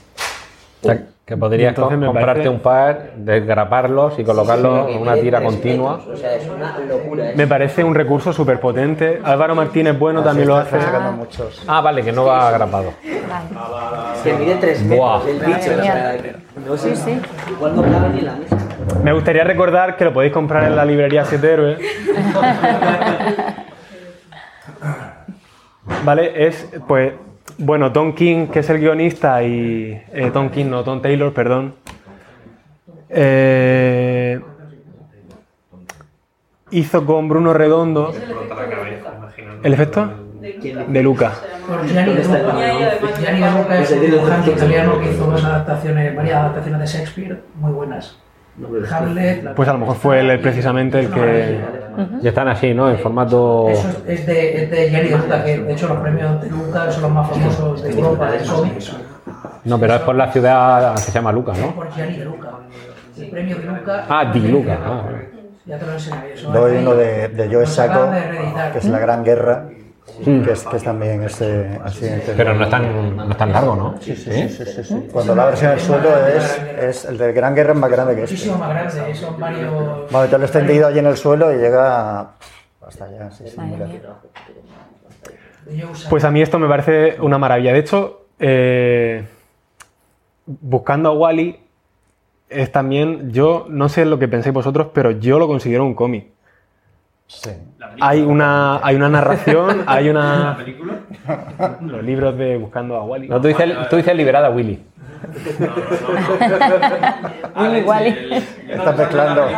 [1.26, 6.02] Que podrías comprarte parece- un par, desgraparlos y colocarlos en una tira continua.
[6.06, 7.32] O sea, es una locura.
[7.34, 9.20] Me parece un recurso súper potente.
[9.24, 10.78] Álvaro Martínez Bueno también lo hace.
[10.78, 11.62] sacando muchos.
[11.66, 12.92] Ah, vale, que no va agrapado.
[14.22, 15.20] Que mide 3 Buah.
[15.24, 15.70] metros el bicho.
[15.70, 16.16] O sea,
[16.66, 17.20] no sé, Sí, sí.
[17.52, 18.59] igual no cabe ni en la mesa.
[19.02, 21.78] Me gustaría recordar que lo podéis comprar en la librería Siete Héroes.
[26.05, 27.12] Vale, es pues
[27.59, 31.74] bueno, Tom King, que es el guionista, y eh, Tom King, no, Tom Taylor, perdón.
[33.09, 34.40] eh,
[36.70, 38.12] hizo con Bruno Redondo
[39.62, 40.11] el efecto
[40.89, 41.32] de Luca.
[43.81, 48.19] Es un dibujante italiano que hizo varias adaptaciones de Shakespeare muy buenas.
[48.90, 51.60] Hamlet, la- Pues a lo mejor fue él precisamente el que.
[52.22, 52.90] Y están así, ¿no?
[52.90, 53.68] En formato.
[53.68, 56.51] Eso es- es de, es de Gianni De Luca, que de hecho los premios de
[56.51, 58.97] Luca son los más famosos de Europa de cómics.
[59.64, 61.74] No, pero es por la ciudad que se llama Luca, ¿no?
[61.74, 62.51] Por Gianni De Luca.
[63.16, 64.05] El premio de Luca.
[64.09, 64.78] Ah, Di Luca.
[64.85, 65.02] ah.
[65.66, 66.35] Ya te lo enseñaré.
[66.52, 68.10] Doy uno de, de Joe Sacco,
[68.72, 69.64] que es La Gran Guerra,
[70.23, 72.35] que, es, que es también ese accidente.
[72.36, 73.95] Pero no es tan, no es tan largo, ¿no?
[74.01, 75.09] Sí, sí, sí, sí, sí, sí.
[75.12, 78.23] Cuando la versión del suelo es, es el de Gran Guerra es más grande que
[78.23, 78.35] este.
[78.35, 80.11] Muchísimo más grande, son varios.
[80.11, 82.35] Bueno, yo lo he extendido allí en el suelo y llega
[82.86, 83.31] hasta allá.
[83.31, 83.57] Sí, sí.
[86.11, 87.73] Pues a mí esto me parece una maravilla.
[87.73, 89.24] De hecho, eh,
[90.47, 91.61] buscando a Wally
[92.51, 96.28] es también, yo no sé lo que pensáis vosotros, pero yo lo considero un cómic.
[97.27, 97.51] Sí.
[98.00, 100.58] Hay una, hay una narración, hay una...
[101.80, 103.28] Los libros de Buscando a Wally.
[103.28, 104.80] No, tú dices, tú dices liberada Willy.
[107.56, 108.44] Willy Wally.
[108.68, 109.48] Estás mezclando.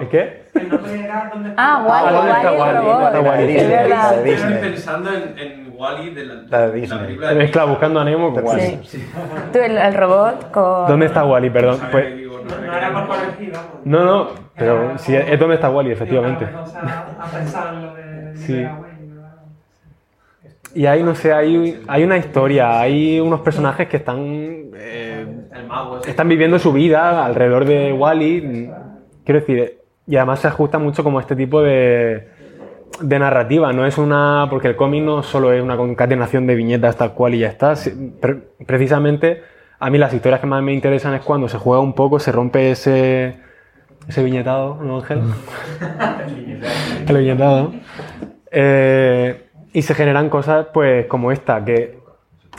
[0.00, 0.48] ¿El qué?
[1.56, 2.52] Ah, Wally, ¿dónde está
[3.22, 7.16] Wally, está Estoy pensando en, Wally de la, La de Disney.
[7.36, 8.80] mezcla Buscando a Nemo con Wally.
[8.84, 9.08] Sí.
[9.52, 10.88] Tú, el, el robot con.
[10.88, 11.50] ¿Dónde está Wally?
[11.50, 11.78] Perdón.
[11.92, 12.06] Pues,
[12.48, 13.68] No, no era por corregir, vamos.
[13.84, 16.48] no, no, pero sí, es donde está Wally, efectivamente.
[18.34, 18.66] Sí.
[20.78, 24.20] Y ahí, no sé, hay, hay una historia, hay unos personajes que están,
[24.76, 25.26] eh,
[26.06, 28.70] están viviendo su vida alrededor de Wally.
[29.24, 32.28] Quiero decir, y además se ajusta mucho como a este tipo de,
[33.00, 33.72] de narrativa.
[33.72, 34.46] No es una.
[34.48, 37.74] Porque el cómic no solo es una concatenación de viñetas tal cual y ya está.
[38.20, 39.42] Pre- precisamente,
[39.80, 42.30] a mí las historias que más me interesan es cuando se juega un poco, se
[42.30, 43.34] rompe ese.
[44.06, 45.22] Ese viñetado, ¿no, Ángel?
[47.08, 47.72] el viñetado.
[48.52, 51.98] Eh, y se generan cosas pues como esta, que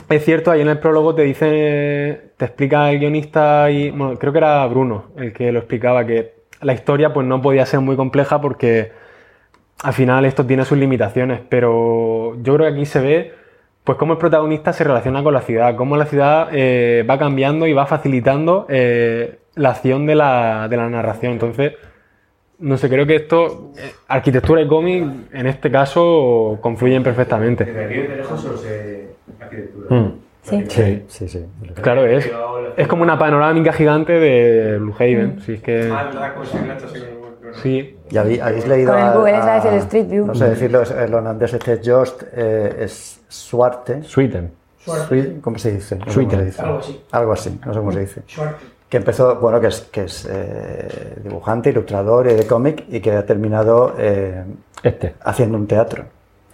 [0.08, 4.32] es cierto, ahí en el prólogo te dice, te explica el guionista y, bueno, creo
[4.32, 7.96] que era Bruno el que lo explicaba, que la historia pues no podía ser muy
[7.96, 8.92] compleja porque
[9.82, 13.34] al final esto tiene sus limitaciones, pero yo creo que aquí se ve
[13.84, 17.66] pues cómo el protagonista se relaciona con la ciudad, cómo la ciudad eh, va cambiando
[17.66, 21.32] y va facilitando eh, la acción de la, de la narración.
[21.32, 21.74] Entonces,
[22.60, 27.64] no sé, creo que esto, eh, arquitectura y cómic, en este caso, confluyen perfectamente.
[27.64, 29.08] Desde aquí de lejos solo sé
[29.40, 29.86] arquitectura.
[29.96, 30.14] Mm.
[30.42, 30.64] Sí.
[30.68, 31.44] Sí, sí, sí.
[31.82, 32.30] Claro, es,
[32.76, 35.40] es como una panorámica gigante de Blue Haven.
[35.42, 35.90] Si es que.
[35.92, 36.56] Ah, es verdad, como si.
[37.62, 37.96] Sí.
[38.10, 40.26] ¿Y habéis, habéis leído Con el a- Google, es a- decir, el Street View.
[40.26, 44.02] No sé decirlo, es- el holandés este Jost eh, es Suarte.
[44.04, 44.52] Sweeten.
[45.08, 45.96] Sui- ¿Cómo se dice?
[45.96, 46.36] No Suite.
[46.58, 47.00] Algo así.
[47.12, 48.22] Algo así, no sé cómo se dice.
[48.26, 48.56] Short.
[48.90, 53.12] Que empezó, bueno, que es, que es eh, dibujante, ilustrador y de cómic y que
[53.12, 54.42] ha terminado eh,
[54.82, 55.14] Este.
[55.22, 56.04] haciendo un teatro.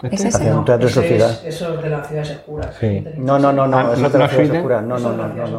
[0.03, 0.29] ¿Es ese?
[0.29, 2.77] Haciendo un teatro en es- Eso es de las ciudades oscuras.
[2.79, 3.03] Sí.
[3.17, 4.83] No, no, no, no, Ah, eso ¿no- es de las es ciudades oscuras.
[4.85, 5.51] No, Eso no, no, las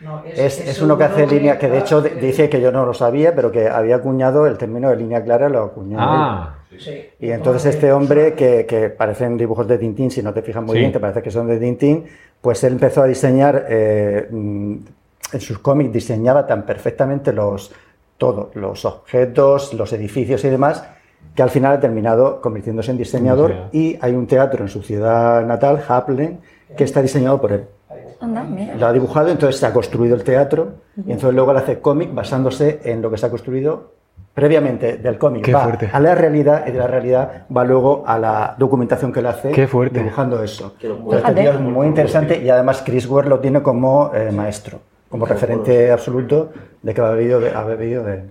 [0.00, 2.94] no, Es, es uno que hace línea, que de hecho dice que yo no lo
[2.94, 5.96] sabía, pero que había acuñado el término de línea clara, lo acuñó.
[6.00, 7.08] Ah, Sí.
[7.18, 10.74] Y entonces este hombre, que, que parecen dibujos de Tintín, si no te fijas muy
[10.74, 10.78] Sí.
[10.78, 12.04] bien, te parece que son de Tintín,
[12.40, 14.76] pues él empezó a diseñar, eh, mm,
[15.32, 17.72] en sus cómics diseñaba tan perfectamente los,
[18.18, 20.84] todo, los objetos, los edificios y demás,
[21.34, 25.44] que al final ha terminado convirtiéndose en diseñador y hay un teatro en su ciudad
[25.46, 26.40] natal, Haplin,
[26.76, 27.64] que está diseñado por él.
[28.20, 28.74] Anda, mira.
[28.74, 32.12] Lo ha dibujado, entonces se ha construido el teatro y entonces luego él hace cómic
[32.14, 33.92] basándose en lo que se ha construido
[34.34, 35.44] previamente del cómic.
[35.44, 35.90] Qué va fuerte.
[35.92, 39.50] a la realidad y de la realidad va luego a la documentación que él hace
[39.52, 39.98] Qué fuerte.
[40.00, 40.74] dibujando eso.
[40.78, 40.86] Qué.
[40.88, 45.26] Entonces, este es muy interesante y además Chris Ware lo tiene como eh, maestro, como
[45.26, 48.22] referente absoluto de que ha bebido de, ha bebido de.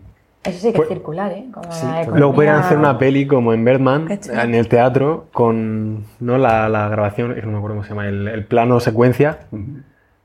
[0.44, 1.46] Eso sí que Pues- es circular, ¿eh?
[1.54, 6.06] Como Sí, pues- Luego podrían hacer una peli como en Birdman, en el teatro, con
[6.22, 6.38] ¿no?
[6.38, 9.40] la, la grabación, no me acuerdo cómo se llama, el, el plano secuencia,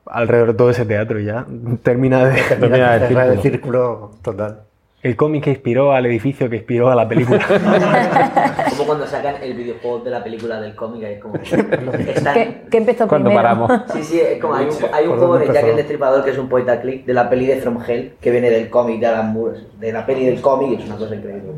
[0.06, 1.44] alrededor de todo ese teatro y ya
[1.82, 2.40] termina de...
[2.42, 3.42] Termina el círculo.
[3.42, 4.60] círculo total.
[5.04, 7.38] El cómic que inspiró al edificio que inspiró a la película.
[8.70, 11.36] Como cuando sacan el videojuego de la película del cómic, es como.
[11.36, 13.42] están- ¿Qué, qué empezó ¿Cuándo primero?
[13.48, 13.70] paramos?
[13.92, 16.30] Sí, sí, es como hay un, hay un ¿Por juego de Jack el Destripador que
[16.30, 18.98] es un point and click de la peli de From Hell que viene del cómic
[19.00, 21.52] de Alan Moore, de la peli del cómic, es una cosa increíble.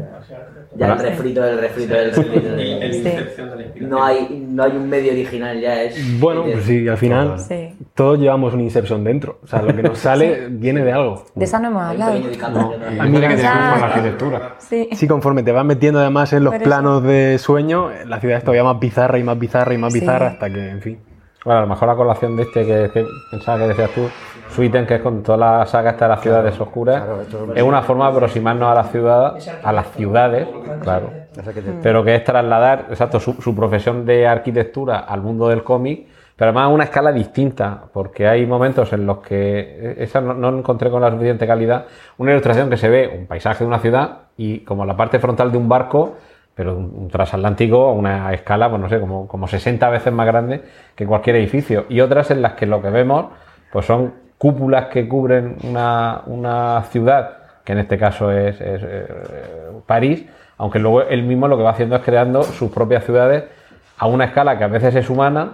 [0.77, 2.49] Ya el refrito del refrito del refrito.
[2.49, 3.13] El, del- Sí.
[3.81, 6.19] No hay, no hay un medio original, ya es.
[6.21, 7.75] Bueno, pues sí, al final Sí.
[7.95, 9.39] todos llevamos un Inception dentro.
[9.43, 11.25] O sea, lo que nos sale viene de algo.
[11.35, 12.15] De esa no hemos hablado.
[12.19, 14.55] no- Con la arquitectura.
[14.59, 14.89] Sí.
[14.93, 16.65] Sí, conforme te vas metiendo además en los eso.
[16.65, 20.01] planos de sueño, la ciudad es todavía más bizarra y más bizarra y más Sí.
[20.01, 20.99] bizarra hasta que, en fin.
[21.45, 24.09] Bueno, a lo mejor la colación de este que, que pensaba que decías tú,
[24.51, 27.83] Suiten, que es con toda la saga esta de las ciudades oscuras, claro, es una
[27.83, 30.49] forma de aproximarnos a la ciudad, a las ciudades,
[30.83, 31.11] claro.
[31.83, 36.07] Pero que es trasladar, exacto, su, su profesión de arquitectura al mundo del cómic,
[36.37, 40.91] pero además a una escala distinta, porque hay momentos en los que esa no, encontré
[40.91, 41.87] con la suficiente calidad,
[42.19, 45.51] una ilustración que se ve un paisaje de una ciudad y como la parte frontal
[45.51, 46.17] de un barco,
[46.55, 50.27] pero un, un transatlántico a una escala, pues no sé, como, como 60 veces más
[50.27, 50.63] grande
[50.95, 51.87] que cualquier edificio.
[51.89, 53.27] Y otras en las que lo que vemos,
[53.73, 59.07] pues son cúpulas que cubren una, una ciudad, que en este caso es, es, eh,
[59.87, 60.27] París,
[60.59, 63.45] aunque luego él mismo lo que va haciendo es creando sus propias ciudades
[63.99, 65.53] a una escala que a veces es humana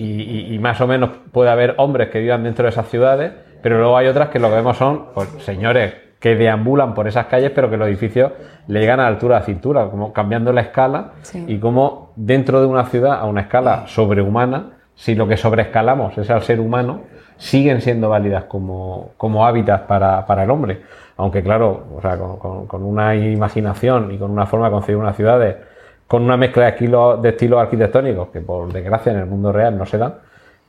[0.00, 3.32] y, y- y más o menos puede haber hombres que vivan dentro de esas ciudades,
[3.62, 7.26] pero luego hay otras que lo que vemos son pues, señores que deambulan por esas
[7.26, 8.32] calles, pero que los edificios
[8.66, 11.44] le llegan a la altura de la cintura, como cambiando la escala Sí.
[11.48, 16.28] y como dentro de una ciudad a una escala sobrehumana, si lo que sobreescalamos es
[16.28, 17.00] al ser humano,
[17.38, 20.82] siguen siendo válidas como, como hábitats para, para el hombre.
[21.16, 24.98] Aunque claro, o sea, con, con- con una imaginación y con una forma de concebir
[24.98, 25.56] unas ciudades,
[26.10, 29.78] con una mezcla de, estilos- de estilos arquitectónicos que por desgracia en el mundo real
[29.78, 30.14] no se dan.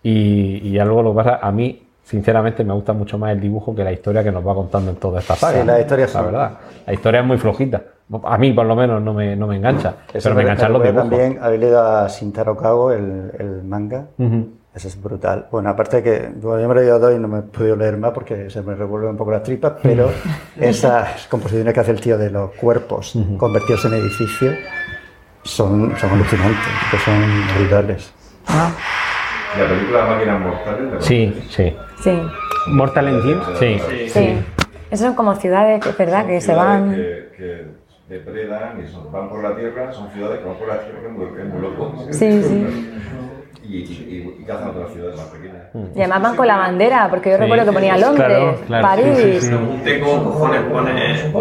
[0.03, 3.73] Y, y algo lo que pasa, a mí sinceramente me gusta mucho más el dibujo
[3.73, 5.59] que la historia que nos va contando en toda esta saga.
[5.61, 5.81] Sí, las ¿no?
[5.81, 6.51] historias la son- verdad.
[6.85, 7.81] La historia es muy flojita.
[8.23, 9.95] A mí por lo menos no me, no me engancha.
[10.13, 11.09] Eso pero me enganchan los dibujos.
[11.09, 14.05] también haber leído a Shintaro Kago, el, el manga.
[14.19, 14.47] Ujú.
[14.75, 15.47] Eso es brutal.
[15.51, 18.11] Bueno, aparte que yo me he leído dos y no me he podido leer más
[18.11, 20.11] porque se me revuelven un poco las tripas, pero
[20.59, 24.55] esas composiciones que hace el tío de los cuerpos convertidos en edificios
[25.43, 26.59] son, son alucinantes,
[26.89, 27.15] que son
[27.57, 28.13] brutales.
[28.47, 30.93] La película Máquinas Mortales.
[30.93, 31.75] ¿la Sí, sí.
[32.01, 32.21] Sí,
[32.67, 33.43] Mortal Engines.
[33.59, 33.79] Sí.
[34.09, 34.37] sí.
[34.89, 36.95] Esas son como ciudades, que es verdad, que se van...
[36.95, 37.65] Que, que
[38.09, 41.07] depredan y son- van por la tierra, son ciudades que van por la tierra, que
[41.07, 42.07] es muy, muy loco.
[42.11, 42.55] Sí, sí.
[42.55, 43.01] Y,
[43.63, 45.63] y, y, y cazan otras ciudades más pequeñas.
[45.95, 48.87] Y además van con la bandera, porque yo Sí, recuerdo que ponía Londres, claro, claro,
[48.87, 49.17] París.
[49.17, 49.47] sí, sí, sí.
[49.47, 50.91] Pregunté cómo cojones pone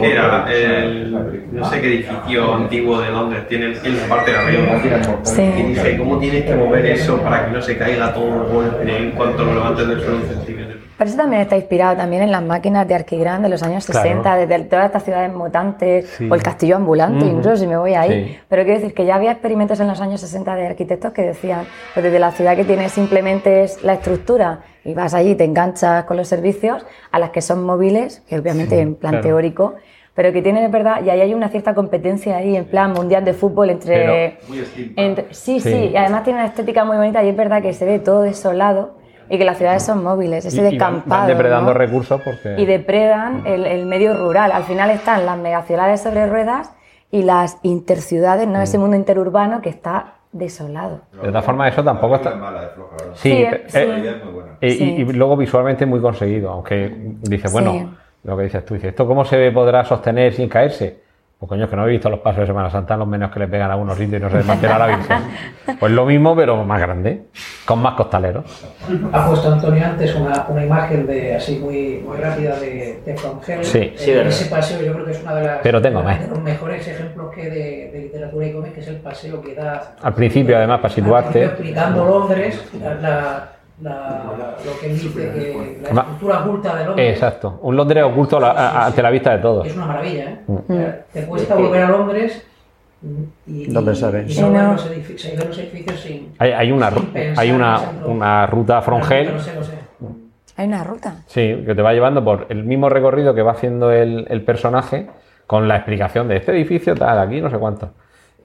[0.00, 4.36] que era el no sé qué edificio antiguo de Londres tiene en la parte de
[4.38, 5.14] arriba.
[5.24, 5.42] Sí.
[5.42, 8.96] Y dije, ¿cómo tienes que mover eso para que no se caiga todo el golpe
[8.96, 10.69] en cuanto lo levantes del suelo un centímetro?
[11.00, 14.02] Pero eso también está inspirado también en las máquinas de Arquigran de los años Claro.
[14.06, 16.28] 60, desde todas estas ciudades mutantes, Sí.
[16.30, 17.36] o el castillo ambulante, Ujú.
[17.38, 18.26] incluso si me voy ahí.
[18.26, 18.38] Sí.
[18.50, 21.64] Pero quiero decir que ya había experimentos en los años 60 de arquitectos que decían,
[21.94, 26.04] pues desde la ciudad que tiene simplemente es la estructura y vas allí, te enganchas
[26.04, 29.26] con los servicios, a las que son móviles, que obviamente en plan claro.
[29.26, 29.74] teórico,
[30.14, 33.24] pero que tienen, es verdad, y ahí hay una cierta competencia ahí, en plan mundial
[33.24, 34.36] de fútbol entre...
[34.96, 35.90] entre- sí, sí, Sí.
[35.94, 38.99] y además tiene una estética muy bonita y es verdad que se ve todo desolado
[39.30, 41.20] y que las ciudades son móviles, ese Y- y van- descampado.
[41.22, 41.78] van depredando ¿no?
[41.78, 42.56] recursos porque...
[42.58, 44.50] Y depredan el, el medio rural.
[44.52, 46.72] Al final están las megaciudades sobre ruedas
[47.12, 48.60] y las interciudades, ¿no?
[48.60, 51.00] Ese mundo interurbano que está desolado.
[51.22, 52.34] De todas formas, eso tampoco está...
[53.14, 54.84] Sí, eh, y, Sí.
[54.98, 56.92] y- y luego visualmente muy conseguido, aunque
[57.22, 57.88] dice, bueno, Sí.
[58.24, 61.00] lo que dices tú, dices, ¿esto cómo se podrá sostener sin caerse?
[61.40, 63.38] Pues coño, es que no he visto los pasos de Semana Santa, los menos que
[63.40, 65.16] le pegan a algunos sitios y no se desmantela la Virgen.
[65.80, 67.22] Pues lo mismo, pero más grande,
[67.64, 68.44] con más costaleros.
[69.10, 73.38] Ha puesto Antonio antes una, una imagen de así muy, muy rápida de, de From
[73.46, 73.64] Hell.
[73.64, 73.78] Sí.
[73.78, 74.26] Eh, Sí, verdad.
[74.28, 76.20] ese paseo yo creo que es una de las Pero tengo de, más.
[76.20, 79.54] de los mejores ejemplos que de, de literatura y cómic, que es el paseo que
[79.54, 81.44] da Al principio, además, para al principio situarte.
[81.46, 83.52] explicando Londres, la, la-
[83.82, 87.12] la- lo que dice que la estructura oculta de Londres.
[87.14, 89.66] Exacto, un Londres oculto a la- a- ante la vista de todos.
[89.66, 90.38] Es una maravilla, ¿eh?
[90.46, 90.56] Mm.
[90.68, 92.46] Sea, Te cuesta volver a Londres
[93.46, 94.24] y, y, ¿Dónde sabes?
[94.36, 94.72] y no Sí, ver no.
[94.72, 98.46] los edificios, y los edificios sin, Hay, hay una, sin pensar hay en una, una
[98.46, 99.72] ruta from hell, No sé, no sé.
[100.56, 101.14] Hay una ruta.
[101.26, 105.06] sí, que te va llevando por el mismo recorrido que va haciendo el, el personaje
[105.46, 107.90] con la explicación de este edificio, tal, aquí, no sé cuánto.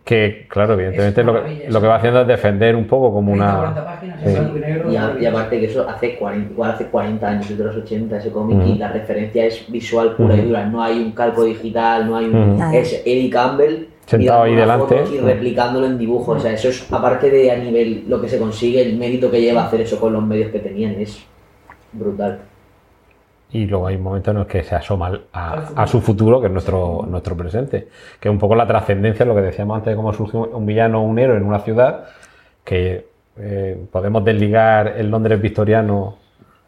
[0.05, 3.43] Que, claro, evidentemente lo que, lo que va haciendo es defender un poco como 30,
[3.43, 3.57] una...
[3.73, 4.29] 40 páginas Sí.
[4.55, 4.91] y negro.
[4.91, 7.75] Y, a- y aparte que eso hace 40, igual hace 40 años, es de los
[7.75, 8.79] 80 ese cómic, y Ujú.
[8.79, 10.47] la referencia es visual pura y Ujú.
[10.49, 10.65] dura.
[10.67, 12.55] No hay un calco digital, no hay un.
[12.55, 12.75] Nada.
[12.75, 15.05] Es Eddie Campbell Sentado ahí mirando una delante.
[15.11, 16.33] foto y replicándolo en dibujo.
[16.33, 19.41] O sea, eso es, aparte de a nivel lo que se consigue, el mérito que
[19.41, 21.25] lleva hacer eso con los medios que tenían, es
[21.93, 22.41] brutal.
[23.57, 26.39] Y luego hay un momento en el que se asoma al- a, a su futuro,
[26.41, 27.87] que es nuestro, nuestro presente.
[28.19, 30.99] Que es un poco la trascendencia, lo que decíamos antes de cómo surge un villano
[31.01, 32.05] o un héroe en una ciudad,
[32.63, 33.07] que
[33.37, 36.15] eh, podemos desligar el Londres victoriano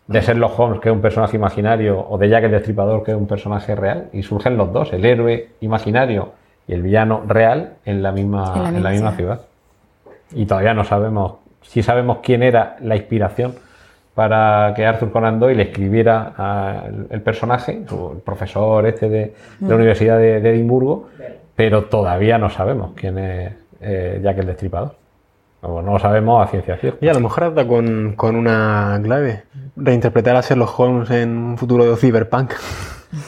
[0.07, 3.17] de Sherlock Holmes, que es un personaje imaginario, o de Jack el Destripador, que es
[3.17, 6.31] un personaje real, y surgen los dos, el héroe imaginario
[6.67, 9.41] y el villano real, en la misma, En la en la misma misma ciudad.
[10.33, 13.55] Y todavía no sabemos, si sabemos quién era la inspiración
[14.17, 19.19] para que Arthur Conan Doyle escribiera ah, el, personaje, su- el profesor este de,
[19.59, 19.75] de la.
[19.75, 21.09] Universidad de, de Edimburgo,
[21.55, 24.95] pero todavía no sabemos quién es eh, Jack el Destripador.
[25.61, 27.05] O no lo sabemos a ciencia cierta.
[27.05, 29.43] Y a lo mejor hasta con, con una clave.
[29.75, 32.53] Reinterpretar a Sherlock Holmes en un futuro de cyberpunk.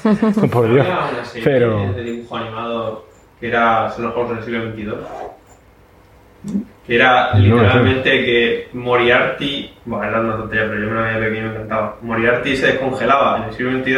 [0.51, 0.87] Por Dios.
[0.87, 1.93] Había una serie Pero.
[1.93, 3.05] de dibujo animado
[3.39, 6.59] que era Sherlock Holmes en el siglo XXII.
[6.89, 11.51] Era literalmente que Moriarty, bueno, era una tontería, pero yo me lo veía pequeño me
[11.51, 11.95] encantaba.
[12.01, 13.97] Moriarty se descongelaba en el siglo XXII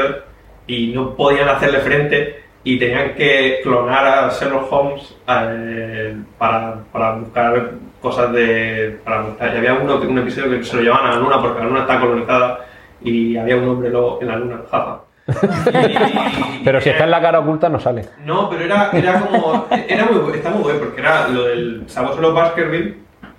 [0.68, 7.16] y no podían hacerle frente y tenían que clonar a Sherlock Holmes eh, para, para
[7.16, 9.00] buscar cosas de.
[9.06, 9.54] Para buscar.
[9.54, 11.82] Y había uno, un episodio que se lo llevaban a la luna porque la luna
[11.82, 12.66] está colonizada
[13.02, 15.02] y había un hombre lobo en la luna, jaja.
[16.64, 18.06] Pero si está en la cara oculta no sale.
[18.26, 19.68] No, pero era, era como.
[19.88, 22.98] Era muy, está muy bueno porque era lo del Sabueso los Baskerville,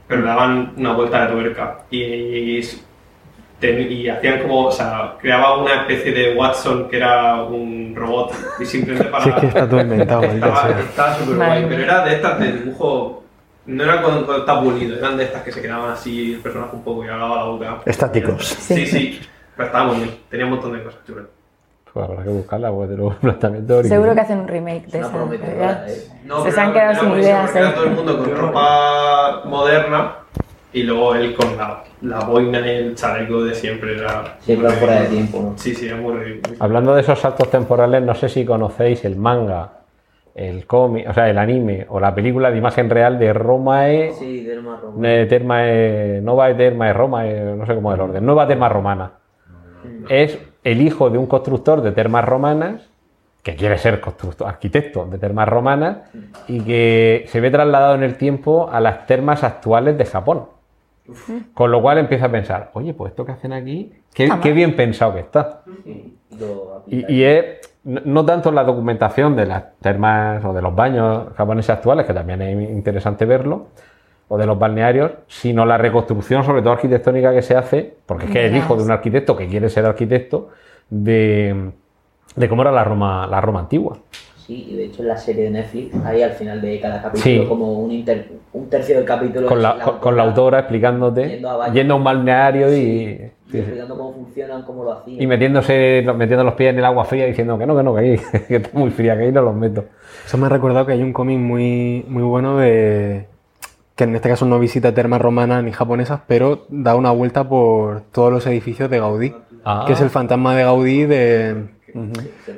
[0.08, 1.78] pero le daban una vuelta de tuerca.
[1.90, 2.60] Y,
[3.60, 4.66] ten- y hacían como.
[4.66, 9.24] O sea, creaba una especie de Watson que era un robot y simplemente para.
[9.24, 13.18] Si es que está todo inventado, Estaba súper guay, pero era de estas de dibujo.
[13.64, 16.74] No era cuando, cuando está pulido, eran de estas que se quedaban así el personaje
[16.74, 17.78] un poco y hablaba la boca.
[17.86, 18.44] Estáticos.
[18.46, 19.20] Sí, sí.
[19.56, 21.26] Pero estaba muy bien, tenía un montón de cosas chulas.
[21.92, 23.88] Pues habrá que buscarla, porque de los planteamientos originales.
[23.88, 25.08] Seguro que hacen un remake de esa.
[25.08, 26.02] ¿eh?
[26.24, 27.56] No, Se pero han quedado sin ideas.
[27.56, 27.60] ¿eh?
[27.74, 30.12] todo el mundo con ropa moderna
[30.72, 33.98] y luego él con la, la boina y el chaleco de siempre.
[33.98, 35.58] Era Siempre fuera de tiempo, ¿no?
[35.58, 36.56] Sí, sí, es muy ridículo.
[36.60, 39.72] Hablando de esos saltos temporales, no sé si conocéis el manga,
[40.34, 44.48] el cómic, o sea, el anime o la película de imagen real de Romae, Sí,
[44.64, 44.94] rojo.
[45.04, 49.10] eh, Termae, Nova Termae Romae, no sé cómo es el orden, Nueva Terma Romana.
[50.08, 52.88] Es el hijo de un constructor de termas romanas
[53.42, 55.98] que quiere ser constructor, arquitecto de termas romanas
[56.46, 60.46] y que se ve trasladado en el tiempo a las termas actuales de Japón.
[61.52, 65.14] Con lo cual empieza a pensar, oye, pues esto que hacen aquí, qué, bien pensado
[65.14, 65.62] que está.
[66.86, 71.70] Y, es no no tanto la documentación de las termas o de los baños japoneses
[71.70, 73.66] actuales, que también es interesante verlo,
[74.34, 78.30] o de los balnearios, sino la reconstrucción, sobre todo arquitectónica, que se hace, porque es
[78.30, 80.48] que es el hijo de un arquitecto que quiere ser arquitecto,
[80.88, 81.70] de,
[82.36, 83.98] de cómo era la Roma, la Roma antigua.
[84.46, 87.22] Sí, y de hecho en la serie de Netflix, ahí al final de cada capítulo,
[87.42, 87.46] Sí.
[87.46, 91.50] como un, inter- un tercio del capítulo Con la, con, con la autora explicándote, Yendo
[91.50, 91.74] a baños.
[91.76, 92.80] yendo a un balneario y,
[93.52, 95.20] y explicando cómo funcionan, cómo lo hacían.
[95.20, 98.00] y metiéndose, metiendo los pies en el agua fría diciendo que no, que no, que,
[98.00, 98.16] ahí,
[98.48, 99.84] que está muy fría, que ahí no los meto.
[100.24, 103.26] Eso me ha recordado que hay un cómic muy, muy bueno de.
[103.96, 108.02] Que en este caso no visita termas romanas ni japonesas, pero da una vuelta por
[108.12, 109.34] todos los edificios de Gaudí.
[109.64, 109.84] Ah.
[109.86, 111.66] Que es el fantasma de Gaudí de.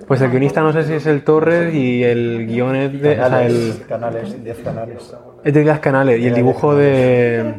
[0.07, 3.13] Pues el guionista no sé si es el Torres y el guion es de.
[3.13, 5.15] o sea, Canales, el, canales, 10 canales.
[5.43, 7.55] es de Díaz Canales y el dibujo de.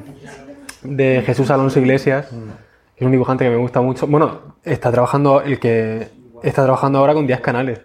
[0.84, 4.08] de Jesús Alonso Iglesias, que es un dibujante que me gusta mucho.
[4.08, 6.08] Bueno, está trabajando el que
[6.44, 7.82] está trabajando ahora con Díaz Canales.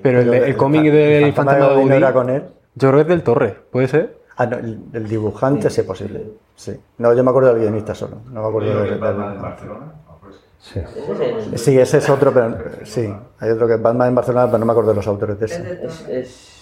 [0.00, 2.44] Pero el, el cómic del fantasma de Gaudí no Gaudí, era con él.
[2.76, 4.15] yo creo que es del Torres, ¿puede ser?
[4.36, 6.24] Ah, no, el, el dibujante sí es posible.
[6.54, 6.78] Sí.
[6.98, 8.18] No, yo me acuerdo del guionista solo.
[8.30, 8.92] No me acuerdo del.
[8.94, 9.92] en Barcelona.
[10.08, 10.36] Ah, pues.
[10.58, 10.80] Sí.
[10.80, 12.54] Ese es el- Sí, ese es otro, pero
[12.84, 13.12] sí.
[13.40, 15.46] Hay otro que es Batman en Barcelona, pero no me acuerdo de los autores de
[15.46, 15.62] Es ese.
[15.62, 16.52] de Es, es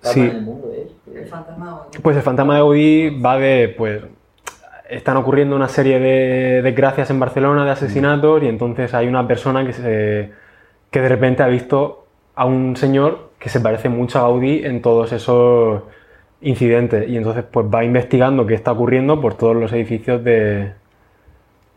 [0.00, 0.20] Sí.
[1.12, 1.98] El fantasma de.
[2.00, 4.02] Pues el fantasma de Gaudí va de, pues,
[4.88, 9.66] están ocurriendo una serie de desgracias en Barcelona, de asesinatos, y entonces hay una persona
[9.66, 10.32] que, se,
[10.90, 14.80] que de repente ha visto a un señor que se parece mucho a Gaudí en
[14.82, 15.82] todos esos
[16.40, 20.72] incidentes, y entonces pues va investigando qué está ocurriendo por todos los edificios de,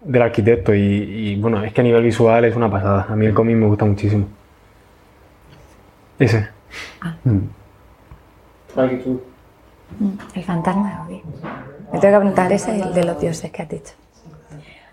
[0.01, 3.25] del arquitecto, y, y, bueno, es que a nivel visual es una pasada, a mí
[3.25, 4.27] el cómic me gusta muchísimo.
[6.19, 6.47] Ese.
[7.23, 7.39] Mm,
[10.35, 11.21] El fantasma de.
[11.91, 13.93] Me tengo que preguntar ese y el de los dioses que has dicho.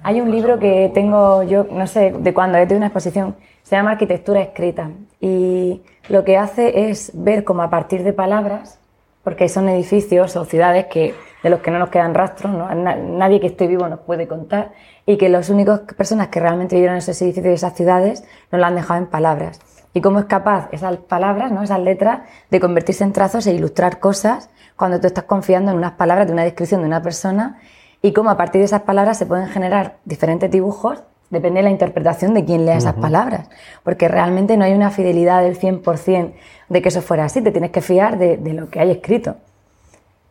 [0.02, 3.76] Hay un libro que tengo yo, no sé de cuándo, es de una exposición, se
[3.76, 4.90] llama Arquitectura Escrita.
[5.20, 8.80] Y lo que hace es ver cómo a partir de palabras,
[9.28, 12.74] porque son edificios o ciudades que, de los que no nos quedan rastros, ¿no?
[12.74, 14.72] Na- nadie que esté vivo nos puede contar,
[15.04, 18.66] y que las únicas personas que realmente vivieron esos edificios y esas ciudades nos lo
[18.66, 19.60] han dejado en palabras.
[19.92, 21.62] Y cómo es capaz esas palabras, ¿no?
[21.62, 25.92] esas letras, de convertirse en trazos e ilustrar cosas cuando tú estás confiando en unas
[25.92, 27.58] palabras de una descripción de una persona
[28.00, 31.70] y cómo a partir de esas palabras se pueden generar diferentes dibujos Depende de la
[31.70, 33.50] interpretación de quien lea esas palabras,
[33.82, 36.32] porque realmente no hay una fidelidad del 100%
[36.70, 39.36] de que eso fuera así, te tienes que fiar de, de lo que hay escrito.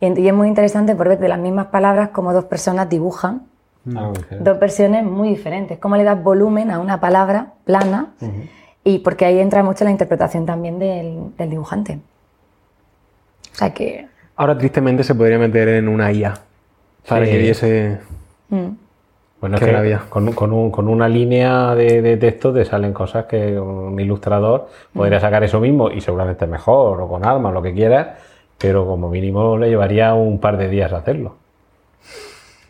[0.00, 3.42] Y, y es muy interesante por ver de las mismas palabras como dos personas dibujan
[3.94, 4.50] Algo diferente.
[4.50, 8.08] dos versiones muy diferentes, cómo le das volumen a una palabra plana
[8.82, 12.00] y porque ahí entra mucho la interpretación también del, del dibujante.
[13.52, 14.06] O sea que...
[14.36, 16.34] Ahora tristemente se podría meter en una IA
[17.08, 17.30] para Sí.
[17.32, 17.98] que diese...
[18.50, 18.68] mm.
[19.40, 19.66] Bueno, es que
[20.08, 24.66] con, con un- con una línea de, de texto te salen cosas que un ilustrador
[24.92, 28.08] podría sacar eso mismo y seguramente mejor, o con armas, lo que quieras,
[28.58, 31.36] pero como mínimo le llevaría un par de días hacerlo.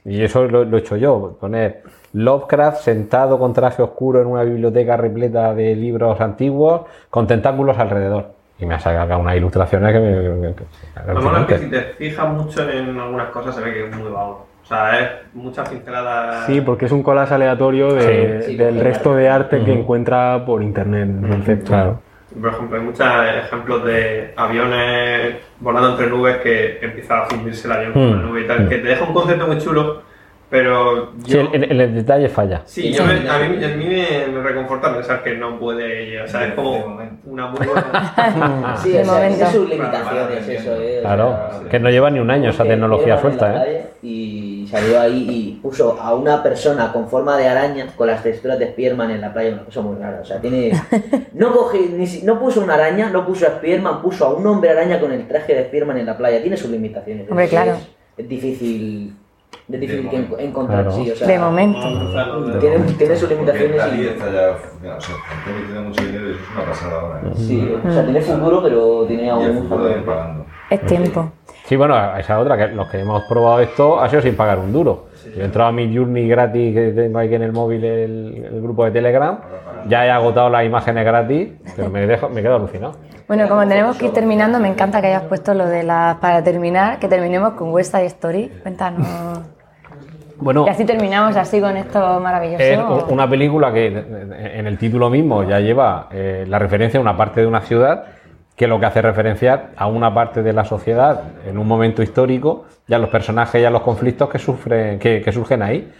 [0.04, 1.82] Y eso lo, lo he hecho yo, poner
[2.12, 8.30] Lovecraft sentado con traje oscuro en una biblioteca repleta de libros antiguos con tentáculos alrededor.
[8.58, 10.10] Y me ha sacado unas ilustraciones que me...
[10.50, 13.72] que- que- Lo malo es que si te fijas mucho en algunas cosas se ve
[13.72, 14.47] que es muy vago.
[14.68, 16.44] O sea, es muchas pinceladas.
[16.46, 18.80] Sí, porque es un collage aleatorio de- Sí, sí, del sí.
[18.82, 21.08] resto de arte que encuentra por internet.
[21.08, 22.02] Entonces, Claro.
[22.38, 23.06] Por ejemplo, hay muchos
[23.46, 28.26] ejemplos de aviones volando entre nubes que empieza a fundirse el avión con la Mm.
[28.28, 30.02] nube y tal, que te deja un concepto muy chulo,
[30.50, 31.40] pero Sí, yo...
[31.52, 32.60] el, el- el detalle falla.
[32.66, 36.28] Sí, yo me- a mí, a mí me, me reconforta pensar que no puede, o
[36.28, 38.74] sea, es como una muy buena...
[38.76, 40.98] Sí, tiene sus limitaciones eso, eh.
[40.98, 43.86] o Claro, sea, que no lleva ni un año esa tecnología suelta, ¿eh?
[44.02, 48.58] Y salió ahí y puso a una persona con forma de araña con las texturas
[48.58, 50.20] de Spearman en la playa, una cosa muy rara.
[50.20, 50.72] O sea, tiene.
[51.32, 54.44] No, coge, ni si- no puso una araña, no puso a Spearman, puso a un
[54.46, 56.40] hombre araña con el traje de Spearman en la playa.
[56.40, 57.28] Tiene sus limitaciones.
[57.30, 57.76] Hombre, Es- claro.
[58.16, 59.14] Es, difícil.
[59.70, 60.96] Es difícil que en- encontrar, Claro.
[61.04, 61.78] sí, o sea, De momento.
[62.58, 64.06] Tiene, tiene sus limitaciones y.
[64.06, 64.50] está ya,
[64.96, 67.20] o sea, Antonio tiene mucho dinero y eso es una pasada ahora.
[67.24, 67.32] ¿eh?
[67.36, 70.46] Sí, o sea, tiene futuro, pero tiene Y el aún futuro de ir pagando.
[70.70, 71.30] Es tiempo.
[71.64, 74.72] Sí, bueno, esa otra, que los que hemos probado esto ha sido sin pagar un
[74.72, 75.08] duro.
[75.34, 78.62] Yo he entrado a mi Journey gratis que tengo aquí en el móvil, el, el
[78.62, 79.38] grupo de Telegram,
[79.86, 82.94] ya he agotado las imágenes gratis, pero me, dejo, me quedo alucinado.
[83.26, 86.16] Bueno, como tenemos que ir terminando, me encanta que hayas puesto lo de las...
[86.16, 88.50] Para terminar, que terminemos con West Side Story.
[88.62, 89.06] Cuéntanos...
[90.40, 92.62] Bueno, Y así terminamos así con esto maravilloso.
[92.62, 97.16] Es una película que en el título mismo ya lleva eh, la referencia a una
[97.16, 98.04] parte de una ciudad
[98.58, 102.66] que lo que hace referenciar a una parte de la sociedad en un momento histórico
[102.88, 105.92] y a los personajes y a los conflictos que, sufren, que, que surgen ahí.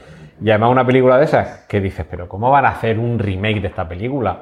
[0.43, 3.61] Y además una película de esas que dices, pero ¿cómo van a hacer un remake
[3.61, 4.39] de esta película?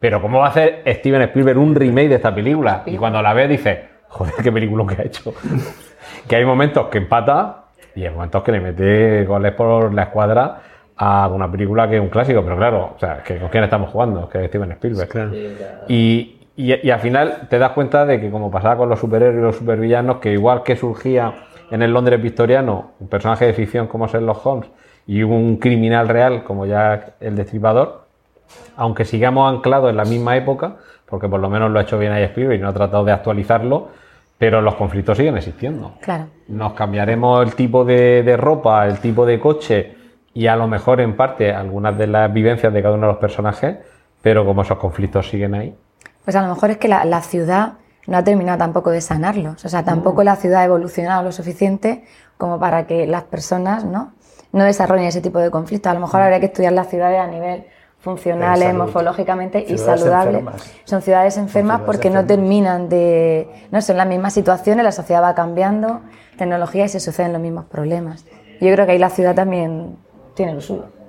[0.00, 2.82] Pero ¿cómo va a hacer Steven Spielberg un remake de esta película?
[2.86, 3.78] Y cuando la ves dices,
[4.08, 5.32] joder, qué película que ha hecho.
[6.28, 10.62] que hay momentos que empata y hay momentos que le mete goles por la escuadra
[10.96, 13.90] a una película que es un clásico, pero claro, o sea, que ¿con quién estamos
[13.90, 14.28] jugando?
[14.28, 15.32] Que es Steven Spielberg.
[15.88, 19.38] Y, y- y al final te das cuenta de que como pasaba con los superhéroes
[19.38, 21.32] y los supervillanos, que igual que surgía
[21.70, 24.68] en el Londres victoriano un personaje de ficción como Sherlock Holmes
[25.06, 28.02] y un criminal real como ya el destripador,
[28.76, 30.76] aunque sigamos anclados en la misma época,
[31.06, 33.12] porque por lo menos lo ha hecho bien ahí Spielberg y no ha tratado de
[33.12, 33.88] actualizarlo,
[34.38, 35.92] pero los conflictos siguen existiendo.
[36.00, 36.26] Claro.
[36.48, 39.94] Nos cambiaremos el tipo de, de ropa, el tipo de coche
[40.32, 43.20] y a lo mejor en parte algunas de las vivencias de cada uno de los
[43.20, 43.76] personajes,
[44.22, 45.74] pero como esos conflictos siguen ahí.
[46.30, 47.72] Pues a lo mejor es que la, la ciudad
[48.06, 49.64] no ha terminado tampoco de sanarlos.
[49.64, 52.04] O sea, tampoco la ciudad ha evolucionado lo suficiente
[52.38, 54.12] como para que las personas ¿no?
[54.52, 55.90] no desarrollen ese tipo de conflictos.
[55.90, 57.66] A lo mejor habría que estudiar las ciudades a nivel
[57.98, 60.38] funcionales, morfológicamente y saludables.
[60.38, 60.72] enfermas.
[60.84, 63.48] Son ciudades enfermas ciudades porque no terminan de...
[63.72, 66.02] No son las mismas situaciones, la sociedad va cambiando,
[66.38, 68.24] tecnología y se suceden los mismos problemas.
[68.60, 69.96] Yo creo que ahí la ciudad también
[70.36, 70.99] tiene lo suyo.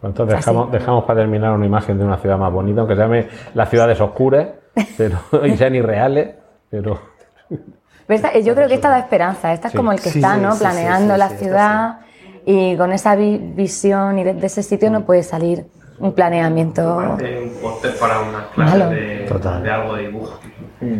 [0.00, 0.46] Pues Entonces Así.
[0.50, 3.68] dejamos, dejamos para terminar una imagen de una ciudad más bonita, aunque se llame las
[3.68, 4.48] ciudades oscuras
[4.96, 6.36] pero, y sean irreales,
[6.70, 7.00] pero
[7.48, 9.52] Pero esta- yo creo que esta da esperanza.
[9.52, 9.76] Esta es Sí.
[9.76, 10.52] como el que Sí, está, sí, ¿no?
[10.52, 11.98] sí, Planeando sí, la ciudad
[12.46, 15.66] y con esa vi- visión y de, de ese sitio no puede salir
[15.98, 16.96] un planeamiento.
[17.16, 20.38] Parece un póster para una clase de algo de dibujo.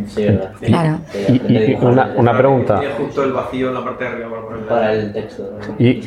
[0.06, 0.52] Sí, verdad.
[0.60, 0.98] Claro.
[1.28, 2.80] Y- y- y una, una pregunta.
[2.80, 4.66] Tiene justo el vacío en la parte de arriba para ponerle.
[4.68, 5.58] Para el texto.
[5.78, 6.00] Y-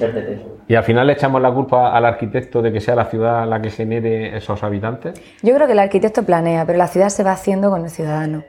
[0.67, 3.61] y al final le echamos la culpa al arquitecto de que sea la ciudad la
[3.61, 5.21] que genere esos habitantes.
[5.41, 8.43] Yo creo que el arquitecto planea, pero la ciudad se va haciendo con el ciudadano.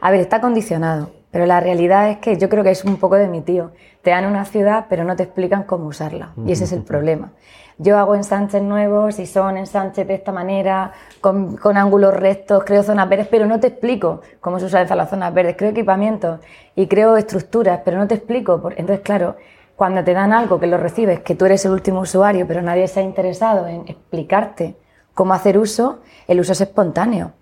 [0.00, 3.16] A ver, está condicionado, pero la realidad es que yo creo que es un poco
[3.16, 3.72] de mi tío.
[4.02, 6.32] Te dan una ciudad, pero no te explican cómo usarla.
[6.46, 7.32] Y ese es el problema.
[7.78, 13.08] Yo hago ensanches nuevos y son ensanches de esta manera, con, ángulos rectos, creo zonas
[13.08, 15.56] verdes, pero no te explico cómo se usan las zonas verdes.
[15.56, 16.40] Creo equipamientos
[16.76, 18.70] y creo estructuras, pero no te explico.
[18.76, 19.36] Entonces, claro,
[19.74, 22.86] cuando te dan algo que lo recibes, que tú eres el último usuario, pero nadie
[22.86, 24.76] se ha interesado en explicarte
[25.12, 27.32] cómo hacer uso, el uso es espontáneo.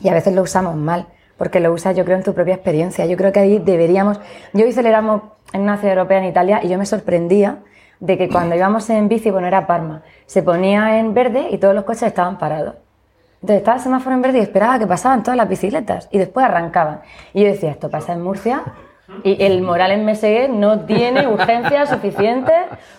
[0.00, 3.04] Y a veces lo usamos mal, porque lo usas, yo creo, en tu propia experiencia.
[3.04, 4.20] Yo creo que ahí deberíamos.
[4.54, 5.20] Yo hoy celebramos
[5.52, 7.58] en una ciudad europea en Italia y yo me sorprendía
[8.00, 11.74] de que cuando íbamos en bici, bueno, era Parma, se ponía en verde y todos
[11.74, 12.74] los coches estaban parados.
[13.36, 16.44] Entonces estaba el semáforo en verde y esperaba que pasaban todas las bicicletas y después
[16.44, 17.00] arrancaban.
[17.32, 18.62] Y yo decía, esto pasa en Murcia
[19.22, 22.52] y el Morales Meseguer no tiene urgencia suficiente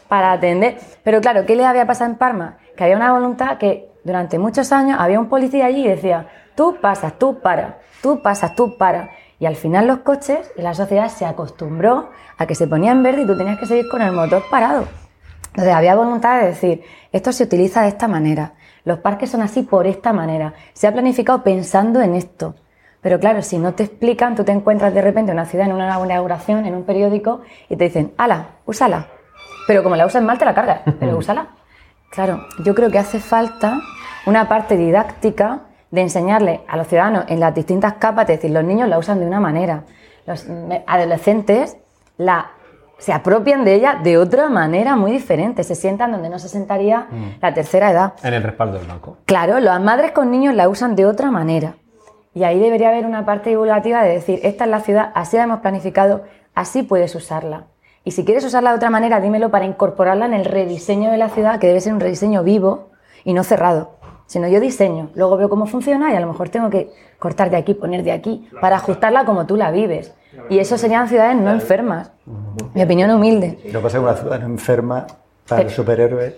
[0.07, 0.77] para atender.
[1.03, 2.57] Pero claro, ¿qué le había pasado en Parma?
[2.75, 6.77] Que había una voluntad que durante muchos años había un policía allí y decía, tú
[6.79, 9.09] pasas, tú para, tú pasas, tú para.
[9.39, 13.03] Y al final los coches y la sociedad se acostumbró a que se ponía en
[13.03, 14.87] verde y tú tenías que seguir con el motor parado.
[15.49, 18.53] Entonces había voluntad de decir, esto se utiliza de esta manera,
[18.83, 22.55] los parques son así por esta manera, se ha planificado pensando en esto.
[23.01, 25.73] Pero claro, si no te explican, tú te encuentras de repente en una ciudad, en
[25.73, 29.07] una inauguración, en un periódico, y te dicen, ala, úsala.
[29.67, 31.47] Pero como la usas mal, te la cargas, pero úsala.
[32.09, 33.79] Claro, yo creo que hace falta
[34.25, 35.61] una parte didáctica
[35.91, 39.19] de enseñarle a los ciudadanos en las distintas capas, es decir, los niños la usan
[39.19, 39.83] de una manera,
[40.25, 40.45] los
[40.85, 41.77] adolescentes
[42.17, 42.51] la,
[42.97, 47.07] se apropian de ella de otra manera muy diferente, se sientan donde no se sentaría
[47.09, 47.39] Mm.
[47.41, 48.13] la tercera edad.
[48.23, 49.17] En el respaldo del banco.
[49.25, 51.75] Claro, las madres con niños la usan de otra manera.
[52.33, 55.43] Y ahí debería haber una parte divulgativa de decir, esta es la ciudad, así la
[55.43, 56.23] hemos planificado,
[56.53, 57.65] así puedes usarla.
[58.03, 61.29] Y si quieres usarla de otra manera, dímelo para incorporarla en el rediseño de la
[61.29, 62.89] ciudad, que debe ser un rediseño vivo
[63.23, 63.96] y no cerrado.
[64.27, 67.55] Sino yo diseño, luego veo cómo funciona y a lo mejor tengo que cortar de
[67.55, 70.13] aquí, poner de aquí, para ajustarla como tú la vives.
[70.49, 72.11] Y eso serían ciudades no enfermas.
[72.73, 73.57] Mi opinión humilde.
[73.71, 75.07] Lo que pasa es que una ciudad no enferma
[75.47, 76.35] para el superhéroe.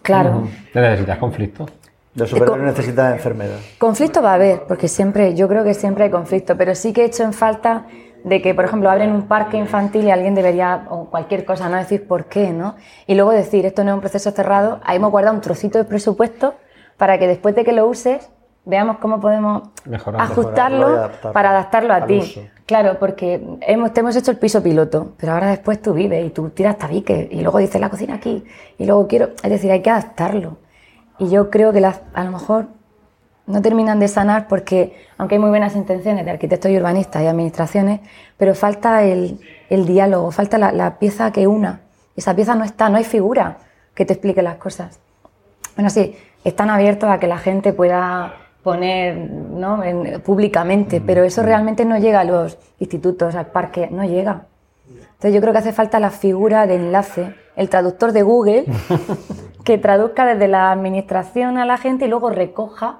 [0.00, 0.48] Claro.
[0.74, 1.66] ¿Necesitas conflicto?
[2.14, 3.58] Los superhéroes necesitan enfermedad.
[3.78, 7.02] Conflicto va a haber, porque siempre, yo creo que siempre hay conflicto, pero sí que
[7.02, 7.84] he hecho en falta
[8.24, 11.76] de que, por ejemplo, abren un parque infantil y alguien debería, o cualquier cosa, no
[11.76, 12.76] decir por qué, ¿no?
[13.06, 15.84] Y luego decir, esto no es un proceso cerrado, ahí hemos guardado un trocito de
[15.84, 16.54] presupuesto
[16.96, 18.28] para que después de que lo uses,
[18.64, 20.22] veamos cómo podemos Mejorar.
[20.22, 22.18] ajustarlo Mejorarlo y adaptarlo para adaptarlo a ti.
[22.18, 22.40] uso.
[22.66, 26.30] Claro, porque hemos, te hemos hecho el piso piloto, pero ahora después tú vives y
[26.30, 28.42] tú tiras tabiques y luego dices la cocina aquí
[28.78, 30.56] y luego quiero, es decir, hay que adaptarlo.
[31.18, 32.66] Y yo creo que las, a lo mejor
[33.46, 37.26] no terminan de sanar porque, aunque hay muy buenas intenciones de arquitectos y urbanistas y
[37.26, 38.00] administraciones,
[38.38, 39.38] pero falta el,
[39.68, 41.80] el diálogo, falta la, la pieza que una.
[42.16, 43.58] Esa pieza no está, no hay figura
[43.94, 44.98] que te explique las cosas.
[45.76, 49.82] Bueno, sí, están abiertos a que la gente pueda poner ¿no?
[49.82, 54.46] en- públicamente, pero eso realmente no llega a los institutos, al parque, no llega.
[54.88, 58.64] Entonces yo creo que hace falta la figura de enlace, el traductor de Google,
[59.64, 62.98] que traduzca desde la administración a la gente y luego recoja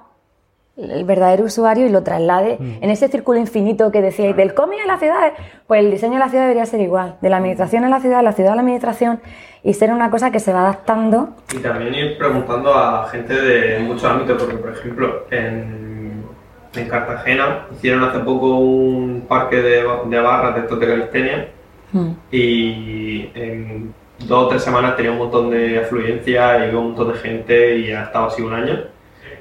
[0.77, 4.87] el verdadero usuario y lo traslade en ese círculo infinito que decíais del cómic a
[4.87, 5.33] la ciudad,
[5.67, 8.17] pues el diseño de la ciudad debería ser igual, de la administración a la ciudad,
[8.17, 9.21] de la ciudad a la administración
[9.63, 11.29] y ser una cosa que se va adaptando.
[11.53, 16.23] Y también ir preguntando a gente de muchos ámbitos, porque por ejemplo en,
[16.75, 21.47] en Cartagena hicieron hace poco un parque de, de barras de estos de calistenia
[22.29, 23.93] y en
[24.27, 27.77] dos o tres semanas tenía un montón de afluencia y había un montón de gente
[27.77, 28.94] y ha estado así un año.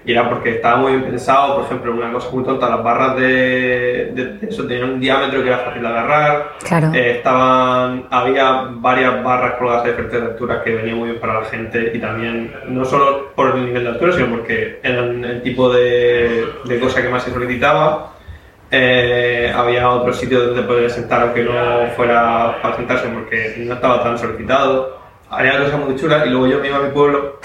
[0.07, 3.17] Y era porque estaba muy bien pensado, por ejemplo, una cosa muy tonta, las barras
[3.17, 6.91] de, de- de eso tenían un diámetro que era fácil de agarrar, Claro.
[6.93, 11.47] eh, estaban, había varias barras colgadas de diferentes alturas que venían muy bien para la
[11.47, 15.73] gente y también, no solo por el nivel de altura, sino porque eran el tipo
[15.73, 18.11] de, de cosa que más se solicitaba.
[18.71, 21.53] Eh, había otro sitio donde poder sentar aunque no
[21.97, 24.99] fuera para sentarse porque no estaba tan solicitado.
[25.31, 27.39] Había cosas muy chulas y luego yo me iba a mi pueblo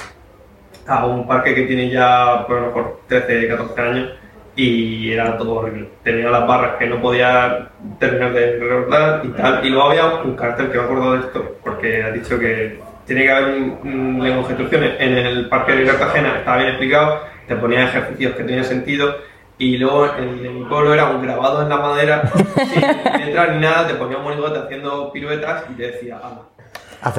[0.90, 4.10] a un parque que tiene ya por lo mejor 13, 14 años
[4.56, 5.90] y era todo horrible.
[6.03, 9.66] Tenía las barras que no podía terminar de recordar y tal.
[9.66, 13.24] Y luego había un cartel que me acuerdo de esto porque ha dicho que tiene
[13.24, 14.95] que haber un, lenguaje de instrucciones.
[14.99, 19.16] En el parque de Cartagena estaba bien explicado, te ponía ejercicios que tenían sentido
[19.57, 23.61] y luego el de mi pueblo era un grabado en la madera sin letras ni
[23.61, 26.41] nada, te ponía un monigote haciendo piruetas y te decía, anda.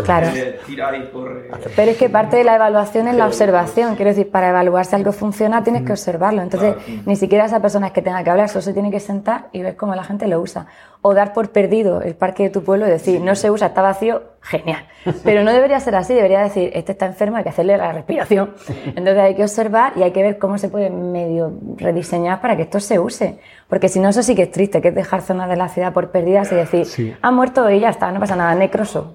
[0.05, 0.28] Claro.
[0.66, 1.51] Tira y corre.
[1.74, 3.97] Pero es que parte de la evaluación es la observación.
[3.97, 6.43] Quiero decir, para evaluar si algo funciona tienes que observarlo.
[6.43, 6.74] Entonces,
[7.07, 9.62] ni siquiera esa persona es que tenga que hablar, solo se tiene que sentar y
[9.62, 10.66] ver cómo la gente lo usa.
[11.02, 13.81] O dar por perdido el parque de tu pueblo y decir, no se usa, está
[13.81, 14.85] vacío, genial.
[15.24, 18.55] Pero no debería ser así, debería decir, este está enfermo, hay que hacerle la respiración.
[18.85, 22.62] Entonces hay que observar y hay que ver cómo se puede medio rediseñar para que
[22.62, 23.39] esto se use.
[23.66, 25.94] Porque si no, eso sí que es triste, que es dejar zonas de la ciudad
[25.94, 29.15] por perdidas y decir, ha muerto y ya está, no pasa nada, necroso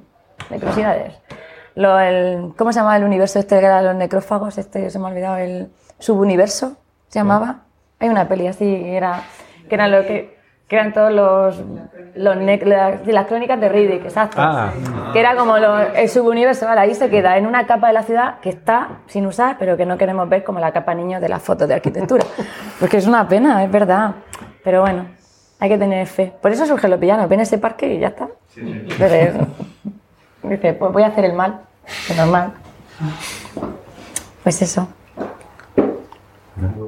[0.49, 1.13] necrosidades.
[1.75, 4.57] Lo, el, ¿Cómo se llama el universo este que era los necrófagos?
[4.57, 5.69] Este se me ha olvidado, el
[5.99, 6.77] subuniverso
[7.09, 7.61] se llamaba.
[7.99, 9.21] Hay una peli así, que era,
[9.67, 11.61] que eran lo que, que eran todos los,
[12.15, 14.37] los las, las crónicas de Riddick, exacto.
[14.39, 14.71] Ah.
[15.13, 16.81] Que era como lo- el subuniverso, ¿vale?
[16.81, 19.85] ahí se queda en una capa de la ciudad que está sin usar, pero que
[19.85, 22.23] no queremos ver como la capa niño de las fotos de arquitectura.
[22.79, 24.11] Porque es una pena, es verdad.
[24.63, 25.07] Pero bueno,
[25.59, 26.33] hay que tener fe.
[26.41, 28.27] Por eso surge lo pillano, ven ese parque y ya está.
[28.97, 29.47] Pero-
[30.49, 31.61] Dice, pues voy a hacer el mal,
[32.09, 32.53] es normal.
[34.43, 34.87] Pues eso.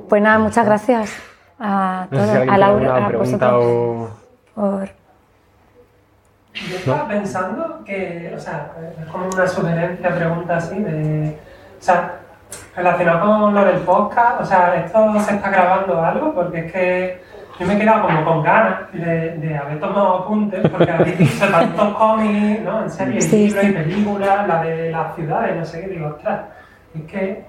[0.09, 1.13] Pues nada, muchas gracias
[1.59, 4.11] a No sé todos, si alguien a Laura, a pregunta vosotros,
[4.55, 4.69] o...
[4.79, 4.89] por...
[6.53, 11.37] Yo estaba pensando que, o sea, es como una sugerencia, pregunta así, de.
[11.79, 12.15] O sea,
[12.75, 16.33] relacionado con lo del podcast, o sea, ¿esto se está grabando algo?
[16.33, 17.21] Porque es que
[17.59, 21.47] yo me he quedado como con ganas de, de haber tomado apuntes, porque habéis dicho
[21.49, 22.83] tantos cómics, ¿no?
[22.83, 23.69] En series, Sí, libros sí.
[23.69, 26.41] y películas, la de las ciudades, no sé qué, digo, ostras,
[26.95, 27.45] es que,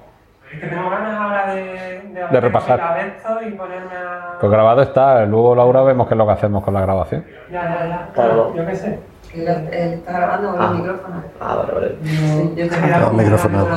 [0.53, 2.81] es que tengo ganas ahora de, de, haber repasar.
[3.01, 4.39] esto y ponerme a.
[4.41, 7.25] Pues grabado está, luego Laura vemos qué es lo que hacemos con la grabación.
[7.51, 8.09] Ya, ya, ya.
[8.15, 8.55] Claro.
[8.55, 8.99] Yo qué sé.
[9.35, 10.69] Él está grabando con Ah.
[10.73, 11.23] el micrófono.
[11.39, 11.97] Ah, vale, vale.
[12.03, 13.69] Sí, yo te No, microfonado.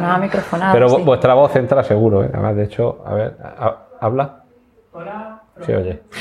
[0.00, 0.72] No, microfonado.
[0.74, 1.02] Pero sí.
[1.02, 2.30] vuestra voz entra seguro, ¿eh?
[2.32, 4.36] Además, de hecho, a ver, ha- ¿habla?
[4.92, 5.41] Hola.
[5.60, 6.00] Sí, oye.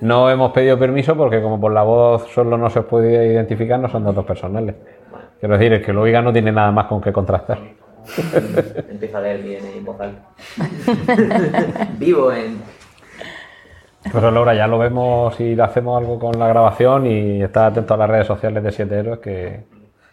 [0.00, 3.88] No hemos pedido permiso porque como por la voz solo no se puede identificar, no
[3.88, 4.74] son datos personales.
[5.40, 7.58] Quiero decir, el que lo oiga no tiene nada más con qué contrastar.
[8.90, 10.22] Empieza a leer bien en voz alta.
[11.98, 12.58] Vivo en.
[14.12, 17.94] Pero Laura, ya lo vemos si le hacemos algo con la grabación y está atento
[17.94, 19.64] a las redes sociales de Siete Héroes que,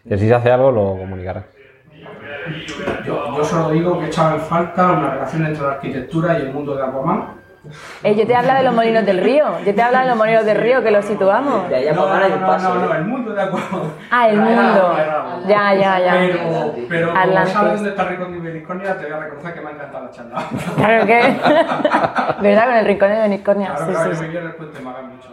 [0.08, 1.44] que si se hace algo lo comunicará.
[3.04, 6.52] Yo, yo solo digo que echaba en falta una relación entre la arquitectura y el
[6.52, 7.44] mundo de Aquaman.
[8.02, 9.46] Eh, yo te habla de los molinos del río.
[9.64, 11.66] Yo te habla de los molinos del río que los situamos.
[11.70, 12.74] De allá No, no, no, paso.
[12.74, 13.82] no, no, el mundo de Aquaman.
[14.10, 14.96] Ah, el mundo.
[15.48, 16.12] Ya, ya, ya.
[16.12, 19.68] Pero, pero como sabes dónde está Rincón de Discordia, te voy a reconocer que me
[19.68, 20.44] ha encantado la charla.
[20.76, 21.20] Claro que.
[22.42, 22.64] ¿Verdad?
[22.66, 23.74] Con el rincón de Unicornia.
[23.74, 25.28] Claro, Sí, claro, sí, yo en el puente Magan mucho.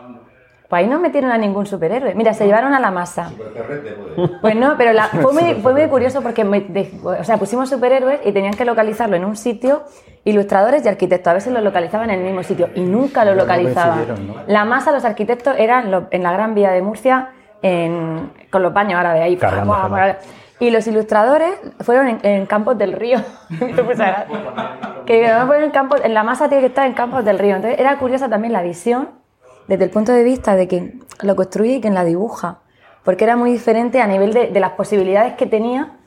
[0.72, 2.16] Pues ahí no metieron a ningún superhéroe.
[2.16, 3.30] Mira, se llevaron a la masa.
[3.36, 4.30] Puede.
[4.40, 7.70] Pues no, pero la- fue, muy, fue muy curioso porque me- de- o sea, pusimos
[7.70, 9.84] superhéroes y tenían que localizarlo en un sitio,
[10.24, 13.42] ilustradores y arquitectos, a si lo localizaban en el mismo sitio y nunca lo Pero
[13.44, 14.06] localizaban.
[14.48, 17.32] La masa, los arquitectos eran lo- en la Gran Vía de Murcia
[17.62, 19.36] en- con los baños árabes ahí.
[19.66, 20.16] Guau.
[20.62, 23.20] Y los ilustradores fueron en, en Campos del Río.
[25.06, 27.58] Que fueron en campos, en la masa tiene que estar en Campos del Río.
[27.58, 29.20] Entonces era curiosa también la visión
[29.68, 32.60] desde el punto de vista de quien lo construye y quien la dibuja.
[33.04, 35.98] Porque era muy diferente a nivel de, de las posibilidades que tenía.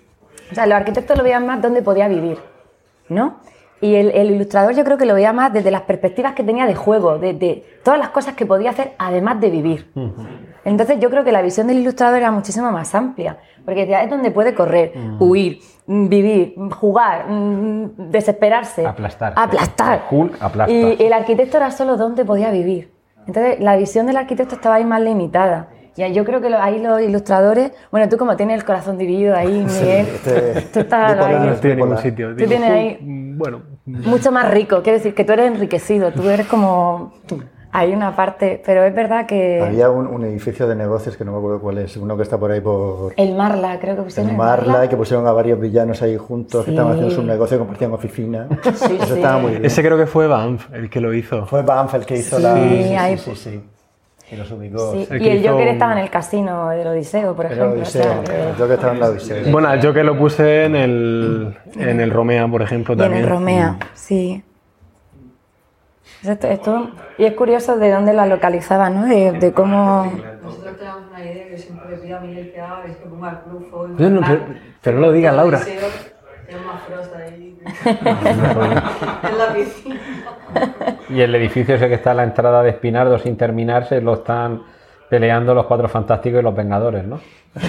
[0.50, 2.38] O sea, los arquitectos lo veían más donde podía vivir,
[3.08, 3.36] ¿no?
[3.80, 6.64] Y el, el ilustrador yo creo que lo veía más desde las perspectivas que tenía
[6.66, 9.92] de juego, de, de todas las cosas que podía hacer además de vivir.
[10.64, 14.30] Entonces yo creo que la visión del ilustrador era muchísimo más amplia, porque es donde
[14.30, 19.34] puede correr, huir, mm, vivir, jugar, mm, desesperarse, Aplastar.
[19.36, 20.04] aplastar.
[20.10, 20.72] Hulk aplasta.
[20.72, 22.93] Y el arquitecto era solo donde podía vivir.
[23.26, 25.68] Entonces la visión del arquitecto estaba ahí más limitada.
[25.96, 29.36] Y yo creo que lo- ahí los ilustradores, bueno, tú como tienes el corazón dividido
[29.36, 32.02] ahí, Miguel, este- tú estás ahí No estoy en ningún Bipolar.
[32.02, 32.28] sitio.
[32.30, 34.82] Tú Digo, tienes "Fu- ahí- mm, Bueno, mucho más rico.
[34.82, 37.12] Quiero decir que tú eres enriquecido, tú eres como...
[37.76, 39.60] Hay una parte, pero es verdad que...
[39.60, 42.38] Había un, un edificio de negocios que no me acuerdo cuál es, uno que está
[42.38, 45.32] por ahí por El Marla, creo que pusieron el el Marla, y que pusieron a
[45.32, 46.76] varios villanos ahí juntos, que Sí.
[46.76, 48.46] estaban haciendo su negocio, compartían oficina.
[48.74, 49.12] Sí, Eso sí.
[49.14, 49.64] estaba muy bien.
[49.64, 51.46] ese creo que fue Banff el que lo hizo.
[51.46, 52.54] Fue Banff el que hizo Sí, la...
[52.54, 53.64] Sí, ahí sí, sí, sí.
[54.32, 54.92] Y los ubicó.
[54.92, 57.70] Sí, El Y que el Joker un- estaba en el casino del Odiseo, por ejemplo.
[57.70, 59.50] o Odiseo, sea, que- yo que estaba en la Odiseo.
[59.52, 63.24] Bueno, yo que lo puse en el, en el Romea, por ejemplo, Y en también.
[63.24, 64.42] el Romea, sí.
[66.26, 69.04] Esto, esto- y es curioso de dónde la localizaba, ¿no?
[69.06, 70.04] De, de cómo...
[70.42, 73.30] Nosotros tenemos una idea que siempre le pido a Miguel que haga, es que ponga
[73.30, 73.88] el clufo.
[73.98, 74.40] Yo no, pero,
[74.82, 75.60] pero no lo digas, Laura.
[77.84, 79.96] En la piscina.
[81.08, 84.62] Y el edificio ese que está a la entrada de Espinardo sin terminarse lo están
[85.08, 87.20] peleando los Cuatro Fantásticos y los Vengadores, ¿no?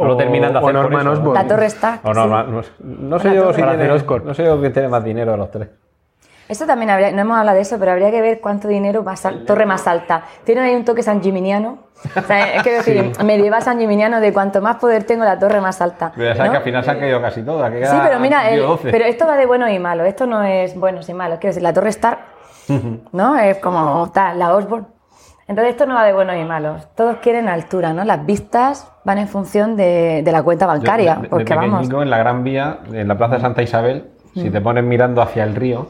[0.00, 1.34] O lo O- terminan de o hacer por Norman eso, ¿no?
[1.34, 1.88] La Torre O sí.
[2.20, 2.62] Norman- no,
[3.08, 5.68] no sé yo si tiene, no sé yo quién tiene más dinero de los tres.
[6.48, 9.12] Esto también habría, no hemos hablado de eso, pero habría que ver cuánto dinero va
[9.12, 10.22] a ser torre más alta.
[10.44, 11.78] Tienen ahí un toque san Gimignano.
[12.16, 15.60] O sea, es que decir, medieval san Gimignano de cuanto más poder tengo, la torre
[15.60, 16.12] más alta.
[16.14, 16.52] Pero ya sabes ¿no?
[16.52, 17.70] que al final se han caído casi todas.
[17.70, 18.90] que Sí, pero mira, el- 12.
[18.90, 20.04] pero esto va de bueno y malo.
[20.04, 21.38] Esto no es buenos y malos.
[21.38, 22.18] Quiero decir, la Torre Stark,
[23.12, 23.36] ¿no?
[23.38, 24.86] Es como tal, la Osborne.
[25.48, 26.86] Entonces esto no va de buenos y malos.
[26.94, 28.04] Todos quieren altura, ¿no?
[28.04, 31.14] Las vistas van en función de, de la cuenta Yo, bancaria.
[31.16, 31.78] de- de porque vamos.
[31.80, 34.52] pequeñico, en la Gran Vía, en la Plaza de Santa Isabel, si Mm.
[34.52, 35.88] te pones mirando hacia el río,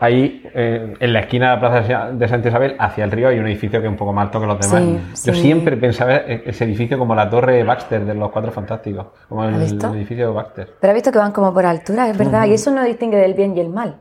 [0.00, 3.38] ahí eh, en la esquina de la Plaza de Santa Isabel, hacia el río, hay
[3.38, 4.82] un edificio que es un poco más alto que los demás.
[5.12, 5.42] Sí, Yo sí.
[5.42, 9.54] siempre pensaba e- ese edificio como la Torre Baxter de los Cuatro Fantásticos, como el,
[9.54, 10.68] edificio de Baxter.
[10.80, 12.46] Pero has visto que van como por altura, es verdad.
[12.46, 13.98] Y eso no distingue del bien y el mal.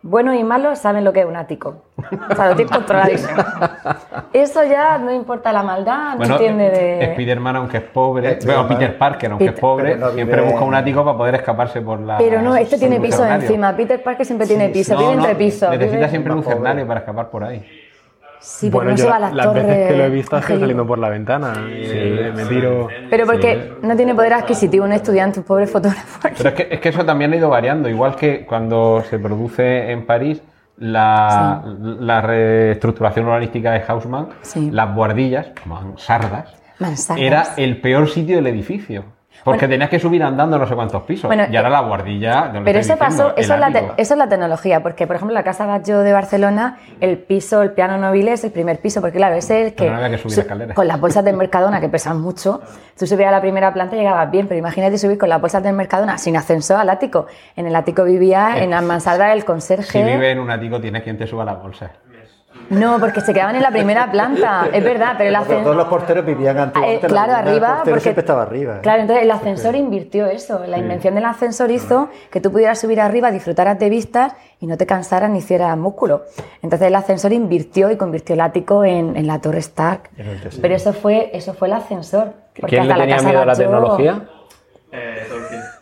[0.00, 1.82] Buenos y malos saben lo que es un ático.
[2.30, 3.36] O sea, lo tienes controladísimo.
[4.32, 7.04] Eso ya no importa la maldad, no Bueno, entiende de...
[7.12, 8.66] Spider-Man, aunque es pobre, Spider-Man.
[8.68, 11.34] bueno, Peter Parker, aunque Peter- es pobre, Pero no siempre busca un ático para poder
[11.34, 12.16] escaparse por la.
[12.18, 13.46] Pero no, este tiene pisos lucernario.
[13.46, 13.76] encima.
[13.76, 15.70] Peter Parker siempre tiene piso, No, vive no, entre pisos.
[15.70, 17.87] Necesita siempre un para escapar por ahí.
[18.40, 19.66] Sí, pero bueno, no yo se va a las las torres.
[19.66, 21.54] veces que lo he visto ha sido saliendo por la ventana.
[21.68, 22.88] y me tiro.
[23.10, 26.20] Pero porque no tiene poder adquisitivo un estudiante, un pobre fotógrafo.
[26.36, 29.90] Pero es que, es que eso también ha ido variando, igual que cuando se produce
[29.90, 30.40] en París
[30.76, 31.62] la,
[32.00, 34.70] la reestructuración urbanística de Haussmann, Sí.
[34.70, 37.20] las guardillas, mansardas, Mansardas.
[37.24, 39.04] era el peor sitio del edificio.
[39.48, 39.72] Porque Bueno.
[39.74, 41.28] tenías que subir andando no sé cuántos pisos.
[41.28, 42.42] Bueno, y ahora la guardilla.
[42.52, 45.16] ¿dónde Pero estoy eso pasó, eso es, la te- eso es la tecnología, porque por
[45.16, 49.00] ejemplo la Casa Batlló de Barcelona, el piso, el piano Nobile es el primer piso,
[49.00, 50.74] porque claro, ese es el que, Pero no había que subir su- escaleras.
[50.76, 52.60] con las bolsas del Mercadona que pesan mucho,
[52.98, 55.62] tú subías a la primera planta y llegabas bien, pero imagínate subir con las bolsas
[55.62, 57.26] del Mercadona sin ascensor al ático.
[57.56, 59.90] En el ático vivía, en la mansarda el conserje.
[59.92, 61.90] Si vive en un ático, tienes quien te suba la bolsa.
[62.70, 65.62] No, porque se quedaban en la primera planta, es verdad, pero el ascensor...
[65.64, 67.06] todos los porteros vivían antiguamente.
[67.06, 68.76] en la claro, arriba, portero porque- siempre estaba arriba.
[68.76, 68.80] ¿eh?
[68.82, 70.60] Claro, entonces el ascensor invirtió eso.
[70.66, 74.76] La invención del ascensor hizo que tú pudieras subir arriba, disfrutaras de vistas y no
[74.76, 76.24] te cansaras ni hicieras músculo.
[76.62, 80.10] Entonces el ascensor invirtió y convirtió el ático en, en la Torre Stark.
[80.60, 82.32] Pero eso fue, eso fue el ascensor.
[82.60, 84.22] porque ¿Quién le la tenía Casa miedo a la Batlló- tecnología?
[84.92, 85.26] Eh.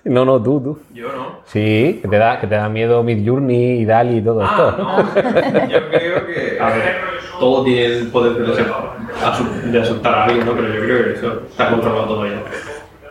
[0.09, 0.79] No, no, tú, tú.
[0.95, 1.41] Yo no.
[1.47, 4.83] Sí, que te da, que te da miedo Midjourney y Dali y todo Ah, esto.
[4.83, 5.69] no.
[5.69, 6.59] Yo creo que.
[6.61, 6.95] A ver,
[7.41, 10.53] todo tiene el poder de, de asustar a alguien, ¿no?
[10.55, 12.33] Pero yo creo que eso está controlado todo ya.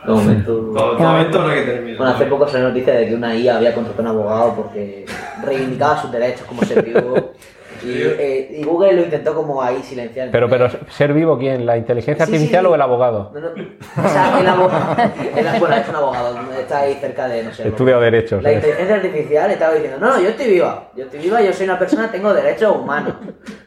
[0.05, 0.71] De momento.
[0.75, 1.97] Todo, de momento no hay que tener miedo.
[1.97, 5.05] Bueno, hace poco salió noticia de que una IA había contratado a un abogado porque
[5.43, 7.33] reivindicaba sus derechos como ser vivo.
[7.83, 10.29] Y, eh, y Google lo intentó como ahí silenciar.
[10.31, 11.65] Pero, pero, ¿ser vivo quién?
[11.65, 12.71] ¿La inteligencia Sí, artificial sí.
[12.71, 13.31] o el abogado?
[13.33, 13.47] No, no.
[13.49, 14.95] O sea, el abogado.
[15.35, 17.67] el- bueno, es un abogado, está ahí cerca de, no sé.
[17.67, 18.41] Estudio derechos.
[18.43, 20.89] La inteligencia artificial estaba diciendo: No, no, yo estoy viva.
[20.95, 23.13] Yo estoy viva, yo soy una persona, tengo derechos humanos.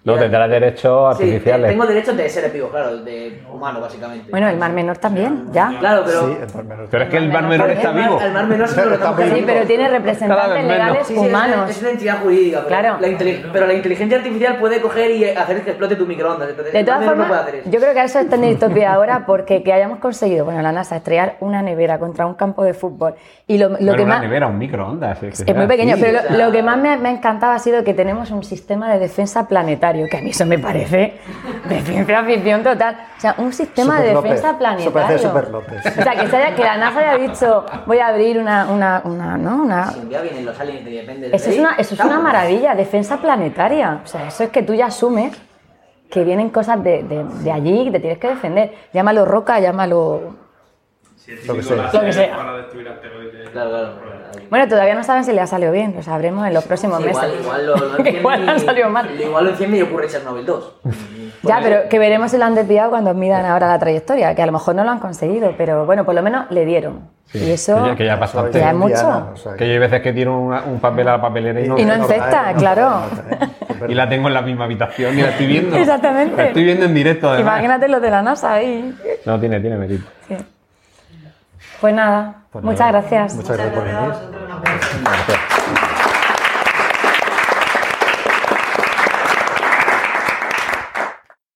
[0.04, 1.70] No, tendrá derechos Sí, artificiales.
[1.70, 4.30] tengo derechos de seres vivos, claro, de humano, básicamente.
[4.30, 5.74] Bueno, el Mar Menor también, ya.
[5.78, 6.36] Claro, pero.
[6.90, 8.18] Pero es que el Mar Menor está vivo.
[8.20, 11.18] El mar menor sí que lo estamos Sí, pero tiene representantes legales Sí, sí, es
[11.20, 11.70] una- humanos.
[11.70, 12.58] Es una entidad jurídica.
[12.66, 12.98] Pero, Claro.
[13.00, 16.48] la pero la inteligencia artificial puede coger y hacer que explote tu microondas.
[16.50, 17.70] Entonces, De todas no formas, puede hacer eso.
[17.70, 20.96] yo creo que eso está en distopía ahora porque que hayamos conseguido, bueno, la NASA,
[20.96, 23.14] estrellar una nevera contra un campo de fútbol
[23.46, 24.22] y lo, lo Bueno, que una más...
[24.22, 25.22] nevera, un microondas.
[25.22, 27.52] Es, Es muy pequeño, pero o lo- sea- lo, que más me, me ha encantado
[27.52, 31.14] ha sido que tenemos un sistema de defensa planetario, que a mí eso me parece
[31.68, 32.96] de ciencia ficción total.
[33.16, 34.30] O sea, un sistema Super de López.
[34.32, 35.18] defensa parece planetario.
[35.18, 35.86] Super López.
[35.98, 38.66] O sea, que, se haya- que la NASA haya dicho, voy a abrir una...
[38.70, 39.62] una, una, ¿no?
[39.62, 42.18] una Si un día vienen los aliens depende del eso es una, eso es una
[42.20, 43.87] maravilla, defensa planetaria.
[43.96, 45.36] O sea, eso es que tú ya asumes
[46.10, 48.74] que vienen cosas de, de, de allí que te tienes que defender.
[48.92, 50.34] Llámalo roca, llámalo...
[51.46, 51.90] Lo que sea.
[51.92, 52.36] Lo que sea.
[52.36, 53.50] Para destruir asteroides.
[53.50, 54.17] Claro, claro.
[54.50, 57.04] Bueno, todavía no saben si le ha salido bien, lo sabremos en los próximos Sí,
[57.06, 57.22] meses.
[57.40, 59.20] igual, igual lo, lo enciende Igual han y- salido mal.
[59.20, 60.72] Igual lo enciende y ocurre Chernobyl 2.
[61.40, 64.46] Ya, pero que veremos si lo han desviado cuando midan ahora la trayectoria, que a
[64.46, 67.02] lo mejor no lo han conseguido, pero bueno, por lo menos le dieron.
[67.26, 68.60] Sí, y eso que ya, que ya pasó antes.
[68.60, 69.28] ya es mucho.
[69.34, 71.68] O sea, Que yo hay veces que tiro una- un papel a la papelera y
[71.68, 73.02] no, Y no infecta, claro.
[73.88, 75.76] y la tengo en la misma habitación y la estoy viendo.
[75.76, 76.36] Exactamente.
[76.36, 77.52] La estoy viendo en directo además.
[77.54, 78.94] Imagínate los de la NASA ahí.
[79.24, 80.06] No, tiene, tiene mérito.
[80.26, 80.36] Sí.
[81.80, 83.34] Pues nada, Pues muchas nada, gracias.
[83.34, 84.12] Muchas gracias por venir.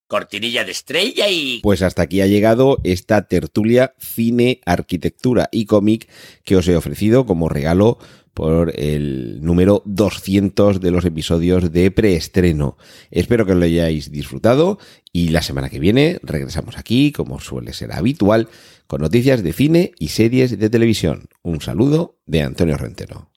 [0.07, 1.61] Cortinilla de estrella y...
[1.63, 6.07] Pues hasta aquí ha llegado esta tertulia cine, arquitectura y cómic
[6.45, 7.97] que os he ofrecido como regalo
[8.35, 12.77] por el número 200 de los episodios de preestreno.
[13.11, 14.79] Espero que lo hayáis disfrutado
[15.13, 18.49] y la semana que viene regresamos aquí, como suele ser habitual,
[18.87, 21.29] con noticias de cine y series de televisión.
[21.43, 23.31] Un saludo de Antonio Rentero.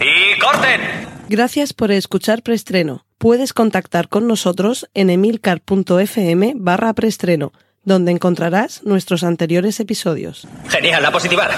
[0.00, 0.80] ¡Y corten!
[1.28, 3.06] Gracias por escuchar Preestreno.
[3.18, 7.52] Puedes contactar con nosotros en emilcar.fm barra preestreno,
[7.82, 10.46] donde encontrarás nuestros anteriores episodios.
[10.68, 11.48] Genial, la positiva.